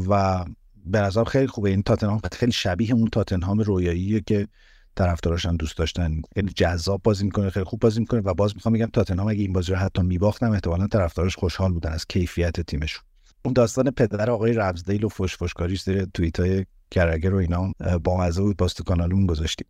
[0.09, 0.45] و
[0.91, 1.71] به نظر خیلی خوبه.
[1.71, 4.49] این تاتنهام خیلی شبیه اون تاتنهام رویاییه که
[4.97, 6.21] طرفداراش هم دوست داشتن.
[6.35, 9.53] خیلی جذاب بازی می‌کنه خیلی خوب بازی می‌کنه و باز می‌خوام بگم تاتنهام اگه این
[9.53, 13.03] بازی رو حتی میباختم احتمالا طرفداراش خوشحال بودن از کیفیت تیمشون.
[13.45, 17.73] اون داستان پدر آقای ربزدیل و فش فشکاریش زیر توییت های کرگر و اینا
[18.05, 19.67] با مزه بود باز تو کانالمون گذاشتیم.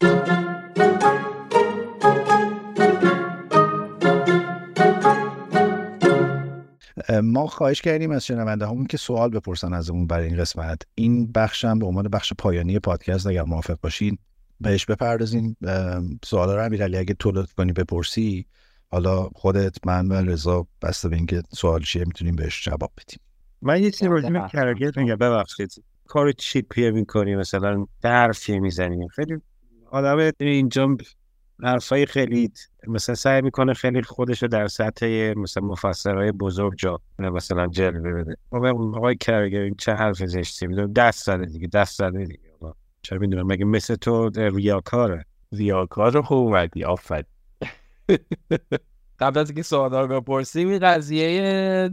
[7.22, 10.82] ما خواهش کردیم از شنونده همون که سوال بپرسن ازمون برای این قسمت.
[10.94, 14.18] این بخشم به عنوان بخش پایانی پادکست اگر موافق باشین
[14.60, 15.56] بهش بپردازیم
[16.24, 18.46] سوالا رو امیرعلی اگه تو کنی بپرسی
[18.88, 23.20] حالا خودت من و رضا بسته به اینکه سوال چیه می‌تونیم بهش جواب بدیم.
[23.62, 25.16] من یه چیزی راجع به کرگت میگم.
[25.16, 25.84] ببخشید.
[26.06, 29.08] کار چیپ پیه می‌کنی مثلا درفی می‌زنی.
[29.08, 29.36] خیلی
[29.90, 30.96] آدم اینجا
[31.62, 32.52] حرفای خیلی
[32.86, 38.36] مثلا سعی می‌کنه خیلی خودش رو در سطح مثلا مفسرهای بزرگ جا مثلا جلوه بده.
[38.96, 42.40] آقای کرگر چه حرف زشتی می‌دونم دست زده دیگه دست زده دیگه.
[43.02, 47.26] چرا می‌دونم؟ مگه مثل تو ریاکاره؟ ریاکار خوب اومدی آفد
[49.18, 51.90] قبل از اینکه سوالا رو بپرسیم قضیه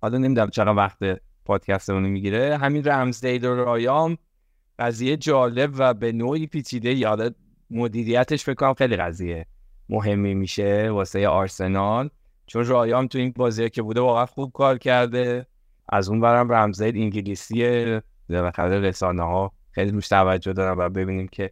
[0.00, 0.98] حالا نمی‌دونم چرا وقت
[1.44, 4.18] پادکستمون می‌گیره همین رمزدیل و رایام
[4.78, 7.36] قضیه جالب و به نوعی پیچیده یاد
[7.70, 9.46] مدیریتش فکر کنم خیلی قضیه
[9.88, 12.10] مهمی میشه واسه آرسنال.
[12.46, 15.46] چون رایام تو این بازی که بوده واقعا خوب کار کرده.
[15.88, 21.50] از اون برم رمزید انگلیسی بالاخره رسانه ها خیلی روش توجه دارم و ببینیم که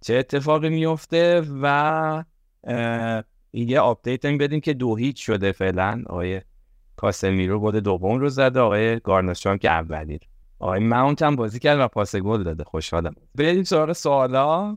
[0.00, 2.24] چه اتفاقی میفته و
[3.52, 6.02] یه update هم بدیم که دو هیچ شده فعلا.
[6.06, 6.40] آقای
[6.96, 10.20] کاسمیرو گل دوم رو زده آقای گارناشو که اولی
[10.58, 12.64] آقای ماونت هم بازی کرد و پاس گل داده.
[12.64, 13.14] خوشحالم.
[13.34, 14.76] بریم سراغ سوالا.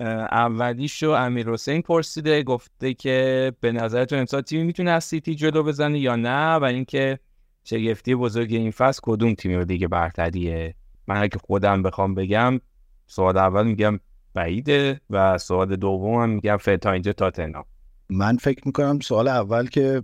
[0.00, 5.98] اولیشو امیر حسین پرسیده گفته که به نظرتون امسال تیمی می‌تونه از سیتی جلو بزنه
[5.98, 7.18] یا نه؟ و اینکه
[7.64, 10.74] شگفتی بزرگ این فصل کدوم تیم لیگ برتریه؟
[11.06, 12.60] من اگه خودم بخوام بگم
[13.06, 14.00] سوال اول میگم
[14.34, 17.64] بعیده و سوال دوم هم میگم تا اینجا تاتنهام.
[18.10, 20.02] من فکر می‌کنم سوال اول که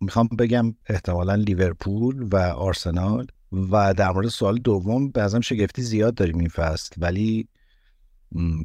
[0.00, 3.26] می‌خوام بگم احتمالا لیورپول و آرسنال
[3.70, 7.48] و در مورد سوال دوم به شگفتی زیاد داریم این فصل ولی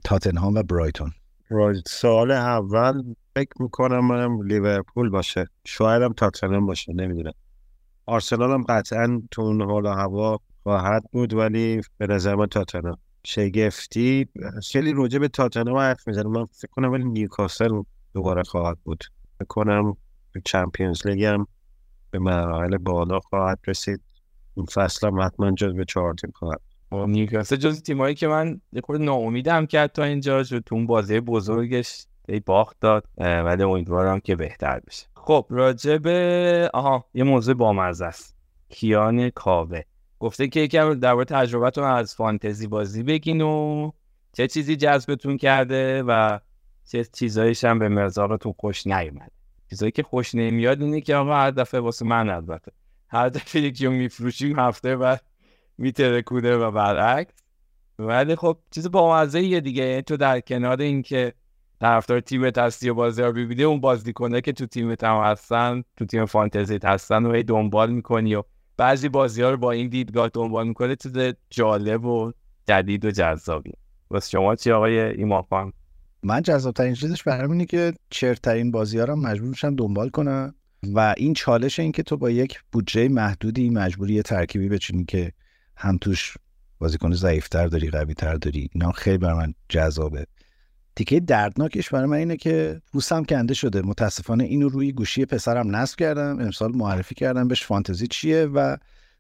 [0.04, 1.12] تاتنهام و برایتون.
[1.88, 3.04] سوال اول
[3.36, 5.48] فکر می‌کنم منم لیورپول باشه.
[5.66, 7.34] شاید هم تاتنهام باشه نمی‌دونم.
[8.06, 14.28] آرسنال هم قطعا تو اون حال هوا خواهد بود ولی به نظر من تاتنهام شگفتی.
[14.72, 16.32] خیلی روجه به تاتنهام حرف می‌زنم.
[16.32, 17.82] من فکر کنم ولی نیوکاسل
[18.14, 19.04] دوباره خواهد بود.
[19.36, 19.98] فکر کنم
[20.46, 21.48] چمپیونز لیگ هم
[22.12, 24.02] به مراحل بالا خواهد رسید.
[24.56, 26.62] این فصل هم حتما جز به چهار تیم خواهد
[26.92, 31.20] نیوکاسل جز تیمایی که من یه خورده ناامیدم کرد تا اینجا شد تو اون بازی
[31.20, 35.08] بزرگش ای باخت داد ولی امیدوارم که بهتر بشه.
[35.16, 38.36] خب راجع به آها یه موضوع بامزه است.
[38.70, 39.82] کیان کاوه.
[40.20, 43.92] گفته که یکم درباره تجربتون از فانتزی بازی بگین و
[44.34, 46.40] چه چیزی جذبتون کرده و
[46.88, 49.32] چه چیزایش هم به مرزارتون خوش نیومد
[49.70, 52.72] چیزایی که خوش نمیاد اینه که آقا هر دفعه واسه من البته.
[53.08, 55.22] هر دفعه یکی رو میفروشیم هفته بعد
[55.80, 57.34] میترکونه و برعکس.
[58.00, 61.34] ولی خب چیز با یه دیگه تو در کنار اینکه
[61.82, 66.06] طرفدار تیمت هستی و بازی رو ببینی اون بازیکنه که تو تیمت هم هستن تو
[66.06, 68.44] تیم فانتزیت هستن و دنبال می‌کنی و
[68.78, 70.96] بعضی بازی ها رو با این دیدگاه دنبال می‌کنه.
[70.96, 71.18] چیز
[71.50, 72.32] جالب و
[72.68, 73.72] جدید و جذابی
[74.10, 75.74] واسه شما چی آقای ایمان
[76.24, 80.56] من جذابترین چیزش برام اینه که چرترین بازی ها رو مجبور میشم دنبال کنم.
[80.94, 85.32] و این چالش این که تو با یک بودجه محدودی مجبوری یه ترکیبی بچینی که
[85.80, 86.38] هم توش
[86.80, 88.70] بازیکن ضعیفتر داری قوی تر داری.
[88.74, 90.26] اینا خیلی بر من جذابه.
[90.96, 93.82] تیکه دردناکش برای من اینه که پوستم کنده شده.
[93.82, 96.40] متاسفانه اینو روی گوشی پسرم نصب کردم.
[96.40, 98.78] امسال معرفی کردم بهش فانتزی چیه و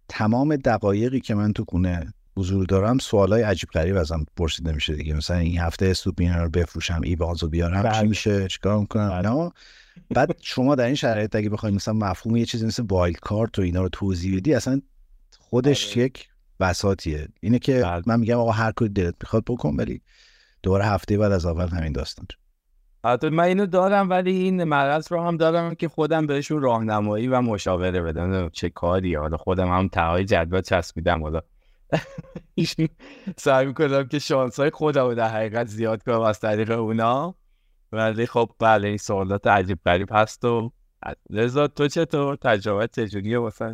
[0.10, 5.14] تمام دقایقی که من تو خونه حضور دارم سوالای عجیب غریب ازم پرسیده میشه دیگه.
[5.14, 8.08] مثلا این هفته استوپینان رو بفروشم ایوانزو بیارم چی بله.
[8.08, 9.30] میشه چیکار می‌کنم؟ بله.
[9.30, 9.52] نه.
[10.10, 13.62] بعد شما در این شرایط اگه بخواید مثلا مفهوم یه چیزی مثل wild card و
[13.62, 14.82] اینا رو توضیح بدی اصلا
[15.40, 16.06] خودش بله.
[16.06, 16.30] یک
[16.60, 20.02] بساطیه اینه که من میگم آقا هر کاری دلت می‌خواد بکن ولی
[20.64, 22.26] دوباره هفته بعد از اول همین داستان
[23.04, 27.42] البته من اینو دارم ولی این مرض رو هم دارم که خودم بهشون راهنمایی و
[27.42, 28.50] مشاوره بدم.
[28.50, 31.42] چه کاری؟ حالا خودم هم ته‌های جدول چسبیدم حالا
[33.38, 37.36] سعی می‌کنم که شانس های خودم رو در حقیقت زیاد کنم از طریق اونا.
[37.92, 40.72] ولی خب بله این سوالات عجیب غریب هست و
[41.30, 43.74] رضا تو چطور؟ تجربه چجوریه واسه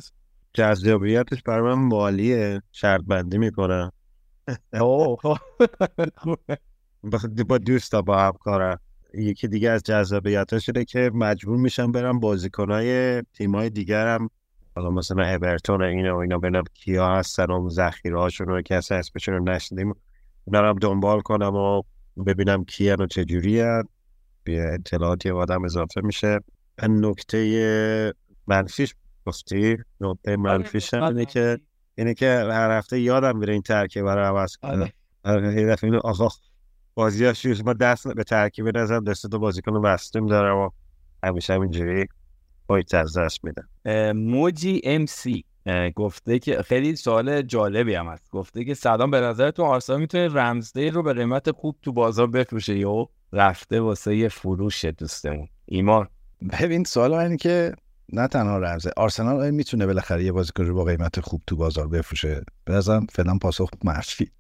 [0.56, 2.62] جذابیتش برای من مالیه.
[2.72, 3.92] شرط بندی می‌کنم.
[7.48, 8.80] با دوستا با همکارم
[9.14, 14.30] یکی دیگه از جذابیتاش اینه که مجبور میشم برم بازیکنهای تیمای دیگرم.
[14.76, 19.36] حالا مثلا اورتون اینا و اینا ببینم کیا هستن و ذخیره هاشون رو کسی اسمشون
[19.36, 19.94] رو نشنیدیم.
[20.46, 21.82] اونا رو دنبال کنم و
[22.26, 23.64] ببینم کیان و چجوری
[24.44, 26.40] به اطلاعاتی آدم اضافه میشه.
[26.90, 28.14] نکته
[28.48, 28.96] منفیش
[29.26, 31.60] گفتی؟ نکته منفیش اینه که
[31.96, 34.90] اینه که هر هفته یادم میره این ترکیب رو عوض کنم.
[35.84, 36.28] اینو آقا
[36.94, 37.34] بازی ها
[37.66, 40.70] ما دست به ترکیب نزن دست دو بازیکن بستیم دارم و
[41.24, 42.08] همیشه همینجوری
[42.68, 43.68] باید از دست میدم
[44.12, 45.46] موجی ام سی
[45.96, 48.32] گفته که خیلی سوال جالبی هم هست.
[48.32, 52.28] گفته که سلام به نظر تو آرسنال می‌تونه رمزدی رو به قیمت خوب تو بازار
[52.28, 56.08] بفروشه یا رفته واسه یه فروش دوستمون؟ ایمان.
[56.62, 57.74] ببین سوال اینه که
[58.14, 58.92] نه تنها رمزه.
[58.98, 62.44] آرسنال می‌تونه بالاخره یه بازیکن رو با قیمت خوب تو بازار بفروشه.
[62.66, 64.32] به نظرم فعلا پاسخ منفی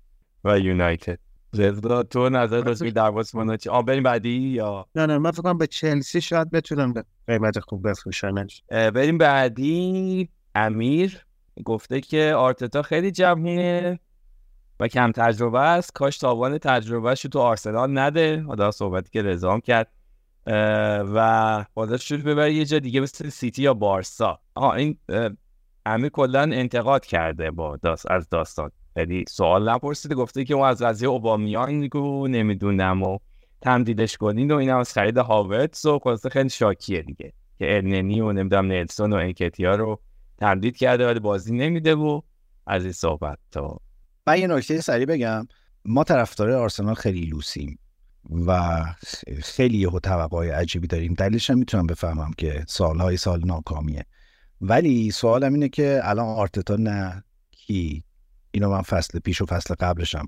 [0.43, 1.19] و یونایتد.
[1.53, 5.41] رضا تو نظر راجع در بازیکن چی؟ آ بریم بعدی یا؟ نه نه من فکر
[5.41, 10.29] کنم به چلسی شاید بتونم به قیمت خوب بفروشنش بریم بعدی.
[10.55, 11.25] امیر
[11.65, 13.99] گفته که آرتتا خیلی جوونه
[14.79, 15.93] و کم تجربه است.
[15.93, 18.41] کاش تاوان تجربهش تو آرسنال نده.
[18.41, 19.87] حالا صحبتی که رضا کرد.
[20.47, 24.39] و باید شروع ببره یه جا دیگه مثل سیتی یا بارسا.
[24.55, 24.97] آها این
[25.85, 28.71] امیر کلا انتقاد کرده با داست از داستان.
[28.95, 33.17] یعنی سوال نپرسیده گفته که ما از قضیه اوبامیان رو نمی‌دونم و
[33.61, 37.33] تمدیدش کنین و این هم از خرید هاورتس و خلاصه خیلی شاکیه دیگه.
[37.59, 39.99] که ارننی و نمی‌دونم نلسون و انکتیا رو
[40.37, 42.21] تمدید کرده ولی بازی نمیده و
[42.67, 43.79] از این صحبت تا.
[44.27, 45.47] من یه نکته سریع بگم.
[45.85, 47.79] ما طرفدار آرسنال خیلی لوسیم.
[48.29, 48.83] و
[49.43, 51.13] خیلی یهو توقعای عجیبی داریم.
[51.13, 54.05] دلیلش هم می‌تونم بفهمم که سالهای سال ناکامیه.
[54.61, 58.03] ولی سوالم اینه که الان آرتتا نه کی؟
[58.51, 60.25] اینو من فصل پیش و فصل قبلشم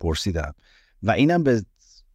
[0.00, 0.54] پرسیدم.
[1.02, 1.62] و اینم به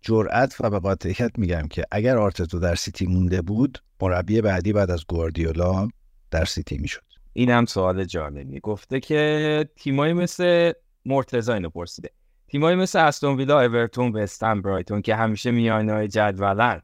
[0.02, 4.92] جرأت و به قاطعیت میگم که اگر آرتتا در سیتی مونده بود مربی بعدی بعد
[4.92, 5.88] از گواردیولا
[6.32, 7.04] در سیتی می‌شد.
[7.34, 10.74] اینم سوال جالبی گفته که تیمایی مثل
[11.06, 12.10] مرتضی اینو پرسیده.
[12.54, 16.82] تیمایی مثل استون ویلا اورتون وستهم برایتون که همیشه میانه‌های جدولن.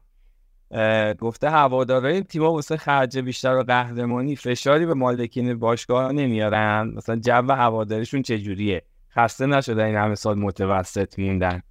[1.18, 7.52] گفته هوادارای تیما واسه خرج بیشتر و قهرمانی فشاری به مالکین باشگاه نمیارن؟ مثلا جو
[7.52, 8.82] هواداریشون چجوریه؟
[9.14, 11.62] خسته نشده این همه سال متوسط موندن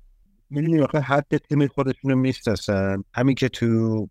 [0.50, 3.04] می‌دونی آخه حد تیم خودشونو می‌شناسن.
[3.14, 4.08] همین که تو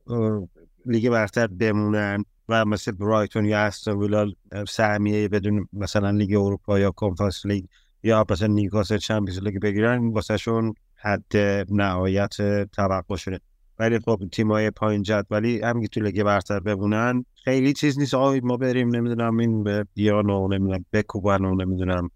[0.86, 4.32] لیگ برتر بمونن و مثل برایتون یا استون ویلا
[4.68, 7.64] سهمیه بدون مثلا لیگ اروپا یا کنفرانس لیگ
[8.02, 11.36] یا مثلا نیوکاسل چمپیونز لیگ بگیرن واسهشون حد
[11.70, 12.36] نهایت
[12.72, 13.40] توقعشونه.
[13.78, 18.14] ولی خب تیمای پایین ولی هم که تو لیگ برتر بمونن خیلی چیز نیست.
[18.14, 22.10] آقای ما بریم نمی‌دونم این به بیانو نمی‌دونم بکوبن و نمی‌دونم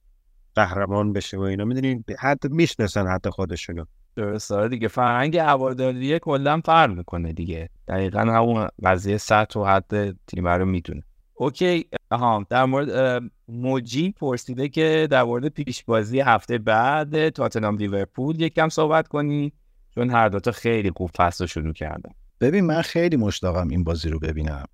[0.55, 1.65] قهرمان بشه و اینا.
[1.65, 3.85] می‌دونین حد می‌شناسن حتی خودشونو.
[4.17, 4.53] درست.
[4.53, 7.69] آره دیگه فرهنگ هواداریه کلا فرق می‌کنه دیگه.
[7.89, 11.03] دقیقا همون قضیه سطح و حد تیم رو می‌دونه.
[11.43, 18.41] اوکی ها در مورد موجی پرسیده که در مورد پیش بازی هفته بعد تاتنام لیورپول
[18.41, 19.53] یکم صحبت کنی
[19.95, 22.11] چون هر دوتا خیلی خوب فصل شروع کردن.
[22.41, 24.65] ببین من خیلی مشتاقم این بازی رو ببینم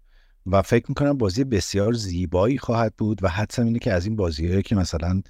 [0.46, 4.62] و فکر می‌کنم بازی بسیار زیبایی خواهد بود و حدسم اینه که از این بازی
[4.62, 5.22] که مثلا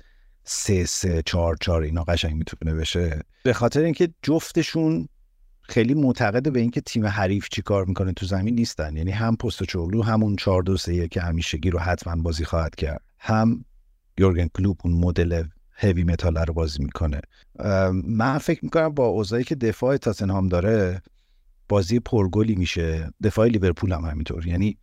[0.44, 5.08] سه سه چهار چهار اینا قشنگ می‌تونه بشه به خاطر اینکه جفتشون
[5.68, 8.96] خیلی معتقد به اینکه تیم حریف چی کار می‌کنه تو زمین نیستن.
[8.96, 13.02] یعنی هم پست چولو همون 4 2 3 که همیشگی رو حتما بازی خواهد کرد.
[13.18, 13.64] هم
[14.18, 17.20] یورگن کلوپ اون مدل هوی متال رو بازی می‌کنه.
[18.04, 21.02] من فکر می‌کنم با اوضاعی که دفاع تاتنهام داره
[21.68, 23.10] بازی پرگلی میشه.
[23.22, 24.46] دفاع لیورپول هم همینطور.
[24.46, 24.78] یعنی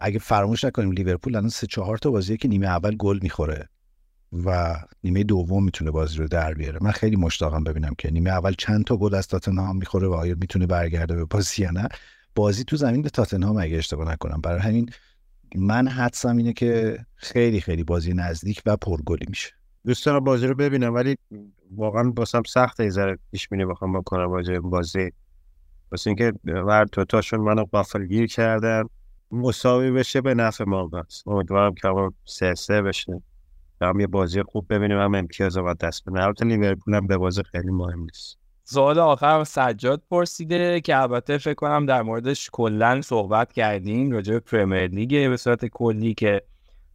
[0.00, 3.68] اگه فراموش نکنیم لیورپول الان سه چهار تا بازیه که نیمه اول گل می‌خوره.
[4.32, 6.78] و نیمه دوم می‌تونه بازی رو در بیاره.
[6.82, 10.34] من خیلی مشتاقم ببینم که نیمه اول چند تا گل از تاتنهام می‌خوره و آیا
[10.40, 11.88] می‌تونه برگرده به بازی یا نه.
[12.34, 14.40] بازی تو زمین به تاتنهام اگه اشتباه نکنم.
[14.40, 14.90] برای همین
[15.54, 19.50] من حدسم اینه که خیلی خیلی بازی نزدیک و پرگلی میشه.
[19.86, 21.16] دوست دارم بازی رو ببینم ولی
[21.76, 25.12] واقعا باسم سخت یه ذره پیش بینی بخوام بکنم بازی بازی.
[25.92, 26.32] واسه اینکه
[26.92, 28.82] تو تاشون منو قافل گیر کردن.
[29.30, 31.22] مساوی بشه به نفع ما بس.
[31.26, 31.88] امیدوارم که
[32.24, 33.22] سه سه بشه.
[33.86, 37.42] هم یه بازی خوب ببینیم هم امتیاز رو دست بدن البته لیورپول هم به بازی
[37.42, 38.38] خیلی مهم نیست.
[38.64, 44.40] سوال آخر سجاد پرسیده که البته فکر کنم در موردش کلا صحبت کردیم راجع به
[44.40, 46.42] پرمیر لیگ به صورت کلی که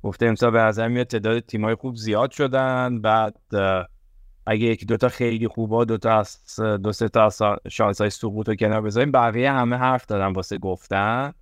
[0.03, 3.01] گفته امسال به نظر میاد تعداد تیمای خوب زیاد شدن.
[3.01, 3.35] بعد
[4.47, 7.30] اگه یکی دوتا خیلی خوبا دوتا از دو سه تا
[7.69, 11.34] شانس های سقوط رو کنار بذاریم بقیه همه حرف دادن واسه گفتن.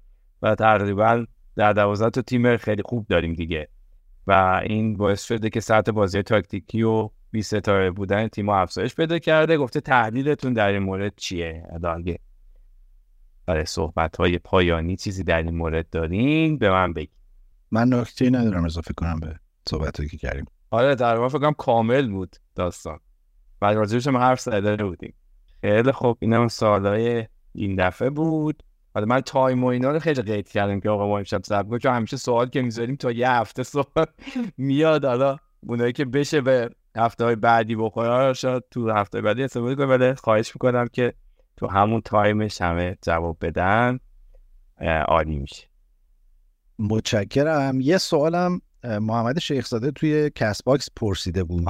[0.41, 3.67] و تقریبا در دوازده تا تیم خیلی خوب داریم دیگه.
[4.27, 9.19] و این باعث شده که سطح بازی تاکتیکی و بی ستاره بودن تیم افزایش پیدا
[9.19, 9.57] کرده.
[9.57, 12.19] گفته تحلیلتون در این مورد چیه؟ اداگه
[13.45, 17.11] برای صحبت های پایانی چیزی در این مورد دارین؟ به من بگی
[17.71, 19.39] من نکته ندارم اضافه کنم به
[19.69, 20.45] صحبت که کردیم.
[20.71, 22.99] آره در واقع فکر کنم کامل بود داستان.
[23.59, 25.13] بعد راجبش هم حرف زده بودیم.
[25.61, 26.17] خیلی خوب.
[26.19, 28.63] این هم سوالهای این دفعه بود.
[28.93, 31.93] حالا من time و اینا رو خیلی قید کردم که آقا ما امشب ضبط چون
[31.93, 34.05] همیشه سوال که می‌ذاریم تا یه هفته سوال
[34.57, 35.05] میاد.
[35.05, 35.37] حالا
[35.67, 40.13] اونایی که بشه به هفته های بعدی بخوره شاید تو هفته بعدی استفاده کنم ولی
[40.13, 41.13] خواهش می‌کنم که
[41.57, 43.99] تو همون time ش همه جواب بدن.
[45.07, 45.67] عالی میشه.
[46.79, 47.81] متشکرم.
[47.81, 51.69] یه سوالم محمد شیخزاده توی Castbox پرسیده بود.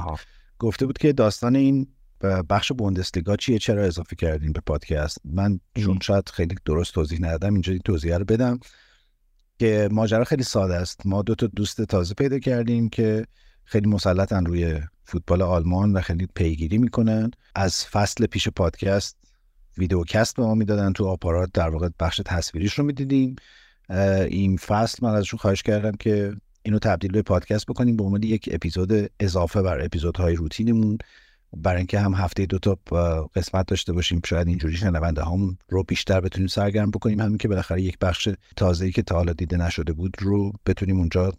[0.58, 1.86] گفته بود که داستان این
[2.22, 7.52] بخش بوندسلیگا چیه؟ چرا اضافه کردین به پادکست؟ من چون شاید خیلی درست توضیح ندادم
[7.52, 8.60] اینجا توضیح رو بدم
[9.58, 11.06] که ماجرا خیلی ساده است.
[11.06, 13.26] ما دو تا دوست تازه پیدا کردیم که
[13.64, 17.30] خیلی مسلطن روی فوتبال آلمان و خیلی پیگیری می‌کنن.
[17.54, 19.16] از فصل پیش پادکست
[19.78, 23.36] videocast به ما می‌دادن تو آپارات در واقع بخش تصویریش رو می‌دیدیم.
[24.28, 28.48] این فصل من ازشون خواهش کردم که اینو تبدیل به پادکست بکنیم به عنوان یک
[28.52, 30.98] اپیزود اضافه بر اپیزودهای روتینمون.
[31.56, 32.78] برای اینکه هم هفته دو تا
[33.34, 37.20] قسمت داشته باشیم شاید اینجوری شنونده هامون رو بیشتر بتونیم سرگرم بکنیم.
[37.20, 41.32] همین که بالاخره یک بخش تازه‌ای که تا حالا دیده نشده بود رو بتونیم اونجا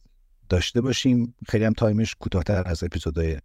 [0.49, 1.35] داشته باشیم.
[1.48, 3.38] خیلی هم time ش کوتاهتر از اپیزودهای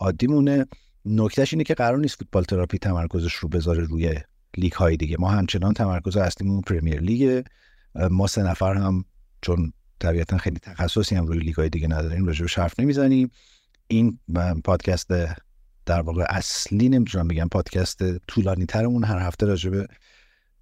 [0.00, 0.66] عادیمونه.
[1.04, 4.14] نکتهش اینه که قرار نیست فوتبال تراپی تمرکزش رو بذاره روی
[4.56, 5.16] لیگ های دیگه.
[5.18, 7.44] ما همچنان تمرکز اصلیمون پرمیر لیگ
[8.10, 9.04] ما سه نفر هم
[9.42, 13.30] چون طبیعتا خیلی تخصصی هم روی لیگ های دیگه نداریم راجع حرف نمی‌زنیم.
[13.88, 14.18] این
[14.64, 15.10] پادکست
[15.86, 19.86] در واقع اصلی نمی‌تونم بگم پادکست طولانی ترمون هر هفته راجع به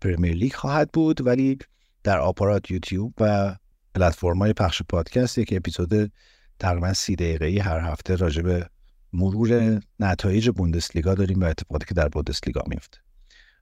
[0.01, 1.59] پرمیر لیگ خواهد بود ولی
[2.03, 3.57] در آپارات یوتیوب و
[3.95, 6.13] پلتفرم های پخش پادکست یک اپیزود
[6.59, 8.67] تقریبا سی دقیقه هر هفته راجع به
[9.13, 12.99] مرور نتایج بوندسلیگا داریم و اتفاقاتی که در بوندسلیگا میفته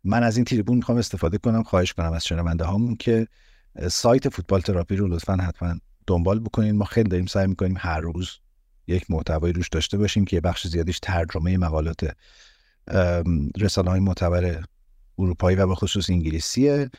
[0.04, 3.28] من از این تریبون می‌خوام استفاده کنم خواهش کنم از شنونده هامون که
[3.90, 5.74] سایت فوتبال تراپی رو لطفا حتما
[6.06, 8.38] دنبال بکنید ما خیلی داریم سعی می‌کنیم هر روز
[8.88, 12.16] یک محتوایی روش داشته باشیم که بخش زیادیش ترجمه مقالات
[13.58, 14.64] رسانه های معتبر
[15.18, 16.90] اروپایی و به خصوص انگلیسیه.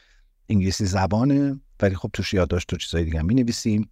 [0.50, 3.90] انگلیسی زبانه ولی خب توش یادداشت و چیزای دیگه می نویسیم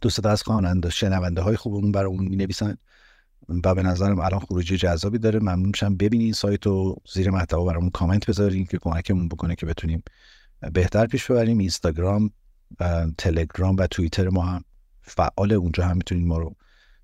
[0.00, 2.76] دوست از خواننده شنونده های خوبمون برای اون می نویسن
[3.64, 5.38] و به نظرم الان خروجی جذابی داره.
[5.38, 5.96] ممنون میشم.
[5.96, 10.02] ببینین سایت و زیر محتوا برامون کامنت بذارین که کمکمون بکنه که بتونیم
[10.72, 11.58] بهتر پیش ببریم.
[11.58, 12.30] اینستاگرام
[13.18, 14.64] تلگرام و توییتر ما هم
[15.02, 15.52] فعال.
[15.52, 16.56] اونجا هم می‌تونین ما رو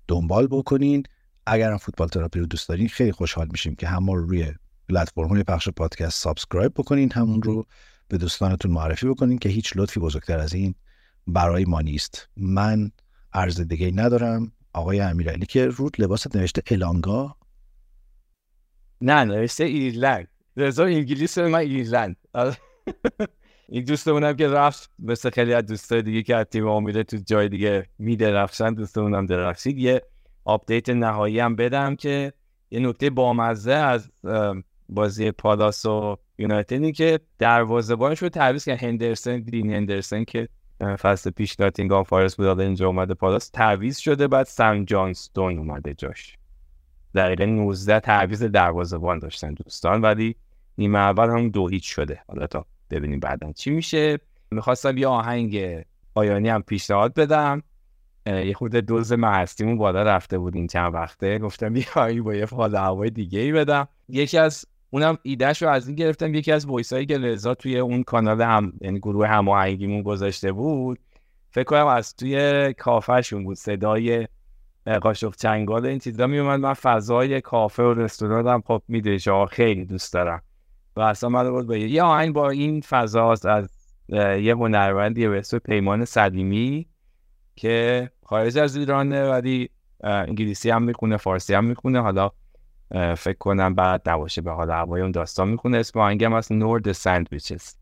[0.07, 1.03] دنبال بکنین.
[1.45, 4.53] اگر هم فوتبال تراپی رو دوست دارین خیلی خوشحال میشیم که هم رو روی
[4.89, 7.65] پلتفرم پخش پادکست subscribe بکنین همون رو
[8.07, 10.75] به دوستانتون معرفی بکنین که هیچ لطفی بزرگتر از این
[11.27, 12.29] برای ما نیست.
[12.37, 12.91] من
[13.33, 14.51] عرض دیگه ندارم.
[14.73, 17.35] آقای امیرعلی که رو لباست نوشته الانگا.
[19.01, 20.27] نه نوشته ایرلند.
[20.57, 22.15] رضا انگلیس من ایرلند.
[23.73, 27.49] این دوستمونم که رفت مثل خیلی از دوستای دیگه که از تیم امیده تو جای
[27.49, 29.77] دیگه میدرخشن دوستمونم درخشید.
[29.77, 30.01] یه
[30.45, 32.33] update نهایی هم بدم که
[32.71, 34.11] یه نکته بامزه از
[34.89, 38.83] بازی پالاس و یونایتدی که دروازه‌بانش رو تعویض کرد.
[38.83, 40.47] هندرسن دین هندرسن که
[40.79, 46.37] فصل پیش ناتینگهام فارست بود اینجا اومده پالاس تعویض شده بعد سم جانستون اومده جاش.
[47.15, 50.35] دقیقه 19 تعویض دروازه‌بان داشتن دوستان ولی
[50.77, 52.21] نیمه اول هم دو هیچ شده.
[52.27, 54.19] حالا تا ببینیم بعدا چی میشه.
[54.51, 55.83] می‌خواستم یه آهنگ
[56.15, 57.63] پایانی هم پیشنهاد بدم.
[58.25, 61.39] یه خود دوز مهستیمون بالا رفته بود این چند وقته.
[61.39, 63.87] گفتم یه با یه حال هوای دیگه ای بدم.
[64.09, 66.33] یکی از اونم ایدهش رو از این گرفتم.
[66.33, 70.99] یکی از voice که رضا توی اون کانال هم یعنی گروه هماهنگیمون گذاشته بود
[71.51, 73.57] فکر کنم از توی کافهشون بود.
[73.57, 74.27] صدای
[75.01, 80.13] قاشق چنگال این چیزا میومد من فضای کافه و رستوران هم خب می‌دونی خیلی دوست
[80.13, 80.41] دارم.
[80.95, 83.69] و اصلا من بود به یه آهنگ با این فضاست از
[84.09, 86.87] یه هنرمندی به اسم پیمان صدیمی
[87.55, 89.69] که خارج از ایرانه ولی
[90.03, 92.01] انگلیسی هم می‌خونه فارسی هم می‌خونه.
[92.01, 92.31] حالا
[93.17, 95.77] فکر کنم بعد نباشه به حال هوای اون داستان می‌خونه.
[95.77, 97.75] اسم آهنگم از نورد سندویچز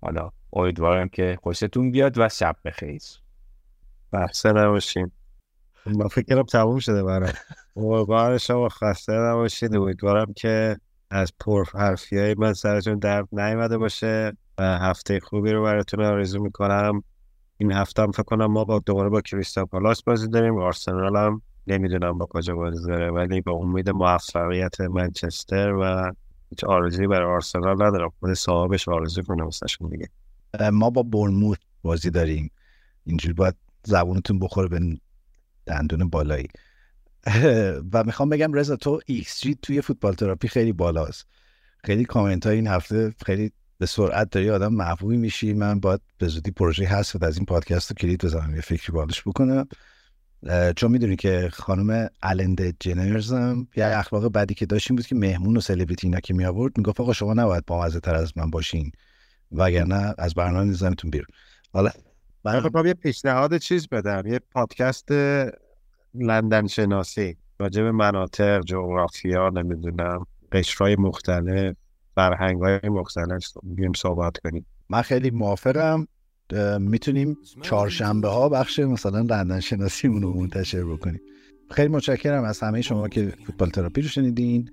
[0.00, 3.02] حالا امیدوارم که خوشتون بیاد و شب بخیر.
[4.12, 5.12] بحثه نباشیم
[5.86, 7.32] ما فکرم تموم شده برای
[7.76, 10.76] امیدوارم شما خسته نباشید امیدوارم که
[11.10, 17.02] از پرحرفی های من سرتون درد نیامده باشه و هفته خوبی رو براتون آرزو می‌کنم.
[17.58, 20.58] این هفته هم فکر کنم ما با دوباره با کریستال پالاس بازی داریم.
[20.58, 26.12] آرسنال هم نمی‌دونم با کجا بازی داره ولی با امید موفقیت منچستر و
[26.50, 28.12] هیچ آرزوی برای آرسنال ندارم.
[28.20, 30.08] خود صاحبش آرزو کنه واسهشون دیگه.
[30.72, 32.50] ما با بورنموث بازی داریم.
[33.04, 33.54] اینجوری باید
[33.84, 34.80] زبونتون بخوره به
[35.66, 36.48] دندون بالایی.
[37.92, 41.26] و می‌خوام بگم رضا تو ایکس جی توی فوتبال تراپی خیلی بالاست.
[41.84, 45.52] خیلی کامنت های این هفته خیلی به سرعت داری آدم محبوبی میشی.
[45.52, 49.22] من باید به زودی پروژه هست از این پادکست رو کلید بزنم یه فکری بالش
[49.22, 49.68] بکنم.
[50.76, 55.56] چون می‌دونی که خانم Ellen DeGeneres هم یه اخلاق بدی که داشتیم بود که مهمون
[55.56, 58.92] و سلبریتی اینا که می آورد می‌گفت آقا شما نباید با تر از من باشین
[59.52, 61.28] وگرنه از برنامه میزنتون بیرون.
[61.72, 61.90] حالا
[62.44, 64.26] من یه پیشنهاد چیز بدم.
[64.26, 65.08] یه پادکست
[66.18, 71.76] لندن شناسی راجع به مناطق جغرافیا نمی‌دونم قشرهای مختلف
[72.14, 74.66] فرهنگ های مختلف بیم صحبت کنیم.
[74.88, 76.06] من خیلی موافقم.
[76.78, 81.20] می‌تونیم چهارشنبه ها بخش مثلا لندن شناسی رو منتشر بکنیم.
[81.70, 84.70] خیلی متشکرم از همه شما که فوتبال تراپی رو شنیدین.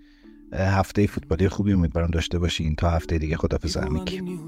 [0.53, 3.38] هفته فوتبالی خوبی امیدوارم داشته باشین تا هفته دیگه.
[3.38, 4.40] خدافظ همیکی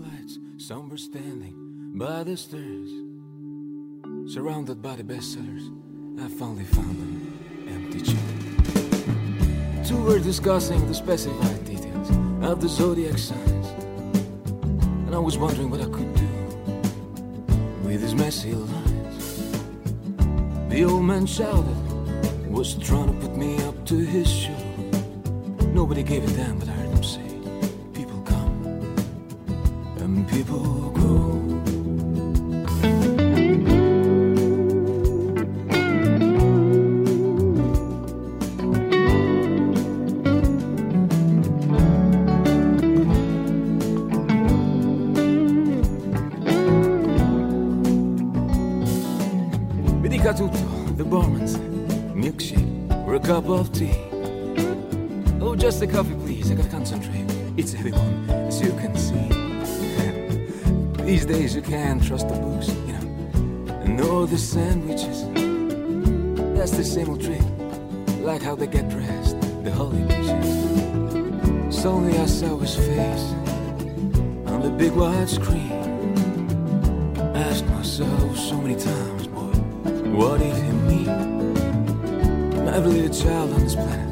[4.35, 5.65] Surrounded by the bestsellers,
[6.17, 9.83] I finally found an empty chair.
[9.85, 12.09] Two were discussing the specified details
[12.41, 13.67] of the zodiac signs,
[15.05, 16.27] and I was wondering what I could do
[17.83, 19.51] with his messy lines.
[20.69, 21.75] The old man shouted,
[22.49, 24.55] was trying to put me up to his show.
[25.73, 27.27] Nobody gave a damn, but I heard him say,
[27.93, 28.63] People come
[29.99, 31.74] and people go.
[53.45, 53.91] Cup of tea.
[55.39, 56.51] Oh, just a coffee, please.
[56.51, 57.25] I gotta concentrate.
[57.57, 59.27] It's a heavy one, as you can see.
[61.03, 63.85] These days you can't trust the books, you know.
[63.85, 65.25] Nor the sandwiches.
[66.57, 67.41] That's the same old trick.
[68.21, 71.71] Like how they get dressed, the holy bitches.
[71.71, 73.25] Suddenly I saw his face
[74.51, 75.71] on the big wide screen.
[77.35, 79.53] Asked myself so many times boy,
[80.17, 80.54] what he?
[82.75, 84.05] Every little child on this planet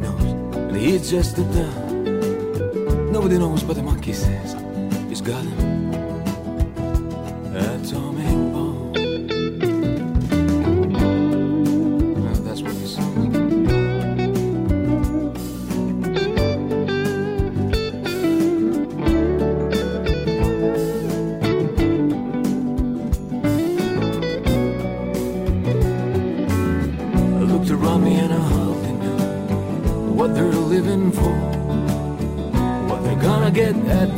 [0.00, 3.12] knows that he's just a dumb.
[3.12, 4.56] Nobody knows, but the monkey says
[5.08, 5.71] he's got him.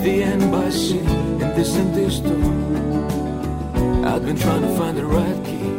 [0.05, 2.37] The sitting in this empty store.
[4.07, 5.79] I'd been trying to find the right key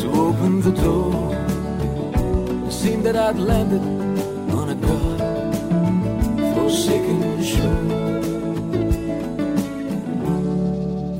[0.00, 1.34] to open the door.
[2.66, 3.82] It seemed that I'd landed
[4.54, 5.20] on a god
[6.54, 7.84] forsaken shore.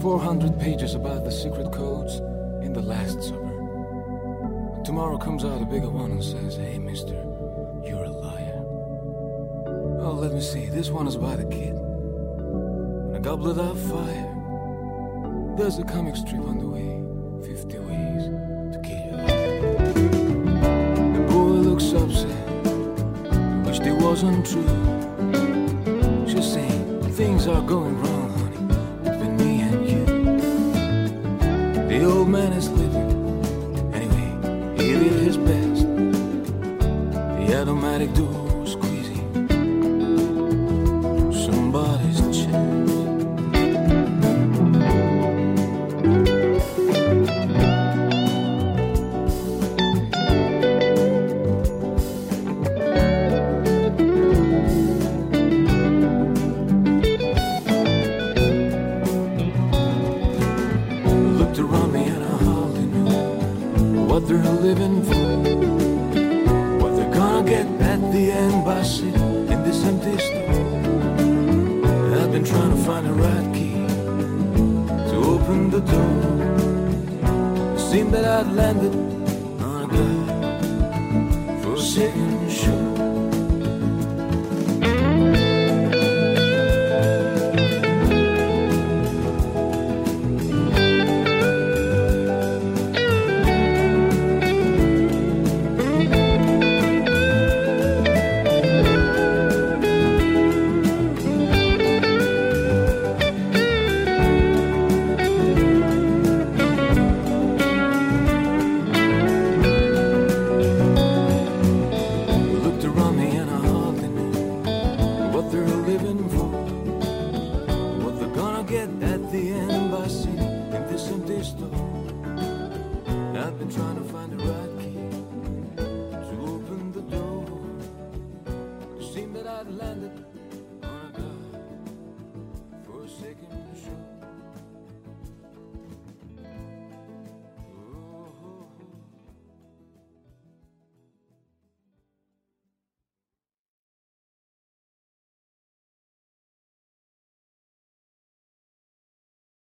[0.01, 2.17] 400 pages about the secret codes
[2.65, 4.83] in the last summer.
[4.85, 7.34] Tomorrow comes out a bigger one and says, Hey, mister,
[10.25, 10.67] let me see.
[10.71, 11.75] This one is by the kid.
[11.77, 14.31] And a goblet of fire.
[15.59, 17.03] There's a comic strip on the way.
[17.47, 18.25] 50 ways
[18.73, 19.17] to kill you.
[21.13, 22.47] The boy looks upset.
[23.67, 24.67] Wished it wasn't true.
[26.27, 28.65] She's saying things are going wrong, honey,
[29.05, 30.05] between me and you.
[31.87, 32.71] The old man is